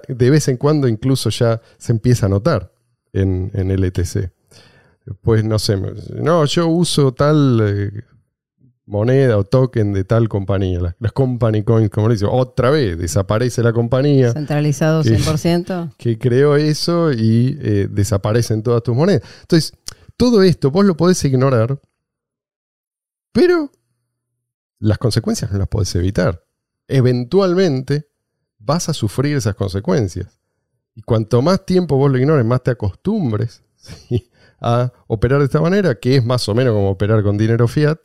de 0.09 0.31
vez 0.31 0.49
en 0.49 0.57
cuando 0.57 0.89
incluso 0.89 1.31
ya 1.31 1.61
se 1.77 1.93
empieza 1.93 2.27
a 2.27 2.29
notar 2.31 2.73
en, 3.13 3.51
en 3.55 3.71
el 3.71 3.85
ETC. 3.85 4.33
Pues 5.21 5.45
no 5.45 5.59
sé, 5.61 5.77
no, 5.77 6.45
yo 6.47 6.67
uso 6.67 7.15
tal 7.15 7.61
eh, 7.63 8.03
moneda 8.87 9.37
o 9.37 9.45
token 9.45 9.93
de 9.93 10.05
tal 10.05 10.29
compañía, 10.29 10.95
las, 10.99 11.13
company 11.13 11.65
coins, 11.65 11.91
como 11.91 12.09
le 12.09 12.15
dice, 12.15 12.27
otra 12.27 12.71
vez 12.71 12.97
desaparece 12.97 13.63
la 13.63 13.73
compañía. 13.73 14.33
Centralizado 14.33 15.03
100%. 15.03 15.95
Que, 15.99 16.19
creó 16.19 16.57
eso 16.57 17.13
y 17.13 17.59
eh, 17.61 17.89
desaparecen 17.91 18.63
todas 18.63 18.83
tus 18.83 18.95
monedas. 18.95 19.23
Entonces, 19.43 19.75
todo 20.17 20.43
esto 20.43 20.71
vos 20.71 20.85
lo 20.85 20.97
podés 20.97 21.23
ignorar, 21.25 21.81
pero 23.33 23.71
las 24.79 24.99
consecuencias 24.99 25.51
no 25.51 25.59
las 25.59 25.69
podés 25.69 25.95
evitar. 25.97 26.45
Eventualmente 26.89 28.09
vas 28.59 28.89
a 28.89 28.95
sufrir 28.95 29.37
esas 29.37 29.57
consecuencias. 29.57 30.39
Y 30.95 31.03
cuanto 31.03 31.43
más 31.43 31.67
tiempo 31.67 31.97
vos 31.97 32.11
lo 32.11 32.19
ignores, 32.19 32.45
más 32.47 32.63
te 32.63 32.71
acostumbres 32.71 33.63
a 34.61 34.93
operar 35.09 35.41
de 35.41 35.47
esta 35.47 35.61
manera, 35.61 35.97
que 35.97 36.17
es 36.17 36.25
más 36.25 36.49
o 36.49 36.55
menos 36.55 36.73
como 36.73 36.91
operar 36.91 37.23
con 37.23 37.37
dinero 37.37 37.69
fiat, 37.69 37.99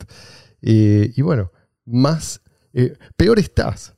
eh, 0.62 1.12
y 1.14 1.22
bueno, 1.22 1.50
más, 1.84 2.40
eh, 2.72 2.96
peor 3.16 3.38
estás, 3.38 3.94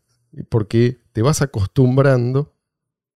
porque 0.49 0.99
te 1.13 1.23
vas 1.23 1.43
acostumbrando 1.43 2.55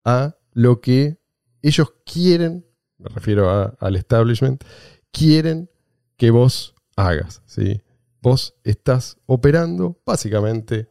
a 0.03 0.35
lo 0.53 0.81
que 0.81 1.17
ellos 1.61 1.93
quieren, 2.05 2.65
me 2.97 3.09
refiero 3.09 3.75
al 3.79 3.95
establishment, 3.95 4.63
quieren 5.11 5.69
que 6.17 6.31
vos 6.31 6.75
hagas. 6.95 7.41
¿sí? 7.45 7.81
Vos 8.21 8.55
estás 8.63 9.17
operando 9.25 9.99
básicamente 10.05 10.87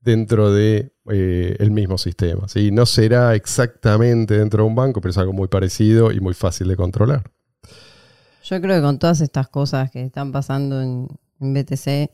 dentro 0.00 0.52
de, 0.52 0.92
eh, 1.10 1.68
mismo 1.70 1.98
sistema. 1.98 2.48
¿sí? 2.48 2.70
No 2.70 2.86
será 2.86 3.34
exactamente 3.34 4.38
dentro 4.38 4.64
de 4.64 4.68
un 4.68 4.74
banco, 4.74 5.00
pero 5.00 5.10
es 5.10 5.18
algo 5.18 5.32
muy 5.32 5.48
parecido 5.48 6.12
y 6.12 6.20
muy 6.20 6.34
fácil 6.34 6.68
de 6.68 6.76
controlar. 6.76 7.30
Yo 8.42 8.60
creo 8.60 8.76
que 8.76 8.82
con 8.82 8.98
todas 8.98 9.20
estas 9.20 9.48
cosas 9.48 9.90
que 9.90 10.02
están 10.02 10.32
pasando 10.32 10.80
en, 10.80 11.08
en 11.40 11.54
BTC, 11.54 12.10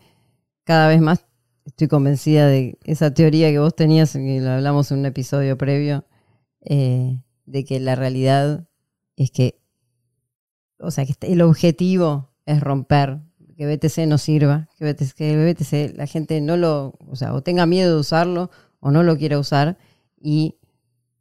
cada 0.65 0.89
vez 0.89 1.01
más 1.01 1.27
estoy 1.65 1.89
convencida 1.89 2.47
de 2.47 2.79
esa 2.85 3.13
teoría 3.13 3.51
que 3.51 3.59
vos 3.59 3.75
tenías, 3.75 4.13
que 4.13 4.41
lo 4.41 4.51
hablamos 4.51 4.91
en 4.93 5.01
un 5.01 5.07
episodio 5.07 5.59
previo, 5.59 6.05
eh, 6.61 7.21
de 7.45 7.65
que 7.65 7.81
la 7.81 7.95
realidad 7.95 8.69
es 9.17 9.31
que, 9.31 9.61
o 10.79 10.91
sea, 10.91 11.05
que 11.05 11.15
el 11.21 11.43
objetivo 11.43 12.31
es 12.45 12.61
romper 12.61 13.21
que 13.57 13.67
BTC 13.67 14.07
no 14.07 14.19
sirva, 14.19 14.69
que 14.77 14.93
BTC, 14.93 15.15
que 15.15 15.53
BTC 15.53 15.97
la 15.97 16.07
gente 16.07 16.41
no 16.41 16.57
lo, 16.57 16.95
o 17.09 17.17
sea, 17.17 17.33
o 17.33 17.43
tenga 17.43 17.67
miedo 17.67 17.95
de 17.95 18.01
usarlo 18.01 18.51
o 18.81 18.91
no 18.91 19.03
lo 19.03 19.17
quiera 19.17 19.39
usar 19.39 19.79
y 20.21 20.59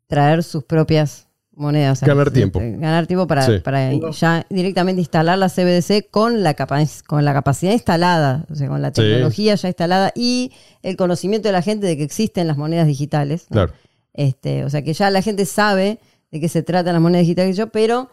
traer 0.08 0.44
sus 0.44 0.64
propias 0.66 1.25
monedas. 1.56 1.98
o 1.98 2.06
sea, 2.06 2.08
Ganar 2.14 2.32
tiempo. 2.32 2.60
eh, 2.60 2.76
Ganar 2.78 3.08
tiempo 3.08 3.28
para, 3.28 3.42
Sí. 3.46 3.60
para 3.64 3.92
ya 4.12 4.46
directamente 4.50 5.02
instalar 5.02 5.38
la 5.38 5.50
CBDC 5.50 6.10
con 6.10 6.44
la, 6.44 6.54
capa- 6.54 6.84
con 7.08 7.24
la 7.26 7.34
capacidad 7.34 7.72
instalada, 7.72 8.46
o 8.52 8.56
sea, 8.56 8.68
con 8.68 8.82
la 8.82 8.90
Sí. 8.90 8.96
tecnología 9.02 9.56
ya 9.56 9.68
instalada 9.70 10.12
y 10.16 10.52
el 10.84 10.96
conocimiento 10.98 11.48
de 11.48 11.54
la 11.54 11.62
gente 11.62 11.88
de 11.88 11.98
que 11.98 12.04
existen 12.04 12.48
las 12.48 12.58
monedas 12.58 12.88
digitales. 12.88 13.48
¿no? 13.50 13.56
Claro. 13.56 13.74
Este, 14.14 14.64
o 14.64 14.70
sea 14.70 14.82
que 14.82 14.94
ya 14.94 15.10
la 15.10 15.22
gente 15.22 15.46
sabe 15.46 16.00
de 16.32 16.40
qué 16.40 16.48
se 16.50 16.64
tratan 16.64 16.94
las 16.94 17.02
monedas 17.02 17.24
digitales, 17.26 17.56
yo, 17.58 17.68
pero 17.68 18.10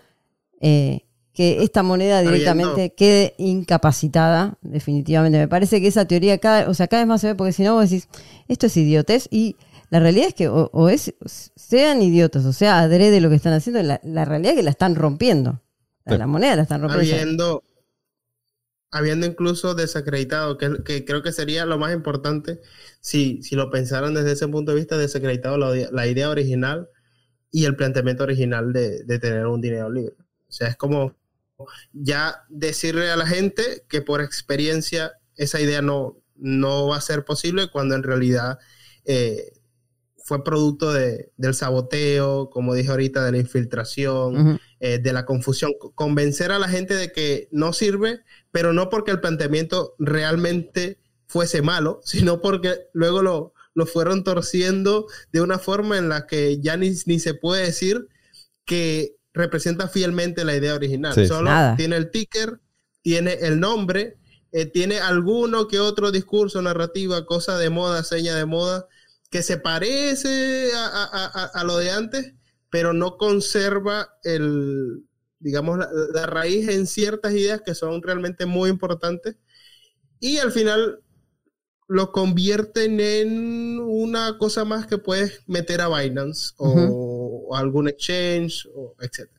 eh, 0.60 1.00
que 1.32 1.62
esta 1.62 1.82
moneda 1.82 2.20
directamente 2.20 2.92
quede 2.94 3.34
incapacitada, 3.38 4.58
definitivamente. 4.60 5.38
Me 5.38 5.48
parece 5.48 5.80
que 5.80 5.88
esa 5.88 6.04
teoría 6.04 6.38
cada, 6.38 6.68
o 6.68 6.74
sea, 6.74 6.88
cada 6.88 7.02
vez 7.02 7.08
más 7.08 7.20
se 7.22 7.28
ve, 7.28 7.34
porque 7.34 7.52
si 7.52 7.62
no 7.62 7.74
vos 7.74 7.88
decís, 7.88 8.08
esto 8.48 8.66
es 8.66 8.76
idiotez, 8.76 9.28
y 9.30 9.56
la 9.92 10.00
realidad 10.00 10.28
es 10.28 10.34
que 10.34 10.48
o, 10.48 10.70
o 10.72 10.88
es, 10.88 11.14
sean 11.54 12.00
idiotas, 12.00 12.46
o 12.46 12.54
sea, 12.54 12.80
adrede 12.80 13.20
lo 13.20 13.28
que 13.28 13.36
están 13.36 13.52
haciendo, 13.52 13.82
la, 13.82 14.00
la 14.02 14.24
realidad 14.24 14.52
es 14.54 14.56
que 14.56 14.62
la 14.64 14.70
están 14.70 14.94
rompiendo. 14.96 15.62
La, 16.06 16.14
Sí. 16.14 16.18
la 16.18 16.26
moneda 16.26 16.56
la 16.56 16.62
están 16.62 16.80
rompiendo. 16.82 17.12
habiendo, 17.14 17.64
habiendo 18.90 19.26
incluso 19.26 19.74
desacreditado, 19.74 20.56
que, 20.58 20.82
que 20.84 21.04
creo 21.04 21.22
que 21.22 21.32
sería 21.32 21.66
lo 21.66 21.78
más 21.78 21.92
importante 21.94 22.60
si, 23.00 23.42
si 23.42 23.54
lo 23.54 23.70
pensaran 23.70 24.14
desde 24.14 24.32
ese 24.32 24.48
punto 24.48 24.72
de 24.72 24.78
vista, 24.78 24.96
desacreditado 24.98 25.58
la, 25.58 25.70
la 25.92 26.06
idea 26.06 26.30
original 26.30 26.88
y 27.50 27.66
el 27.66 27.76
planteamiento 27.76 28.24
original 28.24 28.72
de, 28.72 29.04
de 29.04 29.18
tener 29.18 29.46
un 29.46 29.60
dinero 29.60 29.90
libre. 29.90 30.14
O 30.48 30.52
sea, 30.52 30.68
es 30.68 30.76
como 30.76 31.14
ya 31.92 32.44
decirle 32.48 33.10
a 33.10 33.16
la 33.16 33.26
gente 33.26 33.84
que 33.88 34.02
por 34.02 34.22
experiencia 34.22 35.12
esa 35.36 35.60
idea 35.60 35.82
no, 35.82 36.16
no 36.34 36.88
va 36.88 36.96
a 36.96 37.00
ser 37.02 37.24
posible 37.24 37.70
cuando 37.70 37.94
en 37.94 38.02
realidad 38.02 38.58
eh, 39.04 39.52
fue 40.32 40.44
producto 40.44 40.92
de, 40.92 41.30
del 41.36 41.54
saboteo, 41.54 42.48
como 42.50 42.74
dije 42.74 42.90
ahorita, 42.90 43.24
de 43.24 43.32
la 43.32 43.38
infiltración, 43.38 44.58
eh, 44.80 44.98
de 44.98 45.12
la 45.12 45.24
confusión, 45.26 45.72
co- 45.78 45.92
convencer 45.94 46.52
a 46.52 46.58
la 46.58 46.68
gente 46.68 46.94
de 46.94 47.12
que 47.12 47.48
no 47.52 47.72
sirve, 47.72 48.20
pero 48.50 48.72
no 48.72 48.88
porque 48.88 49.10
el 49.10 49.20
planteamiento 49.20 49.94
realmente 49.98 50.98
fuese 51.26 51.62
malo, 51.62 52.00
sino 52.04 52.40
porque 52.40 52.86
luego 52.94 53.20
lo, 53.22 53.52
lo 53.74 53.86
fueron 53.86 54.24
torciendo 54.24 55.06
de 55.32 55.40
una 55.42 55.58
forma 55.58 55.98
en 55.98 56.08
la 56.08 56.26
que 56.26 56.60
ya 56.60 56.76
ni, 56.76 56.92
ni 57.06 57.18
se 57.20 57.34
puede 57.34 57.64
decir 57.64 58.08
que 58.64 59.16
representa 59.34 59.88
fielmente 59.88 60.44
la 60.44 60.56
idea 60.56 60.74
original. 60.74 61.14
Sí. 61.14 61.26
Solo 61.26 61.50
Nada. 61.50 61.76
tiene 61.76 61.96
el 61.96 62.10
ticker, 62.10 62.60
tiene 63.02 63.34
el 63.34 63.60
nombre, 63.60 64.16
eh, 64.52 64.66
tiene 64.66 64.98
alguno 65.00 65.68
que 65.68 65.80
otro 65.80 66.10
discurso, 66.12 66.60
narrativa, 66.62 67.24
cosa 67.26 67.56
de 67.58 67.70
moda, 67.70 68.02
seña 68.04 68.34
de 68.36 68.44
moda, 68.44 68.86
que 69.32 69.42
se 69.42 69.56
parece 69.58 70.70
a, 70.76 70.86
a- 70.86 71.26
a- 71.26 71.50
a 71.60 71.64
lo 71.64 71.78
de 71.78 71.90
antes, 71.90 72.34
pero 72.70 72.92
no 72.92 73.16
conserva 73.18 74.10
el, 74.24 75.04
digamos, 75.40 75.78
la, 75.78 75.88
la 76.14 76.26
raíz 76.26 76.68
en 76.68 76.86
ciertas 76.86 77.32
ideas 77.34 77.62
que 77.66 77.74
son 77.74 78.02
realmente 78.02 78.46
muy 78.46 78.70
importantes. 78.70 79.36
Y 80.20 80.38
al 80.38 80.52
final 80.52 81.00
lo 81.88 82.12
convierten 82.12 83.00
en 83.00 83.80
una 83.80 84.38
cosa 84.38 84.64
más 84.64 84.86
que 84.86 84.98
puedes 84.98 85.40
meter 85.48 85.80
a 85.80 85.88
Binance 85.88 86.52
o, 86.58 87.48
o 87.48 87.56
algún 87.56 87.88
exchange, 87.88 88.68
o 88.74 88.94
etcétera. 89.00 89.38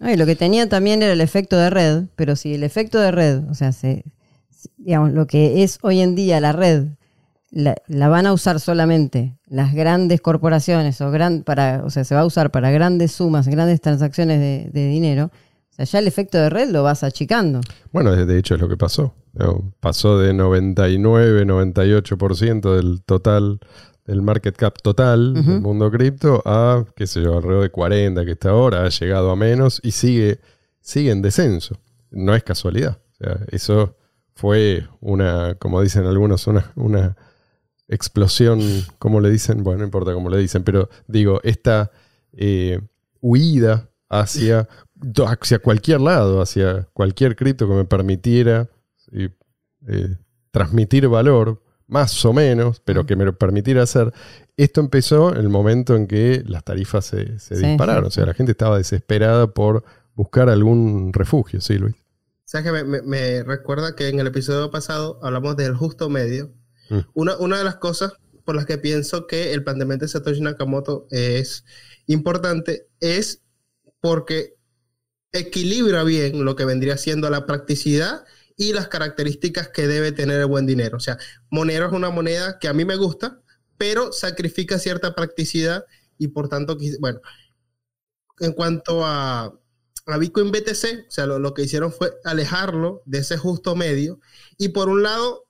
No, 0.00 0.10
y 0.10 0.16
lo 0.16 0.26
que 0.26 0.36
tenía 0.36 0.68
también 0.68 1.02
era 1.02 1.12
el 1.12 1.20
efecto 1.20 1.56
de 1.58 1.70
red, 1.70 2.04
pero 2.16 2.36
si 2.36 2.54
el 2.54 2.62
efecto 2.62 2.98
de 3.00 3.10
red, 3.10 3.48
o 3.50 3.54
sea, 3.54 3.72
se, 3.72 4.04
se- 4.50 4.70
digamos, 4.78 5.12
lo 5.12 5.26
que 5.26 5.62
es 5.62 5.78
hoy 5.82 6.00
en 6.00 6.14
día 6.14 6.40
la 6.40 6.52
red, 6.52 6.86
la, 7.54 7.76
la 7.86 8.08
van 8.08 8.26
a 8.26 8.32
usar 8.32 8.58
solamente 8.58 9.38
las 9.46 9.74
grandes 9.74 10.20
corporaciones 10.20 11.00
o 11.00 11.12
gran, 11.12 11.44
para, 11.44 11.82
o 11.84 11.90
sea, 11.90 12.02
se 12.02 12.14
va 12.14 12.22
a 12.22 12.26
usar 12.26 12.50
para 12.50 12.72
grandes 12.72 13.12
sumas, 13.12 13.46
grandes 13.46 13.80
transacciones 13.80 14.40
de, 14.40 14.70
de 14.72 14.88
dinero, 14.88 15.30
o 15.70 15.74
sea, 15.74 15.84
ya 15.84 15.98
el 16.00 16.08
efecto 16.08 16.36
de 16.36 16.50
red 16.50 16.70
lo 16.70 16.82
vas 16.82 17.04
achicando. 17.04 17.60
Bueno, 17.92 18.14
de 18.14 18.38
hecho 18.38 18.56
es 18.56 18.60
lo 18.60 18.68
que 18.68 18.76
pasó. 18.76 19.14
Pasó 19.80 20.18
de 20.18 20.34
99, 20.34 21.46
98% 21.46 22.74
del 22.74 23.02
total, 23.02 23.60
del 24.04 24.22
market 24.22 24.56
cap 24.56 24.74
total 24.82 25.34
del 25.34 25.60
mundo 25.60 25.90
cripto 25.90 26.42
a, 26.44 26.84
qué 26.96 27.06
sé 27.06 27.22
yo, 27.22 27.36
alrededor 27.36 27.62
de 27.62 27.70
40 27.70 28.24
que 28.24 28.32
está 28.32 28.50
ahora, 28.50 28.84
ha 28.84 28.88
llegado 28.88 29.30
a 29.30 29.36
menos 29.36 29.80
y 29.82 29.92
sigue, 29.92 30.40
sigue 30.80 31.10
en 31.10 31.22
descenso. 31.22 31.76
No 32.10 32.34
es 32.34 32.42
casualidad. 32.42 32.98
O 33.12 33.24
sea, 33.24 33.40
eso 33.50 33.96
fue 34.34 34.86
una, 35.00 35.54
como 35.56 35.80
dicen 35.80 36.06
algunos, 36.06 36.46
una, 36.46 36.72
una 36.76 37.16
explosión, 37.88 38.60
¿cómo 38.98 39.20
le 39.20 39.30
dicen? 39.30 39.62
Bueno, 39.62 39.80
no 39.80 39.84
importa 39.84 40.12
cómo 40.14 40.30
le 40.30 40.38
dicen, 40.38 40.64
pero 40.64 40.88
digo, 41.06 41.40
esta 41.44 41.90
eh, 42.32 42.80
huida 43.20 43.90
hacia, 44.08 44.68
hacia 45.26 45.58
cualquier 45.58 46.00
lado, 46.00 46.40
hacia 46.40 46.88
cualquier 46.92 47.36
cripto 47.36 47.68
que 47.68 47.74
me 47.74 47.84
permitiera 47.84 48.68
eh, 49.12 50.16
transmitir 50.50 51.08
valor, 51.08 51.60
más 51.86 52.24
o 52.24 52.32
menos, 52.32 52.80
pero 52.80 53.04
que 53.04 53.16
me 53.16 53.24
lo 53.24 53.36
permitiera 53.36 53.82
hacer. 53.82 54.12
Esto 54.56 54.80
empezó 54.80 55.32
en 55.34 55.40
el 55.40 55.48
momento 55.50 55.96
en 55.96 56.06
que 56.06 56.42
las 56.46 56.64
tarifas 56.64 57.04
se, 57.04 57.38
se 57.38 57.56
Sí, 57.56 57.66
dispararon. 57.66 58.04
sí. 58.04 58.08
O 58.08 58.10
sea, 58.10 58.26
la 58.26 58.34
gente 58.34 58.52
estaba 58.52 58.78
desesperada 58.78 59.48
por 59.48 59.84
buscar 60.14 60.48
algún 60.48 61.12
refugio, 61.12 61.60
¿sí, 61.60 61.76
Luis? 61.76 61.94
¿Sabes 62.44 62.66
que 62.66 62.72
me, 62.72 62.84
me- 62.84 63.02
me 63.02 63.42
recuerda 63.42 63.94
que 63.96 64.08
en 64.08 64.20
el 64.20 64.28
episodio 64.28 64.70
pasado 64.70 65.18
hablamos 65.22 65.56
del 65.56 65.74
justo 65.74 66.08
medio? 66.08 66.52
Mm. 66.90 66.98
Una, 67.14 67.36
una 67.38 67.58
de 67.58 67.64
las 67.64 67.76
cosas 67.76 68.12
por 68.44 68.54
las 68.54 68.66
que 68.66 68.78
pienso 68.78 69.26
que 69.26 69.52
el 69.52 69.64
planteamiento 69.64 70.04
de 70.04 70.10
Satoshi 70.10 70.40
Nakamoto 70.40 71.06
es 71.10 71.64
importante 72.06 72.88
es 73.00 73.42
porque 74.00 74.54
equilibra 75.32 76.04
bien 76.04 76.44
lo 76.44 76.54
que 76.54 76.64
vendría 76.64 76.96
siendo 76.96 77.28
la 77.30 77.46
practicidad 77.46 78.24
y 78.56 78.72
las 78.72 78.88
características 78.88 79.68
que 79.68 79.88
debe 79.88 80.12
tener 80.12 80.40
el 80.40 80.46
buen 80.46 80.66
dinero. 80.66 80.96
O 80.96 81.00
sea, 81.00 81.18
Monero 81.50 81.86
es 81.86 81.92
una 81.92 82.10
moneda 82.10 82.58
que 82.58 82.68
a 82.68 82.72
mí 82.72 82.84
me 82.84 82.96
gusta, 82.96 83.40
pero 83.76 84.12
sacrifica 84.12 84.78
cierta 84.78 85.14
practicidad 85.14 85.84
y 86.18 86.28
por 86.28 86.48
tanto, 86.48 86.76
bueno, 87.00 87.20
en 88.38 88.52
cuanto 88.52 89.04
a, 89.04 89.58
a 90.06 90.18
Bitcoin 90.18 90.52
BTC, 90.52 91.06
o 91.08 91.10
sea, 91.10 91.26
lo, 91.26 91.38
lo 91.38 91.54
que 91.54 91.62
hicieron 91.62 91.92
fue 91.92 92.12
alejarlo 92.24 93.02
de 93.06 93.18
ese 93.18 93.36
justo 93.36 93.74
medio 93.74 94.20
y 94.56 94.68
por 94.68 94.88
un 94.88 95.02
lado 95.02 95.43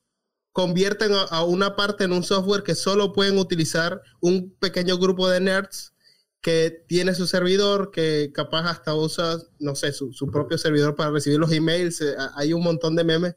convierten 0.55 1.11
a, 1.31 1.43
una 1.43 1.75
parte 1.75 2.05
en 2.05 2.13
un 2.13 2.23
software 2.23 2.63
que 2.63 2.77
solo 2.77 3.13
pueden 3.13 3.39
utilizar 3.39 4.01
un 4.21 4.55
pequeño 4.61 4.97
grupo 4.99 5.29
de 5.29 5.41
nerds 5.41 5.95
que 6.41 6.85
tiene 6.87 7.13
su 7.17 7.27
servidor, 7.27 7.91
que 7.91 8.31
capaz 8.33 8.71
hasta 8.71 8.95
usa, 8.95 9.39
no 9.59 9.75
sé, 9.75 9.93
su, 9.93 10.13
su 10.13 10.31
propio 10.31 10.57
servidor 10.57 10.95
para 10.95 11.11
recibir 11.11 11.41
los 11.41 11.51
emails. 11.51 12.01
eh, 12.03 12.15
Hay 12.37 12.53
un 12.53 12.63
montón 12.63 12.95
de 12.95 13.03
memes 13.03 13.35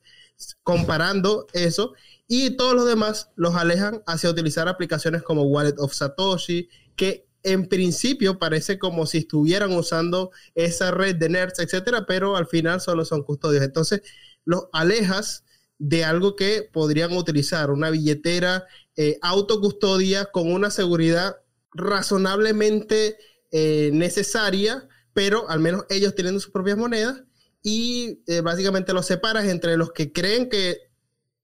comparando 0.62 1.48
eso 1.54 1.94
y 2.28 2.52
todos 2.52 2.76
los 2.76 2.86
demás 2.86 3.32
los 3.36 3.56
alejan 3.56 4.04
hacia 4.06 4.30
utilizar 4.30 4.68
aplicaciones 4.68 5.24
como 5.24 5.42
Wallet 5.42 5.80
of 5.80 5.96
Satoshi, 5.96 6.70
que 6.96 7.28
en 7.42 7.68
principio 7.68 8.38
parece 8.38 8.78
como 8.78 9.08
si 9.08 9.18
estuvieran 9.20 9.72
usando 9.74 10.30
esa 10.54 10.92
red 10.92 11.16
de 11.16 11.30
nerds, 11.30 11.58
etcétera, 11.58 12.06
pero 12.06 12.38
al 12.38 12.46
final 12.46 12.80
solo 12.80 13.06
son 13.06 13.24
custodios. 13.24 13.64
Entonces, 13.64 14.04
los 14.46 14.68
alejas 14.72 15.46
de 15.80 16.04
algo 16.04 16.36
que 16.36 16.68
podrían 16.72 17.16
utilizar, 17.16 17.70
una 17.70 17.90
billetera 17.90 18.66
eh, 18.96 19.20
autocustodia 19.22 20.26
con 20.26 20.52
una 20.52 20.72
seguridad 20.72 21.38
razonablemente 21.72 23.18
eh, 23.52 23.92
necesaria, 23.94 24.88
pero 25.14 25.50
al 25.50 25.60
menos 25.60 25.86
ellos 25.90 26.16
tienen 26.16 26.40
sus 26.40 26.52
propias 26.52 26.78
monedas 26.78 27.24
y 27.62 28.22
eh, 28.28 28.42
básicamente 28.42 28.94
los 28.94 29.06
separas 29.06 29.46
entre 29.46 29.78
los 29.78 29.92
que 29.92 30.12
creen 30.12 30.50
que 30.50 30.78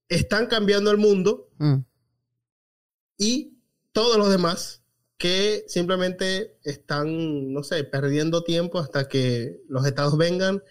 están 0.08 0.46
cambiando 0.46 0.90
el 0.90 0.98
mundo 0.98 1.48
Mm. 1.58 1.84
y 3.18 3.58
todos 3.92 4.16
los 4.16 4.28
demás 4.30 4.82
que 5.18 5.64
simplemente 5.68 6.58
están, 6.64 7.52
no 7.52 7.62
sé, 7.62 7.84
perdiendo 7.84 8.42
tiempo 8.42 8.78
hasta 8.80 9.08
que 9.08 9.60
los 9.68 9.86
estados 9.86 10.18
vengan 10.18 10.62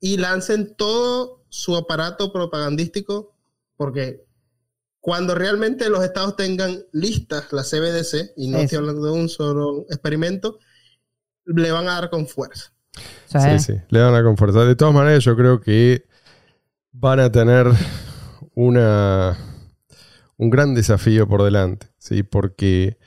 y 0.00 0.16
lancen 0.16 0.74
todo 0.76 1.43
su 1.54 1.76
aparato 1.76 2.32
propagandístico, 2.32 3.32
porque 3.76 4.26
cuando 4.98 5.36
realmente 5.36 5.88
los 5.88 6.02
estados 6.02 6.34
tengan 6.34 6.82
listas 6.90 7.52
la 7.52 7.62
CBDC, 7.62 8.32
y 8.36 8.48
no 8.48 8.58
estoy 8.58 8.78
hablando 8.78 9.06
de 9.06 9.12
un 9.12 9.28
solo 9.28 9.86
experimento, 9.88 10.58
le 11.44 11.70
van 11.70 11.86
a 11.86 11.94
dar 11.94 12.10
con 12.10 12.26
fuerza. 12.26 12.72
Sí, 13.26 13.58
sí, 13.60 13.74
le 13.88 13.98
dan 14.00 14.12
la 14.12 14.24
confortar. 14.24 14.66
De 14.66 14.74
todas 14.74 14.92
maneras, 14.92 15.22
yo 15.22 15.36
creo 15.36 15.60
que 15.60 16.04
van 16.90 17.20
a 17.20 17.30
tener 17.30 17.68
una, 18.54 19.38
un 20.36 20.50
gran 20.50 20.74
desafío 20.74 21.28
por 21.28 21.44
delante, 21.44 21.86
¿sí? 21.98 22.24
Porque 22.24 22.98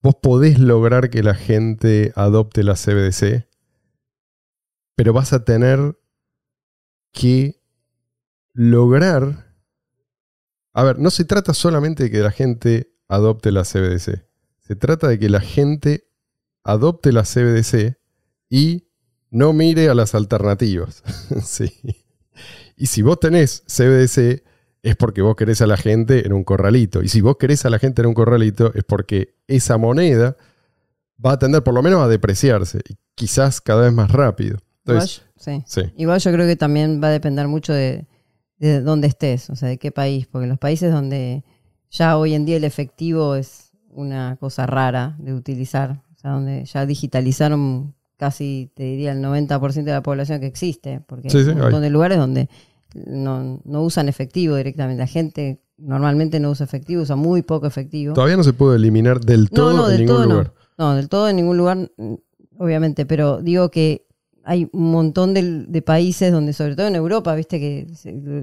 vos 0.00 0.14
podés 0.14 0.58
lograr 0.58 1.10
que 1.10 1.22
la 1.22 1.34
gente 1.34 2.10
adopte 2.16 2.62
la 2.62 2.74
CBDC, 2.74 3.46
pero 4.96 5.12
vas 5.12 5.34
a 5.34 5.44
tener 5.44 5.98
que 7.14 7.62
lograr... 8.52 9.54
A 10.74 10.82
ver, 10.82 10.98
no 10.98 11.10
se 11.10 11.24
trata 11.24 11.54
solamente 11.54 12.04
de 12.04 12.10
que 12.10 12.18
la 12.18 12.32
gente 12.32 12.92
adopte 13.08 13.52
la 13.52 13.62
CBDC. 13.62 14.26
Se 14.58 14.76
trata 14.76 15.08
de 15.08 15.18
que 15.18 15.28
la 15.28 15.40
gente 15.40 16.08
adopte 16.64 17.12
la 17.12 17.22
CBDC 17.22 17.96
y 18.50 18.88
no 19.30 19.52
mire 19.52 19.88
a 19.88 19.94
las 19.94 20.14
alternativas. 20.14 21.02
sí. 21.44 21.72
Y 22.76 22.86
si 22.86 23.02
vos 23.02 23.20
tenés 23.20 23.62
CBDC, 23.66 24.42
es 24.82 24.96
porque 24.96 25.22
vos 25.22 25.36
querés 25.36 25.62
a 25.62 25.66
la 25.66 25.76
gente 25.76 26.26
en 26.26 26.32
un 26.32 26.44
corralito. 26.44 27.02
Y 27.02 27.08
si 27.08 27.20
vos 27.20 27.36
querés 27.38 27.64
a 27.64 27.70
la 27.70 27.78
gente 27.78 28.02
en 28.02 28.08
un 28.08 28.14
corralito, 28.14 28.72
es 28.74 28.84
porque 28.84 29.36
esa 29.46 29.78
moneda 29.78 30.36
va 31.24 31.32
a 31.32 31.38
tender 31.38 31.62
por 31.62 31.74
lo 31.74 31.82
menos 31.82 32.02
a 32.02 32.08
depreciarse. 32.08 32.80
Quizás 33.14 33.60
cada 33.60 33.82
vez 33.82 33.92
más 33.92 34.10
rápido. 34.10 34.58
Entonces, 34.86 35.22
Igual, 35.46 35.64
sí. 35.66 35.80
sí. 35.82 35.92
Igual 35.96 36.20
yo 36.20 36.32
creo 36.32 36.46
que 36.46 36.56
también 36.56 37.00
va 37.02 37.08
a 37.08 37.10
depender 37.10 37.48
mucho 37.48 37.72
de, 37.72 38.06
de 38.58 38.80
dónde 38.80 39.06
estés, 39.08 39.48
o 39.50 39.56
sea, 39.56 39.68
de 39.68 39.78
qué 39.78 39.90
país, 39.92 40.26
porque 40.26 40.44
en 40.44 40.50
los 40.50 40.58
países 40.58 40.92
donde 40.92 41.42
ya 41.90 42.16
hoy 42.18 42.34
en 42.34 42.44
día 42.44 42.56
el 42.56 42.64
efectivo 42.64 43.34
es 43.34 43.70
una 43.90 44.36
cosa 44.40 44.66
rara 44.66 45.16
de 45.18 45.32
utilizar, 45.34 46.02
o 46.14 46.18
sea, 46.18 46.32
donde 46.32 46.64
ya 46.64 46.84
digitalizaron 46.86 47.94
casi, 48.16 48.70
te 48.74 48.82
diría, 48.84 49.12
el 49.12 49.22
90% 49.22 49.84
de 49.84 49.92
la 49.92 50.02
población 50.02 50.40
que 50.40 50.46
existe, 50.46 51.00
porque 51.06 51.30
Sí, 51.30 51.38
sí, 51.42 51.50
hay 51.50 51.54
un 51.54 51.60
montón 51.60 51.74
hay. 51.76 51.80
de 51.82 51.90
lugares 51.90 52.18
donde 52.18 52.48
no, 52.94 53.60
no 53.64 53.82
usan 53.82 54.08
efectivo 54.08 54.56
directamente, 54.56 55.00
la 55.00 55.06
gente 55.06 55.60
normalmente 55.76 56.38
no 56.40 56.50
usa 56.50 56.64
efectivo, 56.64 57.02
usa 57.02 57.16
muy 57.16 57.42
poco 57.42 57.66
efectivo. 57.66 58.14
Todavía 58.14 58.36
no 58.36 58.44
se 58.44 58.52
puede 58.52 58.76
eliminar 58.76 59.20
del 59.20 59.50
todo 59.50 59.72
No, 59.72 59.76
no, 59.78 59.84
en 59.86 59.90
del 59.92 60.00
ningún 60.06 60.16
todo 60.16 60.26
lugar. 60.26 60.52
no. 60.78 60.94
Del 60.94 61.08
todo 61.08 61.28
en 61.28 61.36
ningún 61.36 61.56
lugar, 61.56 61.90
obviamente, 62.58 63.06
pero 63.06 63.40
digo 63.42 63.70
que 63.70 64.03
hay 64.44 64.68
un 64.72 64.90
montón 64.90 65.34
de, 65.34 65.82
países 65.82 66.30
donde, 66.30 66.52
sobre 66.52 66.76
todo 66.76 66.86
en 66.86 66.96
Europa, 66.96 67.34
viste 67.34 67.58
que 67.58 67.86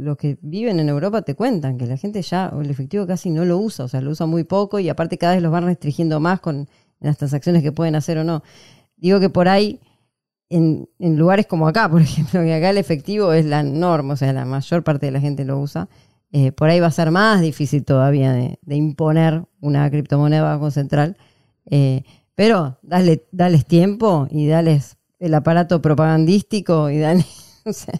los 0.01 0.17
que 0.17 0.37
viven 0.41 0.79
en 0.79 0.89
Europa 0.89 1.21
te 1.21 1.35
cuentan 1.35 1.77
que 1.77 1.85
la 1.85 1.97
gente 1.97 2.21
ya 2.21 2.51
el 2.59 2.69
efectivo 2.69 3.05
casi 3.05 3.29
no 3.29 3.45
lo 3.45 3.57
usa, 3.57 3.85
o 3.85 3.87
sea, 3.87 4.01
lo 4.01 4.11
usa 4.11 4.25
muy 4.25 4.43
poco 4.43 4.79
y 4.79 4.89
aparte 4.89 5.17
cada 5.17 5.33
vez 5.33 5.43
los 5.43 5.51
van 5.51 5.65
restringiendo 5.65 6.19
más 6.19 6.39
con 6.39 6.67
las 6.99 7.17
transacciones 7.17 7.63
que 7.63 7.71
pueden 7.71 7.95
hacer 7.95 8.17
o 8.17 8.23
no. 8.23 8.43
Digo 8.97 9.19
que 9.19 9.29
por 9.29 9.47
ahí, 9.47 9.79
en, 10.49 10.87
lugares 10.99 11.45
como 11.45 11.67
acá, 11.67 11.89
por 11.89 12.01
ejemplo, 12.01 12.41
que 12.41 12.53
acá 12.53 12.71
el 12.71 12.77
efectivo 12.77 13.33
es 13.33 13.45
la 13.45 13.63
norma, 13.63 14.15
o 14.15 14.17
sea, 14.17 14.33
la 14.33 14.45
mayor 14.45 14.83
parte 14.83 15.05
de 15.05 15.11
la 15.11 15.19
gente 15.19 15.45
lo 15.45 15.59
usa, 15.59 15.87
eh, 16.31 16.51
por 16.51 16.69
ahí 16.69 16.79
va 16.79 16.87
a 16.87 16.91
ser 16.91 17.11
más 17.11 17.41
difícil 17.41 17.83
todavía 17.83 18.31
de, 18.33 18.57
de 18.61 18.75
imponer 18.75 19.43
una 19.59 19.89
criptomoneda 19.89 20.43
Banco 20.43 20.71
Central. 20.71 21.17
Eh, 21.65 22.03
pero 22.35 22.79
dale, 22.81 23.27
dales 23.31 23.65
tiempo 23.65 24.27
y 24.31 24.47
dales 24.47 24.97
el 25.21 25.33
aparato 25.33 25.81
propagandístico 25.81 26.89
y 26.89 27.01
o 27.65 27.73
sea, 27.73 27.93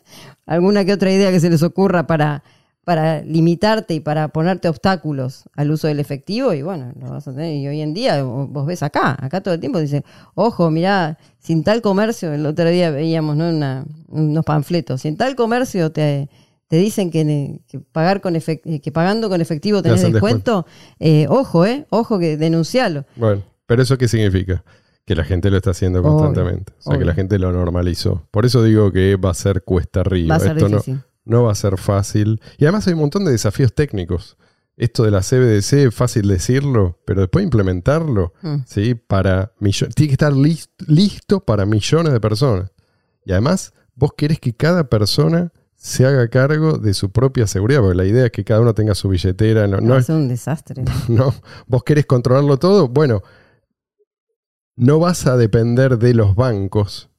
alguna 0.46 0.84
que 0.84 0.94
otra 0.94 1.12
idea 1.12 1.32
que 1.32 1.40
se 1.40 1.50
les 1.50 1.62
ocurra 1.64 2.08
para, 2.08 2.44
para 2.84 3.22
limitarte 3.22 3.94
y 3.94 4.00
para 4.00 4.28
ponerte 4.30 4.68
obstáculos 4.68 5.44
al 5.56 5.72
uso 5.72 5.88
del 5.88 6.00
efectivo 6.00 6.54
y 6.54 6.64
bueno, 6.64 6.92
lo 7.00 7.12
vas 7.12 7.28
a 7.28 7.32
tener. 7.32 7.54
Y 7.56 7.68
hoy 7.68 7.80
en 7.82 7.94
día 7.94 8.24
vo- 8.24 8.48
vos 8.50 8.66
ves 8.66 8.82
acá, 8.84 9.16
acá 9.24 9.42
todo 9.42 9.54
el 9.54 9.60
tiempo 9.60 9.80
dice, 9.80 10.04
ojo, 10.36 10.72
mirá, 10.72 11.18
sin 11.40 11.64
tal 11.64 11.82
comercio, 11.82 12.34
el 12.34 12.46
otro 12.46 12.68
día 12.70 12.90
veíamos 12.92 13.38
¿no? 13.38 13.50
Una- 13.50 13.86
unos 14.10 14.44
panfletos, 14.44 15.02
sin 15.02 15.16
tal 15.16 15.36
comercio 15.36 15.92
te, 15.92 16.28
te 16.68 16.78
dicen 16.78 17.12
que, 17.12 17.60
pagar 17.92 18.20
con 18.22 18.34
efec- 18.34 18.82
que 18.82 18.92
pagando 18.92 19.30
con 19.30 19.42
efectivo 19.42 19.82
Te 19.84 19.90
tenés 19.90 20.02
descuento, 20.14 20.66
eh, 21.00 21.28
ojo, 21.30 21.66
eh, 21.68 21.86
ojo 21.92 22.18
que 22.18 22.36
denuncialo. 22.36 23.06
Bueno, 23.16 23.44
pero 23.68 23.84
¿eso 23.84 23.96
qué 23.98 24.08
significa? 24.08 24.64
Que 25.06 25.16
la 25.16 25.24
gente 25.24 25.50
lo 25.50 25.58
está 25.58 25.72
haciendo 25.72 26.00
Obvio, 26.00 26.12
constantemente. 26.18 26.74
o 26.80 26.82
sea, 26.92 26.98
que 27.00 27.06
la 27.06 27.14
gente 27.14 27.38
lo 27.40 27.52
normalizó. 27.52 28.28
Por 28.32 28.46
eso 28.46 28.64
digo 28.64 28.92
que 28.92 29.16
va 29.16 29.32
a 29.32 29.34
ser 29.34 29.64
cuesta 29.64 30.02
arriba. 30.02 30.36
Va 30.36 30.36
a 30.38 30.40
ser 30.40 30.58
Esto 30.58 30.70
no, 30.70 30.78
difícil. 30.78 31.02
no 31.26 31.44
va 31.44 31.52
a 31.52 31.56
ser 31.56 31.78
fácil. 31.78 32.42
Y 32.58 32.66
además 32.66 32.88
hay 32.88 32.94
un 32.94 33.00
montón 33.00 33.26
de 33.26 33.32
desafíos 33.32 33.74
técnicos. 33.74 34.38
Esto 34.78 35.04
de 35.04 35.12
la 35.12 35.22
CBDC 35.22 35.88
es 35.88 35.94
fácil 35.96 36.28
decirlo, 36.28 37.00
pero 37.06 37.22
después 37.22 37.44
implementarlo, 37.44 38.34
Mm. 38.42 38.56
¿sí? 38.66 38.96
Para 38.96 39.52
millones. 39.60 39.96
Tiene 39.96 40.08
que 40.10 40.14
estar 40.14 40.34
lis- 40.34 40.70
listo 40.88 41.42
para 41.44 41.66
millones 41.66 42.14
de 42.14 42.20
personas. 42.20 42.72
Y 43.26 43.32
además, 43.32 43.74
vos 43.96 44.12
querés 44.16 44.40
que 44.40 44.54
cada 44.56 44.86
persona 44.90 45.52
se 45.76 46.06
haga 46.06 46.28
cargo 46.30 46.78
de 46.78 46.94
su 46.94 47.12
propia 47.12 47.48
seguridad, 47.48 47.82
porque 47.82 47.98
la 47.98 48.06
idea 48.06 48.26
es 48.26 48.32
que 48.32 48.44
cada 48.44 48.62
uno 48.62 48.74
tenga 48.76 48.96
su 48.96 49.10
billetera. 49.10 49.68
No, 49.68 49.78
no 49.82 49.90
Va 49.90 49.96
a 49.98 50.00
es 50.00 50.06
ser 50.06 50.16
un 50.16 50.28
desastre. 50.28 50.84
¿no? 51.08 51.34
¿Vos 51.68 51.84
querés 51.84 52.06
controlarlo 52.06 52.58
todo? 52.58 52.88
Bueno, 52.88 53.22
no 54.76 55.00
vas 55.00 55.28
a 55.28 55.38
depender 55.38 55.98
de 55.98 56.14
los 56.14 56.36
bancos 56.36 57.10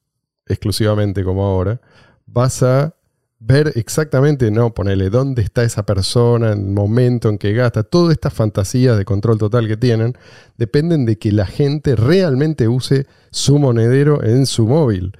exclusivamente 0.46 1.24
como 1.24 1.44
ahora. 1.44 1.80
Vas 2.26 2.62
a 2.62 2.94
ver 3.38 3.72
exactamente, 3.74 4.50
no, 4.50 4.72
ponele 4.72 5.10
dónde 5.10 5.42
está 5.42 5.64
esa 5.64 5.84
persona, 5.84 6.52
en 6.52 6.58
el 6.58 6.72
momento 6.72 7.28
en 7.28 7.38
que 7.38 7.52
gasta. 7.52 7.82
Todas 7.82 8.12
estas 8.12 8.32
fantasías 8.32 8.96
de 8.96 9.04
control 9.04 9.38
total 9.38 9.66
que 9.66 9.76
tienen 9.76 10.16
dependen 10.56 11.04
de 11.04 11.18
que 11.18 11.32
la 11.32 11.46
gente 11.46 11.96
realmente 11.96 12.68
use 12.68 13.06
su 13.30 13.58
monedero 13.58 14.22
en 14.22 14.46
su 14.46 14.66
móvil. 14.66 15.16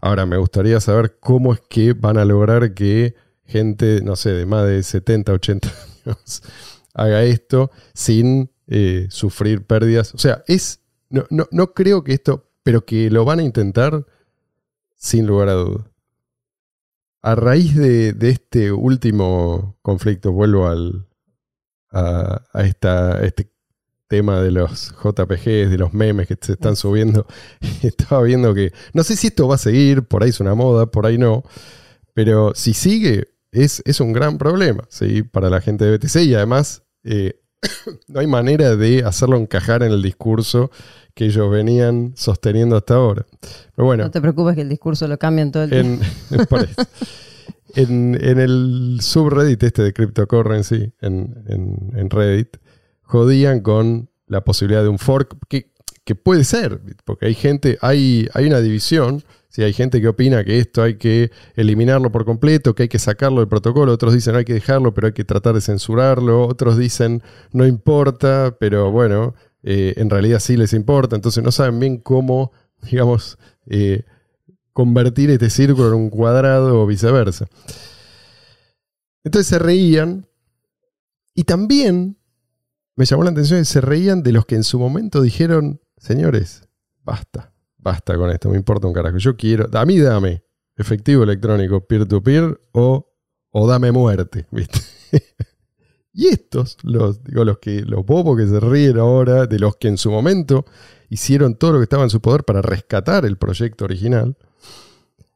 Ahora, 0.00 0.26
me 0.26 0.36
gustaría 0.36 0.80
saber 0.80 1.16
cómo 1.18 1.54
es 1.54 1.60
que 1.68 1.94
van 1.94 2.18
a 2.18 2.24
lograr 2.24 2.74
que 2.74 3.14
gente, 3.46 4.00
no 4.02 4.16
sé, 4.16 4.30
de 4.30 4.46
más 4.46 4.66
de 4.66 4.82
70, 4.82 5.32
80 5.32 5.68
años 6.06 6.42
haga 6.94 7.24
esto 7.24 7.70
sin 7.92 8.50
eh, 8.66 9.06
sufrir 9.10 9.66
pérdidas. 9.66 10.14
O 10.14 10.18
sea, 10.18 10.42
es. 10.46 10.80
No, 11.14 11.24
no, 11.30 11.46
no 11.52 11.72
creo 11.72 12.02
que 12.02 12.12
esto. 12.12 12.50
Pero 12.62 12.84
que 12.84 13.10
lo 13.10 13.24
van 13.24 13.40
a 13.40 13.42
intentar 13.42 14.06
sin 14.96 15.26
lugar 15.26 15.48
a 15.48 15.52
duda. 15.52 15.90
A 17.22 17.34
raíz 17.34 17.76
de, 17.76 18.12
de 18.12 18.30
este 18.30 18.72
último 18.72 19.76
conflicto, 19.82 20.32
vuelvo 20.32 20.66
al, 20.66 21.06
a, 21.90 22.42
a 22.52 22.62
esta, 22.64 23.16
a 23.16 23.24
este 23.24 23.50
tema 24.08 24.40
de 24.40 24.50
los 24.50 24.94
JPGs, 25.02 25.70
de 25.70 25.78
los 25.78 25.92
memes 25.94 26.26
que 26.26 26.36
se 26.40 26.52
están 26.52 26.76
subiendo. 26.76 27.26
Estaba 27.82 28.22
viendo 28.22 28.54
que. 28.54 28.72
No 28.92 29.04
sé 29.04 29.16
si 29.16 29.28
esto 29.28 29.46
va 29.46 29.54
a 29.54 29.58
seguir, 29.58 30.02
por 30.02 30.22
ahí 30.22 30.30
es 30.30 30.40
una 30.40 30.54
moda, 30.54 30.86
por 30.86 31.06
ahí 31.06 31.18
no. 31.18 31.44
Pero 32.14 32.54
si 32.54 32.74
sigue, 32.74 33.28
es, 33.52 33.82
es 33.84 34.00
un 34.00 34.12
gran 34.12 34.36
problema 34.36 34.84
¿sí? 34.88 35.22
para 35.22 35.48
la 35.48 35.60
gente 35.60 35.84
de 35.84 35.96
BTC 35.96 36.16
y 36.22 36.34
además 36.34 36.82
eh, 37.04 37.40
no 38.08 38.20
hay 38.20 38.26
manera 38.26 38.76
de 38.76 39.04
hacerlo 39.04 39.36
encajar 39.36 39.82
en 39.82 39.92
el 39.92 40.02
discurso 40.02 40.70
que 41.14 41.26
ellos 41.26 41.50
venían 41.50 42.12
sosteniendo 42.16 42.76
hasta 42.76 42.94
ahora. 42.94 43.24
Pero 43.74 43.86
bueno, 43.86 44.04
No 44.04 44.10
te 44.10 44.20
preocupes 44.20 44.54
que 44.56 44.62
el 44.62 44.68
discurso 44.68 45.06
lo 45.08 45.16
cambian 45.18 45.52
todo 45.52 45.62
el 45.64 45.70
tiempo. 45.70 46.04
en, 46.30 46.60
eso. 46.64 46.82
En- 47.76 48.18
en 48.20 48.38
el 48.38 48.98
subreddit 49.00 49.62
este 49.62 49.82
de 49.82 49.92
cryptocurrency, 49.92 50.92
en, 51.00 51.42
en- 51.48 51.92
en 51.96 52.10
Reddit, 52.10 52.56
jodían 53.02 53.60
con 53.60 54.10
la 54.26 54.42
posibilidad 54.44 54.82
de 54.82 54.88
un 54.88 54.98
fork, 54.98 55.36
que, 55.48 55.72
que 56.04 56.14
puede 56.14 56.44
ser, 56.44 56.80
porque 57.04 57.26
hay 57.26 57.34
gente, 57.34 57.78
hay, 57.80 58.28
hay 58.34 58.46
una 58.46 58.60
división, 58.60 59.22
si 59.48 59.62
hay 59.62 59.72
gente 59.72 60.00
que 60.00 60.08
opina 60.08 60.44
que 60.44 60.58
esto 60.58 60.82
hay 60.82 60.96
que 60.96 61.30
eliminarlo 61.56 62.10
por 62.10 62.24
completo, 62.24 62.74
que 62.74 62.84
hay 62.84 62.88
que 62.88 62.98
sacarlo 62.98 63.40
del 63.40 63.48
protocolo, 63.48 63.92
otros 63.92 64.14
dicen 64.14 64.34
hay 64.36 64.44
que 64.44 64.54
dejarlo, 64.54 64.94
pero 64.94 65.08
hay 65.08 65.12
que 65.12 65.24
tratar 65.24 65.54
de 65.54 65.60
censurarlo, 65.60 66.46
otros 66.46 66.76
dicen 66.78 67.22
no 67.52 67.66
importa, 67.66 68.56
pero 68.58 68.90
bueno, 68.90 69.34
eh, 69.66 69.94
en 69.96 70.10
realidad 70.10 70.40
sí 70.40 70.58
les 70.58 70.74
importa, 70.74 71.16
entonces 71.16 71.42
no 71.42 71.50
saben 71.50 71.80
bien 71.80 71.96
cómo, 71.96 72.52
digamos, 72.82 73.38
eh, 73.66 74.04
convertir 74.74 75.30
este 75.30 75.48
círculo 75.48 75.88
en 75.88 75.94
un 75.94 76.10
cuadrado 76.10 76.82
o 76.82 76.86
viceversa. 76.86 77.46
Entonces 79.24 79.46
se 79.46 79.58
reían 79.58 80.28
y 81.34 81.44
también 81.44 82.18
me 82.94 83.06
llamó 83.06 83.24
la 83.24 83.30
atención 83.30 83.58
que 83.60 83.64
se 83.64 83.80
reían 83.80 84.22
de 84.22 84.32
los 84.32 84.44
que 84.44 84.54
en 84.54 84.64
su 84.64 84.78
momento 84.78 85.22
dijeron, 85.22 85.80
señores, 85.96 86.68
basta, 87.02 87.54
basta 87.78 88.18
con 88.18 88.30
esto, 88.30 88.50
me 88.50 88.56
importa 88.56 88.86
un 88.86 88.92
carajo, 88.92 89.16
yo 89.16 89.34
quiero, 89.34 89.66
a 89.72 89.86
mí 89.86 89.98
dame 89.98 90.44
efectivo 90.76 91.22
electrónico 91.22 91.86
peer-to-peer 91.86 92.60
o, 92.72 93.10
o 93.50 93.66
dame 93.66 93.92
muerte, 93.92 94.46
¿viste? 94.50 94.80
Y 96.14 96.28
estos, 96.28 96.78
los, 96.84 97.24
digo, 97.24 97.44
los, 97.44 97.58
que, 97.58 97.82
los 97.82 98.06
bobos 98.06 98.38
que 98.38 98.46
se 98.46 98.60
ríen 98.60 98.98
ahora, 98.98 99.46
de 99.46 99.58
los 99.58 99.76
que 99.76 99.88
en 99.88 99.98
su 99.98 100.12
momento 100.12 100.64
hicieron 101.08 101.56
todo 101.56 101.72
lo 101.72 101.78
que 101.80 101.82
estaba 101.82 102.04
en 102.04 102.10
su 102.10 102.20
poder 102.20 102.44
para 102.44 102.62
rescatar 102.62 103.24
el 103.26 103.36
proyecto 103.36 103.84
original, 103.84 104.36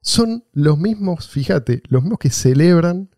son 0.01 0.45
los 0.53 0.79
mismos, 0.79 1.29
fíjate, 1.29 1.83
los 1.89 2.03
mismos 2.03 2.20
que 2.20 2.31
celebran 2.31 3.11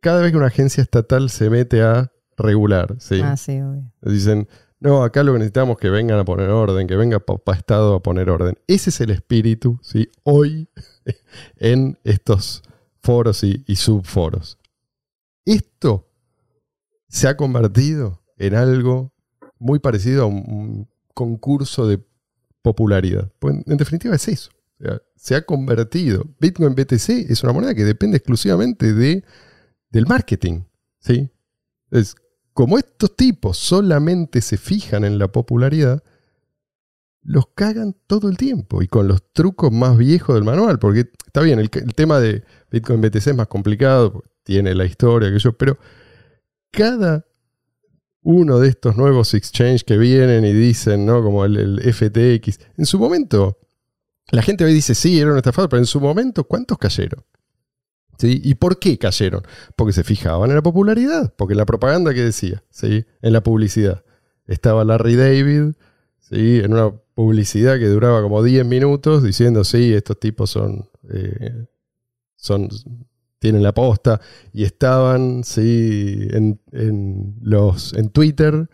cada 0.00 0.22
vez 0.22 0.30
que 0.30 0.36
una 0.36 0.46
agencia 0.46 0.82
estatal 0.84 1.30
se 1.30 1.50
mete 1.50 1.82
a 1.82 2.12
regular. 2.36 2.94
¿sí? 3.00 3.20
Ah, 3.22 3.36
sí, 3.36 3.60
obvio. 3.60 3.90
Dicen, 4.02 4.48
no, 4.78 5.02
acá 5.02 5.24
lo 5.24 5.32
que 5.32 5.40
necesitamos 5.40 5.74
es 5.74 5.80
que 5.80 5.90
vengan 5.90 6.20
a 6.20 6.24
poner 6.24 6.48
orden, 6.48 6.86
que 6.86 6.96
venga 6.96 7.18
papá 7.18 7.54
Estado 7.54 7.96
a 7.96 8.02
poner 8.02 8.30
orden. 8.30 8.56
Ese 8.68 8.90
es 8.90 9.00
el 9.00 9.10
espíritu, 9.10 9.80
¿sí? 9.82 10.08
Hoy 10.22 10.68
en 11.56 11.98
estos 12.04 12.62
foros 13.02 13.42
y, 13.42 13.64
y 13.66 13.74
subforos. 13.74 14.58
Esto 15.44 16.09
se 17.10 17.28
ha 17.28 17.36
convertido 17.36 18.22
en 18.38 18.54
algo 18.54 19.12
muy 19.58 19.80
parecido 19.80 20.22
a 20.22 20.26
un, 20.26 20.88
concurso 21.12 21.86
de 21.86 22.00
popularidad. 22.62 23.30
Pues 23.40 23.56
en, 23.66 23.76
definitiva 23.76 24.14
es 24.14 24.26
eso. 24.28 24.50
Se 25.16 25.34
ha 25.34 25.44
convertido. 25.44 26.24
Bitcoin 26.40 26.74
BTC 26.74 27.30
es 27.30 27.42
una 27.42 27.52
moneda 27.52 27.74
que 27.74 27.84
depende 27.84 28.16
exclusivamente 28.16 28.94
de 28.94 29.22
del 29.90 30.06
marketing. 30.06 30.62
¿sí? 31.00 31.30
Es, 31.90 32.14
como 32.54 32.78
estos 32.78 33.14
tipos 33.16 33.58
solamente 33.58 34.40
se 34.40 34.56
fijan 34.56 35.04
en 35.04 35.18
la 35.18 35.28
popularidad, 35.28 36.02
los 37.22 37.48
cagan 37.54 37.94
todo 38.06 38.30
el 38.30 38.38
tiempo 38.38 38.82
y 38.82 38.88
con 38.88 39.08
los 39.08 39.32
trucos 39.32 39.70
más 39.72 39.98
viejos 39.98 40.36
del 40.36 40.44
manual. 40.44 40.78
Porque 40.78 41.10
está 41.26 41.42
bien, 41.42 41.58
el, 41.58 41.68
tema 41.70 42.18
de 42.18 42.44
Bitcoin 42.70 43.02
BTC 43.02 43.26
es 43.26 43.36
más 43.36 43.48
complicado, 43.48 44.24
tiene 44.42 44.74
la 44.74 44.86
historia 44.86 45.30
que 45.30 45.52
pero 45.52 45.76
cada 46.70 47.26
uno 48.22 48.58
de 48.58 48.68
estos 48.68 48.96
nuevos 48.96 49.34
exchanges 49.34 49.84
que 49.84 49.96
vienen 49.96 50.44
y 50.44 50.52
dicen, 50.52 51.06
¿no? 51.06 51.22
Como 51.22 51.44
el, 51.44 51.80
FTX, 51.80 52.60
en 52.76 52.86
su 52.86 52.98
momento, 52.98 53.58
la 54.30 54.42
gente 54.42 54.64
hoy 54.64 54.72
dice, 54.72 54.94
sí, 54.94 55.18
era 55.18 55.30
una 55.30 55.38
estafador, 55.38 55.70
pero 55.70 55.80
en 55.80 55.86
su 55.86 56.00
momento, 56.00 56.44
¿cuántos 56.44 56.78
cayeron? 56.78 57.24
¿Sí? 58.18 58.40
¿Y 58.44 58.54
por 58.54 58.78
qué 58.78 58.98
cayeron? 58.98 59.42
Porque 59.76 59.94
se 59.94 60.04
fijaban 60.04 60.50
en 60.50 60.56
la 60.56 60.62
popularidad, 60.62 61.34
porque 61.36 61.54
la 61.54 61.64
propaganda 61.64 62.12
que 62.12 62.22
decía, 62.22 62.62
¿sí? 62.68 63.06
en 63.22 63.32
la 63.32 63.42
publicidad. 63.42 64.04
Estaba 64.46 64.84
Larry 64.84 65.16
David, 65.16 65.72
¿sí? 66.18 66.58
en 66.58 66.74
una 66.74 66.92
publicidad 67.14 67.78
que 67.78 67.86
duraba 67.86 68.20
como 68.20 68.42
10 68.42 68.66
minutos 68.66 69.22
diciendo, 69.22 69.64
sí, 69.64 69.94
estos 69.94 70.20
tipos 70.20 70.50
son, 70.50 70.90
eh, 71.12 71.66
son 72.36 72.68
tienen 73.40 73.62
la 73.62 73.72
posta 73.72 74.20
y 74.52 74.64
estaban 74.64 75.42
sí, 75.42 76.28
en, 76.30 76.60
en, 76.70 77.34
los, 77.42 77.94
en 77.94 78.10
Twitter 78.10 78.68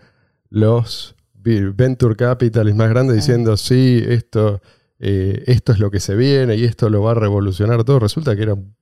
los 0.50 1.14
venture 1.34 2.16
capitalists 2.16 2.76
más 2.76 2.90
grandes 2.90 3.16
diciendo, 3.16 3.56
sí, 3.56 4.02
esto, 4.06 4.60
eh, 4.98 5.44
esto 5.46 5.72
es 5.72 5.78
lo 5.78 5.90
que 5.90 6.00
se 6.00 6.16
viene 6.16 6.56
y 6.56 6.64
esto 6.64 6.90
lo 6.90 7.02
va 7.02 7.12
a 7.12 7.14
revolucionar 7.14 7.84
todo. 7.84 8.00
Resulta 8.00 8.34
que 8.34 8.42
era 8.42 8.54
un 8.54 8.74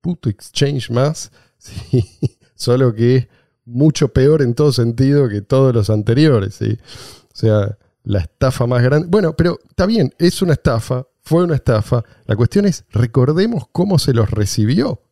puto 0.00 0.30
exchange 0.30 0.90
más, 0.90 1.30
¿sí? 1.58 2.04
solo 2.54 2.94
que 2.94 3.28
mucho 3.66 4.08
peor 4.08 4.40
en 4.40 4.54
todo 4.54 4.72
sentido 4.72 5.28
que 5.28 5.42
todos 5.42 5.74
los 5.74 5.90
anteriores. 5.90 6.54
¿sí? 6.54 6.78
O 7.24 7.36
sea, 7.36 7.76
la 8.04 8.20
estafa 8.20 8.66
más 8.66 8.82
grande. 8.82 9.08
Bueno, 9.10 9.34
pero 9.36 9.58
está 9.68 9.84
bien, 9.84 10.14
es 10.18 10.40
una 10.40 10.54
estafa, 10.54 11.06
fue 11.20 11.44
una 11.44 11.56
estafa. 11.56 12.02
La 12.24 12.36
cuestión 12.36 12.64
es, 12.64 12.86
recordemos 12.90 13.64
cómo 13.72 13.98
se 13.98 14.14
los 14.14 14.30
recibió. 14.30 15.02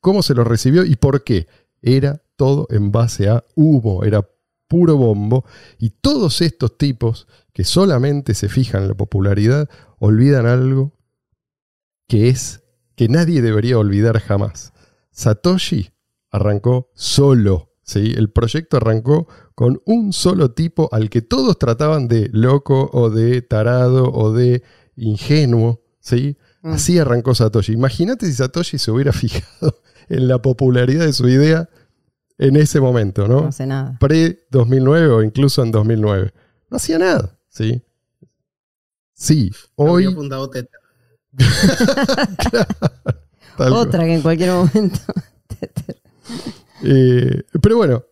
¿Cómo 0.00 0.22
se 0.22 0.34
los 0.34 0.46
recibió 0.46 0.84
y 0.84 0.96
por 0.96 1.24
qué? 1.24 1.46
Era 1.82 2.22
todo 2.36 2.66
en 2.70 2.92
base 2.92 3.28
a 3.28 3.44
humo, 3.54 4.04
era 4.04 4.28
puro 4.68 4.96
bombo. 4.96 5.44
Y 5.78 5.90
todos 5.90 6.40
estos 6.40 6.76
tipos 6.78 7.26
que 7.52 7.64
solamente 7.64 8.34
se 8.34 8.48
fijan 8.48 8.82
en 8.82 8.88
la 8.88 8.94
popularidad 8.94 9.68
olvidan 9.98 10.46
algo 10.46 10.92
que 12.08 12.28
es 12.28 12.62
que 12.96 13.08
nadie 13.08 13.42
debería 13.42 13.78
olvidar 13.78 14.20
jamás. 14.20 14.72
Satoshi 15.10 15.90
arrancó 16.30 16.90
solo. 16.94 17.72
¿sí? 17.82 18.14
El 18.16 18.30
proyecto 18.30 18.76
arrancó 18.76 19.28
con 19.54 19.80
un 19.84 20.12
solo 20.12 20.52
tipo 20.52 20.88
al 20.92 21.10
que 21.10 21.22
todos 21.22 21.58
trataban 21.58 22.08
de 22.08 22.28
loco 22.32 22.90
o 22.92 23.10
de 23.10 23.42
tarado 23.42 24.10
o 24.12 24.32
de 24.32 24.62
ingenuo. 24.96 25.82
¿sí? 26.00 26.36
Así 26.64 26.98
arrancó 26.98 27.34
Satoshi. 27.34 27.72
Imagínate 27.72 28.26
si 28.26 28.32
Satoshi 28.32 28.78
se 28.78 28.90
hubiera 28.90 29.12
fijado 29.12 29.80
en 30.08 30.28
la 30.28 30.40
popularidad 30.40 31.04
de 31.04 31.12
su 31.12 31.28
idea 31.28 31.68
en 32.38 32.56
ese 32.56 32.80
momento, 32.80 33.28
¿no? 33.28 33.42
No 33.42 33.48
hace 33.48 33.66
nada. 33.66 33.96
Pre-2009 34.00 35.10
o 35.10 35.22
incluso 35.22 35.62
en 35.62 35.70
2009. 35.70 36.32
No 36.70 36.76
hacía 36.76 36.98
nada, 36.98 37.38
¿sí? 37.48 37.82
Sí, 39.12 39.52
hoy... 39.76 40.12
Fundado 40.12 40.50
Tether. 40.50 40.80
Cual. 43.56 43.72
Otra 43.72 44.04
que 44.04 44.14
en 44.14 44.22
cualquier 44.22 44.50
momento. 44.50 44.98
Eh, 46.86 47.44
pero 47.62 47.78
bueno, 47.78 48.04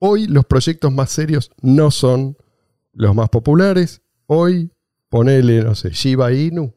hoy 0.00 0.26
los 0.26 0.44
proyectos 0.46 0.90
más 0.90 1.10
serios 1.10 1.52
no 1.60 1.90
son 1.90 2.36
los 2.92 3.14
más 3.14 3.28
populares. 3.28 4.02
Hoy, 4.26 4.72
ponele, 5.08 5.62
no 5.62 5.74
sé, 5.74 5.90
Shiba 5.90 6.32
Inu. 6.32 6.74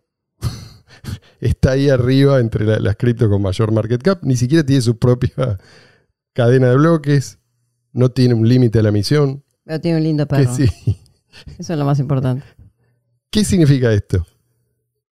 está 1.39 1.71
ahí 1.71 1.89
arriba 1.89 2.39
entre 2.39 2.65
la- 2.65 2.79
las 2.79 2.95
cripto 2.95 3.29
con 3.29 3.41
mayor 3.41 3.71
market 3.71 4.01
cap. 4.01 4.19
Ni 4.23 4.35
siquiera 4.35 4.65
tiene 4.65 4.81
su 4.81 4.97
propia 4.97 5.57
cadena 6.33 6.69
de 6.69 6.75
bloques. 6.75 7.39
No 7.91 8.09
tiene 8.11 8.33
un 8.35 8.47
límite 8.47 8.79
a 8.79 8.83
la 8.83 8.89
emisión. 8.89 9.43
Pero 9.63 9.79
tiene 9.81 9.97
un 9.97 10.03
lindo 10.03 10.27
perro. 10.27 10.53
sí. 10.55 10.65
Eso 11.57 11.73
es 11.73 11.79
lo 11.79 11.85
más 11.85 11.99
importante. 11.99 12.43
¿Qué 13.31 13.43
significa 13.45 13.91
esto? 13.93 14.25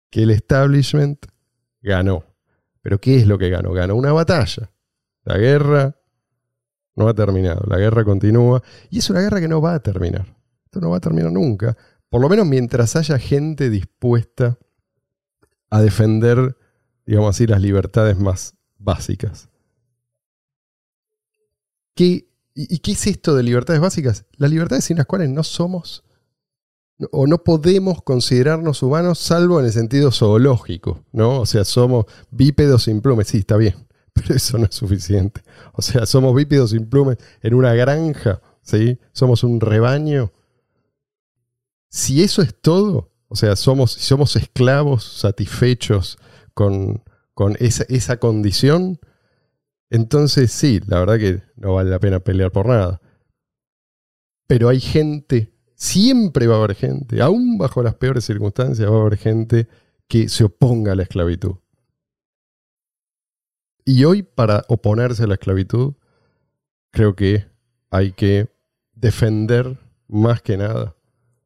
Que 0.10 0.24
el 0.24 0.32
establishment 0.32 1.26
ganó. 1.82 2.24
¿Pero 2.82 3.00
qué 3.00 3.18
es 3.18 3.28
lo 3.28 3.38
que 3.38 3.50
ganó? 3.50 3.74
Ganó 3.74 3.96
una 3.96 4.12
batalla. 4.14 4.72
La 5.24 5.38
guerra 5.38 5.98
no 6.96 7.08
ha 7.10 7.14
terminado. 7.14 7.64
La 7.68 7.78
guerra 7.78 8.04
continúa. 8.06 8.62
Y 8.90 9.00
es 9.00 9.10
una 9.10 9.22
guerra 9.22 9.40
que 9.42 9.48
no 9.48 9.62
va 9.62 9.74
a 9.76 9.80
terminar. 9.80 10.26
Esto 10.66 10.80
no 10.80 10.90
va 10.92 10.98
a 10.98 11.02
terminar 11.02 11.32
nunca. 11.32 11.76
Por 12.10 12.22
lo 12.22 12.30
menos 12.30 12.46
mientras 12.46 12.96
haya 12.96 13.18
gente 13.20 13.70
dispuesta 13.70 14.58
a 15.70 15.82
defender, 15.82 16.58
digamos 17.06 17.36
así, 17.36 17.48
las 17.48 17.62
libertades 17.62 18.18
más 18.18 18.56
básicas. 18.78 19.50
¿Qué, 21.96 22.28
y, 22.54 22.80
qué 22.80 22.92
es 22.92 23.08
esto 23.08 23.36
de 23.36 23.44
libertades 23.44 23.82
básicas? 23.82 24.26
Las 24.38 24.52
libertades 24.52 24.86
sin 24.86 24.98
las 24.98 25.06
cuales 25.06 25.30
no 25.30 25.44
somos 25.44 26.04
o 27.12 27.28
no 27.28 27.44
podemos 27.44 28.02
considerarnos 28.04 28.82
humanos 28.82 29.20
salvo 29.20 29.60
en 29.60 29.66
el 29.66 29.72
sentido 29.72 30.12
zoológico, 30.12 31.04
¿no? 31.12 31.42
O 31.42 31.46
sea, 31.46 31.66
somos 31.66 32.06
bípedos 32.32 32.84
sin 32.84 33.02
plumes, 33.02 33.28
sí, 33.28 33.40
está 33.40 33.58
bien, 33.58 33.76
pero 34.14 34.36
eso 34.36 34.58
no 34.58 34.66
es 34.66 34.76
suficiente. 34.76 35.42
O 35.74 35.82
sea, 35.82 36.06
somos 36.06 36.36
bípedos 36.36 36.72
sin 36.72 36.90
plumes 36.90 37.18
en 37.42 37.54
una 37.54 37.74
granja, 37.74 38.42
¿sí? 38.62 38.98
Somos 39.12 39.44
un 39.44 39.60
rebaño. 39.60 40.32
Si 41.90 42.24
eso 42.24 42.42
es 42.42 42.56
todo, 42.62 43.12
o 43.36 43.38
sea, 43.38 43.58
somos, 43.58 43.92
somos 43.92 44.38
esclavos 44.38 45.04
satisfechos 45.04 46.18
con, 46.54 47.04
con 47.34 47.58
esa, 47.60 47.84
esa 47.90 48.16
condición, 48.16 48.98
entonces 49.90 50.54
sí, 50.54 50.80
la 50.88 51.02
verdad 51.02 51.18
que 51.18 51.44
no 51.58 51.74
vale 51.74 51.90
la 51.90 52.00
pena 52.00 52.22
pelear 52.22 52.54
por 52.54 52.68
nada. 52.68 53.02
Pero 54.48 54.70
hay 54.70 54.80
gente 54.80 55.54
siempre 55.76 56.48
va 56.48 56.56
a 56.56 56.60
haber 56.60 56.76
gente, 56.76 57.22
aún 57.22 57.58
bajo 57.58 57.84
las 57.84 57.96
peores 57.96 58.24
circunstancias, 58.24 58.90
va 58.90 58.96
a 58.96 59.02
haber 59.02 59.18
gente 59.18 59.68
que 60.08 60.30
se 60.30 60.46
oponga 60.46 60.94
a 60.94 60.96
la 60.96 61.04
esclavitud. 61.04 61.56
Y 63.84 64.06
hoy, 64.06 64.24
para 64.24 64.64
oponerse 64.70 65.24
a 65.24 65.28
la 65.28 65.34
esclavitud, 65.34 65.96
creo 66.90 67.18
que 67.18 67.48
hay 67.90 68.14
que 68.14 68.48
defender 68.94 69.78
más 70.08 70.42
que 70.42 70.56
nada 70.56 70.96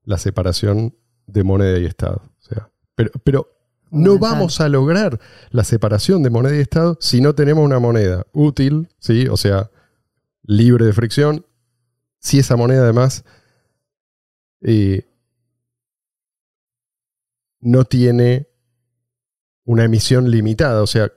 la 0.04 0.20
separación 0.20 0.99
de 1.32 1.44
moneda 1.44 1.78
y 1.80 1.86
Estado. 1.86 2.22
O 2.24 2.42
sea, 2.42 2.70
pero, 2.96 3.12
pero 3.24 3.48
no 3.92 4.20
vamos 4.20 4.62
a 4.62 4.70
lograr 4.70 5.20
la 5.52 5.64
separación 5.64 6.22
de 6.24 6.30
moneda 6.30 6.56
y 6.56 6.60
Estado 6.60 6.98
si 7.00 7.22
no 7.22 7.34
tenemos 7.34 7.66
una 7.66 7.80
moneda 7.80 8.26
útil, 8.34 8.90
¿sí? 9.00 9.28
o 9.28 9.38
sea, 9.38 9.72
libre 10.44 10.86
de 10.86 10.94
fricción, 10.94 11.46
si 12.20 12.40
esa 12.40 12.56
moneda 12.56 12.84
además 12.84 13.24
eh, 14.62 15.08
no 17.62 17.86
tiene 17.86 18.48
una 19.64 19.86
emisión 19.86 20.30
limitada, 20.30 20.82
o 20.82 20.88
sea, 20.88 21.12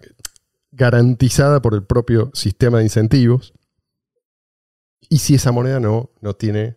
garantizada 0.70 1.60
por 1.60 1.74
el 1.74 1.84
propio 1.84 2.30
sistema 2.34 2.78
de 2.78 2.84
incentivos, 2.84 3.52
y 5.08 5.18
si 5.18 5.34
esa 5.34 5.52
moneda 5.52 5.80
no, 5.80 6.10
no 6.20 6.34
tiene 6.34 6.76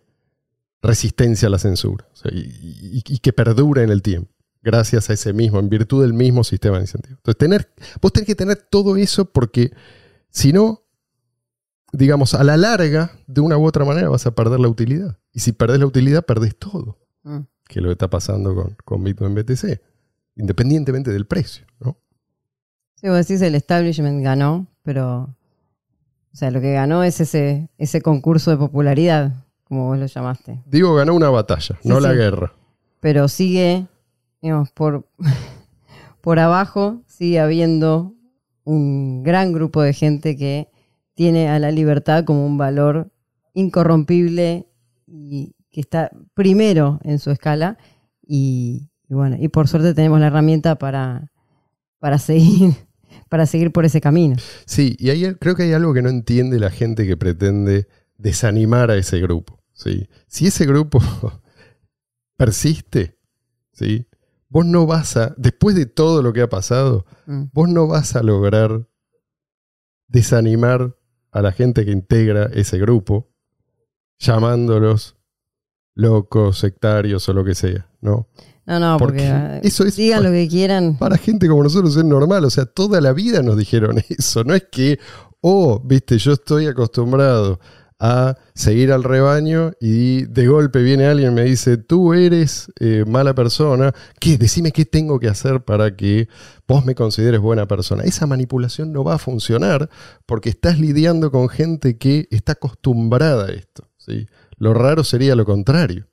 resistencia 0.86 1.48
a 1.48 1.50
la 1.50 1.58
censura, 1.58 2.06
o 2.12 2.16
sea, 2.16 2.30
y, 2.32 2.38
y- 2.40 3.02
y 3.06 3.18
que 3.18 3.32
perdura 3.32 3.82
en 3.82 3.90
el 3.90 4.02
tiempo, 4.02 4.32
gracias 4.62 5.10
a 5.10 5.12
ese 5.12 5.32
mismo, 5.32 5.58
en 5.58 5.68
virtud 5.68 6.02
del 6.02 6.12
mismo 6.14 6.42
sistema 6.44 6.76
de 6.76 6.82
incentivos. 6.84 7.18
Entonces, 7.18 7.38
tener, 7.38 7.70
vos 8.00 8.12
tenés 8.12 8.26
que 8.26 8.34
tener 8.34 8.56
todo 8.56 8.96
eso 8.96 9.24
porque 9.30 9.72
si 10.30 10.52
no, 10.52 10.82
digamos, 11.92 12.34
a 12.34 12.42
la 12.44 12.56
larga, 12.56 13.12
de 13.26 13.40
una 13.40 13.56
u 13.58 13.64
otra 13.66 13.84
manera 13.84 14.08
vas 14.08 14.26
a 14.26 14.34
perder 14.34 14.60
la 14.60 14.68
utilidad. 14.68 15.18
Y 15.32 15.40
si 15.40 15.52
perdés 15.52 15.78
la 15.80 15.86
utilidad, 15.86 16.24
perdés 16.24 16.56
todo, 16.56 16.98
Mm. 17.22 17.40
que 17.68 17.78
es 17.78 17.82
lo 17.82 17.88
que 17.88 17.92
está 17.92 18.08
pasando 18.10 18.54
con, 18.54 18.76
con 18.84 19.02
Bitcoin 19.04 19.34
BTC, 19.34 19.80
independientemente 20.36 21.12
del 21.12 21.26
precio. 21.26 21.66
¿no? 21.80 21.96
Sí, 22.96 23.08
vos 23.08 23.16
decís 23.18 23.40
el 23.42 23.54
establishment 23.54 24.22
ganó, 24.22 24.66
pero. 24.82 25.36
O 26.32 26.38
sea, 26.38 26.50
lo 26.50 26.60
que 26.60 26.72
ganó 26.74 27.02
es 27.02 27.18
ese, 27.20 27.70
ese 27.78 28.02
concurso 28.02 28.50
de 28.50 28.58
popularidad, 28.58 29.45
como 29.68 29.86
vos 29.86 29.98
lo 29.98 30.06
llamaste. 30.06 30.62
Digo, 30.66 30.94
ganó 30.94 31.14
una 31.14 31.28
batalla, 31.30 31.78
Sí, 31.82 31.88
no 31.88 32.00
la 32.00 32.12
guerra. 32.12 32.52
Pero 33.00 33.28
sigue, 33.28 33.86
digamos, 34.40 34.70
por, 34.70 35.08
por 36.20 36.38
abajo, 36.38 37.02
sigue 37.06 37.40
habiendo 37.40 38.14
un 38.64 39.22
gran 39.22 39.52
grupo 39.52 39.82
de 39.82 39.92
gente 39.92 40.36
que 40.36 40.68
tiene 41.14 41.48
a 41.48 41.58
la 41.58 41.70
libertad 41.70 42.24
como 42.24 42.46
un 42.46 42.58
valor 42.58 43.10
incorrompible 43.54 44.66
y 45.06 45.54
que 45.70 45.80
está 45.80 46.10
primero 46.34 47.00
en 47.02 47.18
su 47.18 47.30
escala. 47.30 47.78
Y, 48.26 48.90
y 49.08 49.14
bueno, 49.14 49.36
y 49.38 49.48
por 49.48 49.68
suerte 49.68 49.94
tenemos 49.94 50.20
la 50.20 50.26
herramienta 50.26 50.76
para, 50.76 51.32
para 51.98 52.18
seguir 52.18 52.74
para 53.28 53.46
seguir 53.46 53.72
por 53.72 53.84
ese 53.84 54.00
camino. 54.00 54.36
Sí, 54.66 54.96
y 54.98 55.10
ahí 55.10 55.34
creo 55.34 55.54
que 55.54 55.64
hay 55.64 55.72
algo 55.72 55.94
que 55.94 56.02
no 56.02 56.08
entiende 56.08 56.58
la 56.58 56.70
gente 56.70 57.06
que 57.06 57.16
pretende 57.16 57.88
desanimar 58.18 58.90
a 58.90 58.96
ese 58.96 59.20
grupo. 59.20 59.55
¿Sí? 59.76 60.08
Si 60.26 60.48
ese 60.48 60.66
grupo 60.66 60.98
persiste, 62.36 63.16
¿sí? 63.72 64.08
vos 64.48 64.64
no 64.66 64.86
vas 64.86 65.16
a, 65.16 65.34
después 65.36 65.76
de 65.76 65.86
todo 65.86 66.22
lo 66.22 66.32
que 66.32 66.40
ha 66.42 66.48
pasado, 66.48 67.04
Mm. 67.26 67.44
vos 67.52 67.68
no 67.68 67.88
vas 67.88 68.14
a 68.14 68.22
lograr 68.22 68.88
desanimar 70.08 70.96
a 71.32 71.42
la 71.42 71.52
gente 71.52 71.84
que 71.84 71.90
integra 71.90 72.44
ese 72.54 72.78
grupo, 72.78 73.28
llamándolos 74.18 75.16
locos, 75.94 76.58
sectarios 76.58 77.28
o 77.28 77.32
lo 77.32 77.44
que 77.44 77.54
sea, 77.54 77.90
¿no? 78.00 78.28
No, 78.64 78.80
no, 78.80 78.96
porque, 78.98 79.18
Porque 79.18 79.28
ah, 79.28 79.58
eso 79.62 79.84
es 79.84 79.96
digan 79.96 80.22
lo 80.22 80.30
que 80.30 80.48
quieran. 80.48 80.96
Para 80.98 81.18
gente 81.18 81.48
como 81.48 81.62
nosotros 81.62 81.96
es 81.96 82.04
normal, 82.04 82.44
o 82.44 82.50
sea, 82.50 82.66
toda 82.66 83.00
la 83.00 83.12
vida 83.12 83.42
nos 83.42 83.56
dijeron 83.56 83.96
eso, 84.08 84.44
no 84.44 84.54
es 84.54 84.64
que, 84.70 84.98
oh, 85.40 85.80
viste, 85.84 86.18
yo 86.18 86.32
estoy 86.32 86.66
acostumbrado 86.66 87.60
a 87.98 88.36
seguir 88.54 88.92
al 88.92 89.04
rebaño 89.04 89.72
y 89.80 90.24
de 90.26 90.46
golpe 90.46 90.82
viene 90.82 91.06
alguien 91.06 91.32
y 91.32 91.34
me 91.34 91.44
dice, 91.44 91.78
tú 91.78 92.12
eres 92.12 92.70
eh, 92.78 93.04
mala 93.06 93.34
persona, 93.34 93.94
¿qué? 94.20 94.36
Decime 94.36 94.72
qué 94.72 94.84
tengo 94.84 95.18
que 95.18 95.28
hacer 95.28 95.64
para 95.64 95.96
que 95.96 96.28
vos 96.68 96.84
me 96.84 96.94
consideres 96.94 97.40
buena 97.40 97.66
persona. 97.66 98.04
Esa 98.04 98.26
manipulación 98.26 98.92
no 98.92 99.02
va 99.02 99.14
a 99.14 99.18
funcionar 99.18 99.88
porque 100.26 100.50
estás 100.50 100.78
lidiando 100.78 101.30
con 101.30 101.48
gente 101.48 101.96
que 101.96 102.28
está 102.30 102.52
acostumbrada 102.52 103.46
a 103.46 103.52
esto. 103.52 103.88
¿sí? 103.96 104.26
Lo 104.58 104.74
raro 104.74 105.02
sería 105.02 105.34
lo 105.34 105.46
contrario. 105.46 106.06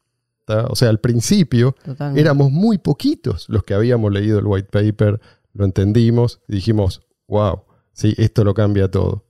¿tá? 0.46 0.66
O 0.70 0.76
sea, 0.76 0.90
al 0.90 1.00
principio 1.00 1.76
Totalmente. 1.84 2.22
éramos 2.22 2.52
muy 2.52 2.78
poquitos 2.78 3.50
los 3.50 3.64
que 3.64 3.74
habíamos 3.74 4.12
leído 4.12 4.40
el 4.40 4.46
white 4.46 4.70
paper, 4.72 5.20
lo 5.54 5.66
entendimos 5.66 6.42
y 6.48 6.56
dijimos, 6.56 7.02
wow, 7.28 7.64
sí, 7.92 8.14
esto 8.18 8.44
lo 8.44 8.54
cambia 8.54 8.90
todo. 8.90 9.26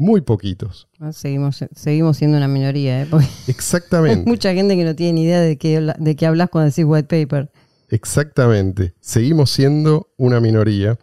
Muy 0.00 0.20
poquitos. 0.20 0.86
Ah, 1.00 1.10
Seguimos, 1.12 1.64
seguimos 1.74 2.18
siendo 2.18 2.36
una 2.36 2.46
minoría, 2.46 3.02
¿eh? 3.02 3.06
Porque 3.10 3.26
hay 3.48 3.48
Exactamente. 3.48 4.30
mucha 4.30 4.54
gente 4.54 4.76
que 4.76 4.84
no 4.84 4.94
tiene 4.94 5.14
ni 5.14 5.24
idea 5.24 5.40
de 5.40 5.58
qué, 5.58 5.80
de 5.98 6.14
qué 6.14 6.24
hablas 6.24 6.50
cuando 6.50 6.70
decís 6.70 6.84
white 6.86 7.08
paper. 7.08 7.50
Exactamente. 7.88 8.94
Seguimos 9.00 9.50
siendo 9.50 10.12
una 10.16 10.38
minoría. 10.38 10.96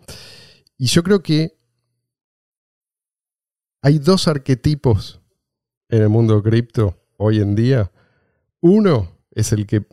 Y 0.77 0.85
yo 0.85 1.03
creo 1.03 1.21
que 1.21 1.57
hay 3.81 3.99
dos 3.99 4.29
arquetipos 4.29 5.19
en 5.89 6.03
el 6.03 6.07
mundo 6.09 6.41
cripto 6.41 6.97
hoy 7.17 7.41
en 7.41 7.53
día. 7.53 7.91
Uno 8.61 9.11
es 9.31 9.51
el 9.51 9.67
que 9.67 9.85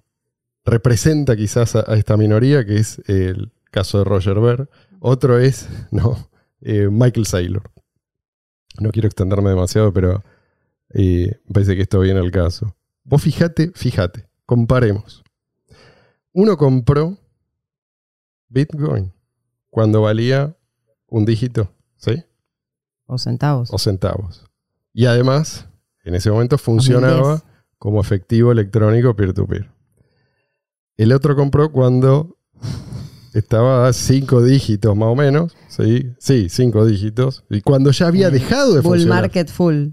representa 0.64 1.34
quizás 1.34 1.74
a, 1.74 1.84
a 1.90 1.96
esta 1.96 2.16
minoría, 2.16 2.64
que 2.64 2.76
es 2.76 3.02
el 3.08 3.50
caso 3.72 3.98
de 3.98 4.04
Roger 4.04 4.38
Ver. 4.38 4.70
Otro 5.00 5.40
es, 5.40 5.68
no, 5.90 6.30
eh, 6.60 6.86
Michael 6.88 7.26
Saylor. 7.26 7.68
No 8.80 8.90
quiero 8.90 9.08
extenderme 9.08 9.50
demasiado, 9.50 9.92
pero 9.92 10.22
eh, 10.90 11.40
me 11.46 11.52
parece 11.52 11.76
que 11.76 11.82
esto 11.82 12.00
viene 12.00 12.20
al 12.20 12.30
caso. 12.30 12.74
Vos 13.04 13.22
fíjate, 13.22 13.72
fíjate, 13.74 14.26
comparemos. 14.46 15.22
Uno 16.32 16.56
compró 16.56 17.18
Bitcoin 18.48 19.12
cuando 19.70 20.02
valía 20.02 20.56
un 21.06 21.24
dígito, 21.24 21.70
¿sí? 21.96 22.22
O 23.06 23.18
centavos. 23.18 23.70
O 23.72 23.78
centavos. 23.78 24.44
Y 24.94 25.06
además, 25.06 25.68
en 26.04 26.14
ese 26.14 26.30
momento 26.30 26.58
funcionaba 26.58 27.16
2010. 27.16 27.44
como 27.78 28.00
efectivo 28.00 28.52
electrónico 28.52 29.14
peer-to-peer. 29.14 29.70
El 30.96 31.12
otro 31.12 31.34
compró 31.34 31.72
cuando 31.72 32.36
estaba 33.32 33.88
a 33.88 33.92
cinco 33.92 34.42
dígitos 34.42 34.96
más 34.96 35.08
o 35.08 35.14
menos, 35.14 35.56
¿sí? 35.68 36.12
Sí, 36.18 36.48
cinco 36.48 36.84
dígitos. 36.86 37.44
Y 37.50 37.60
cuando 37.60 37.90
ya 37.90 38.08
había 38.08 38.30
dejado 38.30 38.74
de 38.74 38.80
Bull 38.80 38.98
funcionar. 38.98 39.22
market 39.22 39.48
full. 39.48 39.88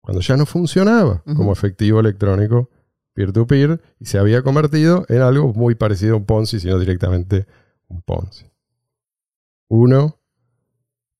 Cuando 0.00 0.20
ya 0.22 0.36
no 0.36 0.46
funcionaba 0.46 1.22
como 1.36 1.52
efectivo 1.52 2.00
electrónico 2.00 2.70
peer-to-peer 3.12 3.80
y 3.98 4.06
se 4.06 4.18
había 4.18 4.42
convertido 4.42 5.04
en 5.08 5.22
algo 5.22 5.52
muy 5.52 5.74
parecido 5.74 6.14
a 6.14 6.16
un 6.18 6.24
Ponzi, 6.24 6.60
sino 6.60 6.78
directamente 6.78 7.46
un 7.88 8.00
Ponzi. 8.02 8.46
Uno 9.68 10.18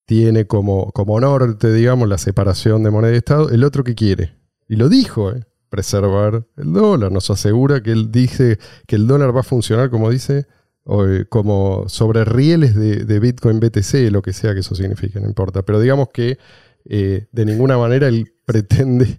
tiene 0.06 0.46
como, 0.46 0.90
como 0.92 1.20
norte, 1.20 1.72
digamos, 1.72 2.08
la 2.08 2.16
separación 2.16 2.82
de 2.82 2.90
moneda 2.90 3.12
y 3.12 3.16
Estado. 3.16 3.50
El 3.50 3.62
otro 3.62 3.84
que 3.84 3.94
quiere, 3.94 4.38
y 4.68 4.76
lo 4.76 4.88
dijo, 4.88 5.32
¿eh? 5.32 5.44
preservar 5.68 6.46
el 6.56 6.72
dólar. 6.72 7.12
Nos 7.12 7.30
asegura 7.30 7.82
que 7.82 7.92
él 7.92 8.10
dice 8.10 8.58
que 8.86 8.96
el 8.96 9.06
dólar 9.06 9.36
va 9.36 9.40
a 9.40 9.44
funcionar, 9.44 9.90
como 9.90 10.10
dice, 10.10 10.46
o, 10.90 11.06
eh, 11.06 11.26
como 11.28 11.86
sobre 11.88 12.24
rieles 12.24 12.74
de, 12.74 13.04
de 13.04 13.20
Bitcoin 13.20 13.60
BTC, 13.60 14.10
lo 14.10 14.22
que 14.22 14.32
sea 14.32 14.54
que 14.54 14.60
eso 14.60 14.74
signifique, 14.74 15.20
no 15.20 15.26
importa. 15.28 15.60
Pero 15.62 15.80
digamos 15.80 16.08
que 16.08 16.38
eh, 16.86 17.26
de 17.30 17.44
ninguna 17.44 17.76
manera 17.76 18.08
él 18.08 18.32
pretende, 18.46 19.18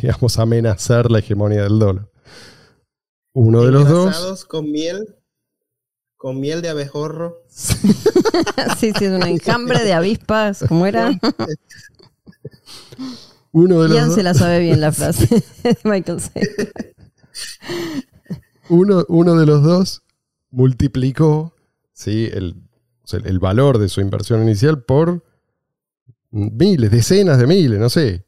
digamos, 0.00 0.38
amenazar 0.38 1.10
la 1.10 1.18
hegemonía 1.18 1.64
del 1.64 1.80
dólar. 1.80 2.08
Uno 3.32 3.64
de 3.64 3.72
los 3.72 3.88
dos. 3.88 4.44
Con 4.44 4.70
miel, 4.70 5.16
con 6.16 6.38
miel 6.40 6.62
de 6.62 6.68
abejorro. 6.68 7.42
sí, 7.48 7.76
sí, 8.78 8.92
es 9.04 9.10
un 9.10 9.22
enjambre 9.24 9.82
de 9.84 9.92
avispas. 9.94 10.64
¿Cómo 10.68 10.86
era? 10.86 11.10
Uno 13.52 13.82
de 13.82 13.88
los 13.88 13.96
Ian 13.96 14.06
dos- 14.08 14.14
se 14.14 14.22
la 14.22 14.34
sabe 14.34 14.60
bien 14.60 14.80
la 14.80 14.92
frase 14.92 15.26
de 15.64 15.76
Michael 15.84 16.20
Saylor. 16.20 16.72
uno, 18.68 19.04
uno 19.08 19.34
de 19.36 19.46
los 19.46 19.62
dos 19.62 20.02
multiplicó 20.50 21.54
¿sí? 21.92 22.28
el, 22.32 22.56
el 23.24 23.38
valor 23.38 23.78
de 23.78 23.88
su 23.88 24.00
inversión 24.00 24.42
inicial 24.42 24.82
por 24.82 25.24
miles, 26.30 26.90
decenas 26.90 27.38
de 27.38 27.46
miles, 27.46 27.78
no 27.78 27.88
sé. 27.88 28.26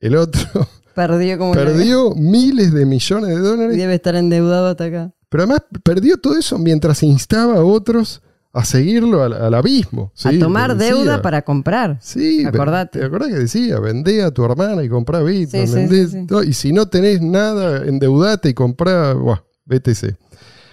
El 0.00 0.16
otro 0.16 0.40
Perdió 0.94 1.38
como 1.38 1.52
perdió 1.52 2.14
miles 2.14 2.72
de 2.72 2.84
millones 2.84 3.30
de 3.30 3.38
dólares, 3.38 3.76
debe 3.76 3.94
estar 3.94 4.16
endeudado 4.16 4.66
hasta 4.68 4.84
acá. 4.84 5.14
pero 5.28 5.44
además 5.44 5.62
perdió 5.84 6.16
todo 6.16 6.36
eso 6.36 6.58
mientras 6.58 7.02
instaba 7.02 7.54
a 7.56 7.64
otros 7.64 8.22
a 8.52 8.64
seguirlo 8.64 9.22
al, 9.22 9.32
al 9.32 9.54
abismo. 9.54 10.12
a 10.24 10.32
tomar 10.38 10.76
deuda 10.76 11.22
para 11.22 11.42
comprar. 11.42 11.98
Sí, 12.00 12.44
Acordate. 12.44 12.98
¿Te 12.98 13.04
acordás 13.04 13.28
que 13.28 13.38
decía? 13.38 13.78
Vendé 13.78 14.24
a 14.24 14.32
tu 14.32 14.44
hermana 14.44 14.82
y 14.82 14.88
comprá 14.88 15.22
Bitcoin. 15.22 15.68
Sí, 15.68 15.74
vendé 15.74 16.08
sí, 16.08 16.26
y 16.48 16.52
si 16.52 16.72
no 16.72 16.88
tenés 16.88 17.22
nada, 17.22 17.86
endeudate 17.86 18.48
y 18.48 18.54
comprá 18.54 19.14
buah, 19.14 19.44
BTC. 19.66 20.16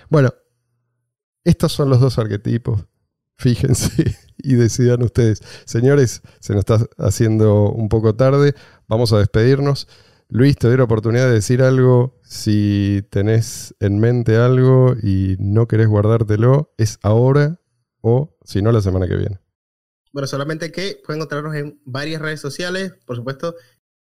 Bueno, 0.10 0.34
estos 1.48 1.72
son 1.72 1.90
los 1.90 2.00
dos 2.00 2.20
arquetipos. 2.20 2.86
Fíjense 3.38 4.18
y 4.38 4.56
decidan 4.56 5.04
ustedes. 5.04 5.42
Señores, 5.66 6.22
se 6.40 6.54
nos 6.54 6.60
está 6.60 6.86
haciendo 6.98 7.72
un 7.72 7.88
poco 7.90 8.16
tarde. 8.16 8.54
Vamos 8.88 9.14
a 9.14 9.20
despedirnos. 9.20 9.88
Luis, 10.30 10.58
te 10.58 10.68
doy 10.68 10.76
la 10.76 10.84
oportunidad 10.84 11.28
de 11.28 11.34
decir 11.34 11.62
algo. 11.62 12.20
Si 12.24 13.06
tenés 13.10 13.76
en 13.80 14.00
mente 14.00 14.36
algo 14.36 14.96
y 15.02 15.38
no 15.40 15.68
querés 15.68 15.88
guardártelo, 15.88 16.74
es 16.78 17.00
ahora 17.02 17.62
o 18.02 18.38
si 18.44 18.62
no, 18.62 18.72
la 18.72 18.82
semana 18.82 19.08
que 19.08 19.16
viene. 19.16 19.40
Bueno, 20.12 20.28
solamente 20.28 20.72
que 20.72 21.00
pueden 21.06 21.22
encontrarnos 21.22 21.56
en 21.56 21.80
varias 21.86 22.22
redes 22.22 22.42
sociales, 22.42 22.94
por 23.06 23.16
supuesto, 23.16 23.56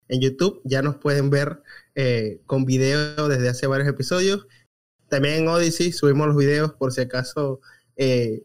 en 0.09 0.20
YouTube. 0.20 0.61
Ya 0.64 0.82
nos 0.82 0.97
pueden 0.97 1.30
ver 1.30 1.62
eh, 1.95 2.41
con 2.47 2.64
video 2.64 3.28
desde 3.28 3.49
hace 3.49 3.68
varios 3.68 3.89
episodios. 3.89 4.49
También 5.09 5.37
en 5.37 5.49
Odyssey 5.49 5.93
subimos 5.93 6.29
los 6.29 6.37
videos 6.37 6.73
por 6.73 6.93
si 6.93 7.01
acaso 7.01 7.61
eh, 7.97 8.45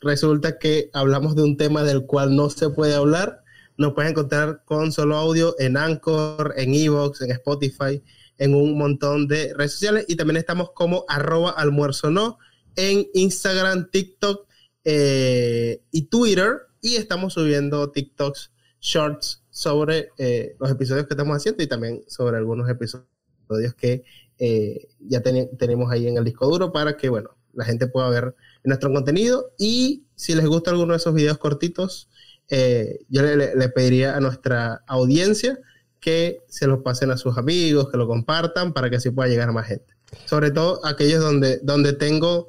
resulta 0.00 0.58
que 0.58 0.90
hablamos 0.92 1.36
de 1.36 1.42
un 1.42 1.56
tema 1.56 1.82
del 1.84 2.06
cual 2.06 2.34
no 2.34 2.50
se 2.50 2.70
puede 2.70 2.94
hablar. 2.94 3.42
Nos 3.76 3.94
pueden 3.94 4.10
encontrar 4.10 4.62
con 4.64 4.90
solo 4.92 5.16
audio 5.16 5.54
en 5.58 5.76
Anchor, 5.76 6.54
en 6.56 6.74
Evox, 6.74 7.20
en 7.22 7.30
Spotify, 7.30 8.02
en 8.38 8.54
un 8.54 8.76
montón 8.76 9.28
de 9.28 9.54
redes 9.54 9.72
sociales. 9.72 10.04
Y 10.08 10.16
también 10.16 10.36
estamos 10.36 10.70
como 10.72 11.04
arroba 11.08 11.50
almuerzo 11.50 12.10
no 12.10 12.38
en 12.76 13.06
Instagram, 13.14 13.90
TikTok 13.90 14.48
eh, 14.84 15.82
y 15.90 16.02
Twitter. 16.02 16.62
Y 16.80 16.96
estamos 16.96 17.34
subiendo 17.34 17.90
TikToks, 17.90 18.52
shorts 18.80 19.42
sobre 19.50 20.10
eh, 20.18 20.54
los 20.60 20.70
episodios 20.70 21.06
que 21.06 21.14
estamos 21.14 21.36
haciendo 21.36 21.62
y 21.62 21.66
también 21.66 22.02
sobre 22.06 22.36
algunos 22.36 22.68
episodios 22.68 23.74
que 23.76 24.04
eh, 24.38 24.88
ya 25.00 25.20
tenemos 25.22 25.90
ahí 25.90 26.06
en 26.08 26.16
el 26.16 26.24
disco 26.24 26.46
duro 26.48 26.72
para 26.72 26.96
que, 26.96 27.08
bueno, 27.08 27.30
la 27.54 27.64
gente 27.64 27.86
pueda 27.88 28.08
ver 28.08 28.34
nuestro 28.64 28.92
contenido. 28.92 29.52
Y 29.58 30.04
si 30.14 30.34
les 30.34 30.46
gusta 30.46 30.70
alguno 30.70 30.92
de 30.92 30.98
esos 30.98 31.14
videos 31.14 31.38
cortitos, 31.38 32.08
eh, 32.50 33.00
yo 33.08 33.22
le, 33.22 33.36
le- 33.36 33.54
le 33.56 33.68
pediría 33.68 34.16
a 34.16 34.20
nuestra 34.20 34.82
audiencia 34.86 35.58
que 36.00 36.38
se 36.48 36.66
los 36.66 36.82
pasen 36.82 37.10
a 37.10 37.16
sus 37.16 37.36
amigos, 37.36 37.90
que 37.90 37.96
lo 37.96 38.06
compartan 38.06 38.72
para 38.72 38.88
que 38.88 38.96
así 38.96 39.10
pueda 39.10 39.28
llegar 39.28 39.48
a 39.48 39.52
más 39.52 39.66
gente. 39.66 39.94
Sobre 40.26 40.50
todo 40.50 40.84
aquellos 40.86 41.20
donde, 41.22 41.58
donde 41.62 41.92
tengo... 41.92 42.48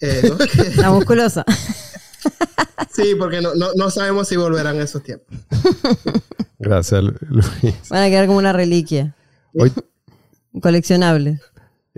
eh, 0.00 0.22
La 0.76 0.90
musculosa. 0.90 1.44
sí, 2.90 3.14
porque 3.18 3.40
no, 3.40 3.54
no, 3.54 3.68
no 3.76 3.90
sabemos 3.90 4.28
si 4.28 4.36
volverán 4.36 4.80
esos 4.80 5.02
tiempos. 5.02 5.36
Gracias, 6.58 7.02
Lu- 7.02 7.14
Luis. 7.28 7.74
Van 7.90 8.02
a 8.02 8.08
quedar 8.08 8.26
como 8.26 8.38
una 8.38 8.52
reliquia. 8.52 9.14
Hoy, 9.54 9.70
coleccionable. 10.60 11.40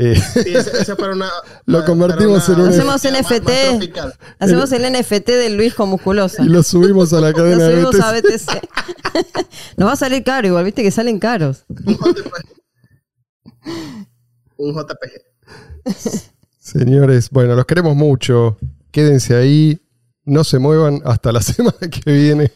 Eh, 0.01 0.15
Sí, 0.15 0.55
ese, 0.55 0.81
ese 0.81 0.95
para 0.95 1.13
una, 1.13 1.29
Lo 1.67 1.85
convertimos 1.85 2.45
para 2.45 2.59
en 2.59 2.61
un- 2.67 2.69
Hacemos 2.69 3.03
NFT. 3.03 3.97
más. 3.97 4.13
Hacemos 4.39 4.71
el 4.73 4.93
NFT 4.93 5.27
del 5.27 5.57
Luis 5.57 5.75
con 5.75 5.89
musculosa. 5.89 6.43
y 6.45 6.47
lo 6.49 6.63
subimos 6.63 7.13
a 7.13 7.21
la 7.21 7.31
Lo 7.31 7.37
cadena 7.37 7.65
de 7.65 7.81
a 7.83 8.13
BTC. 8.13 8.23
BTC. 8.23 9.47
Nos 9.77 9.89
va 9.89 9.93
a 9.93 9.97
salir 9.97 10.23
caro 10.23 10.47
igual, 10.47 10.65
viste 10.65 10.83
que 10.85 10.91
salen 10.93 11.19
caros. 11.19 11.65
Un 11.69 11.95
JPG. 11.97 12.59
Un 14.57 14.75
JPG. 14.75 16.31
Señores, 16.59 17.31
bueno, 17.31 17.55
los 17.55 17.65
queremos 17.65 17.97
mucho. 17.97 18.57
Quédense 18.91 19.35
ahí. 19.35 19.81
No 20.29 20.45
se 20.45 20.59
muevan 20.59 21.01
hasta 21.05 21.33
la 21.33 21.41
semana 21.43 21.79
que 21.91 22.13
viene. 22.13 22.53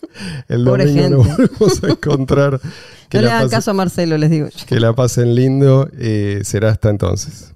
El 0.48 0.64
domingo 0.64 1.08
nos 1.08 1.26
volvemos 1.36 1.82
a 1.84 1.88
encontrar. 1.88 2.60
Que, 3.12 3.18
No 3.18 3.24
le 3.24 3.28
hagan 3.28 3.42
pasen, 3.42 3.56
caso 3.58 3.70
a 3.72 3.74
Marcelo, 3.74 4.16
les 4.16 4.30
digo. 4.30 4.48
que 4.66 4.80
la 4.80 4.94
pasen 4.94 5.34
lindo. 5.34 5.86
Eh, 5.98 6.40
será 6.44 6.70
hasta 6.70 6.88
entonces. 6.88 7.51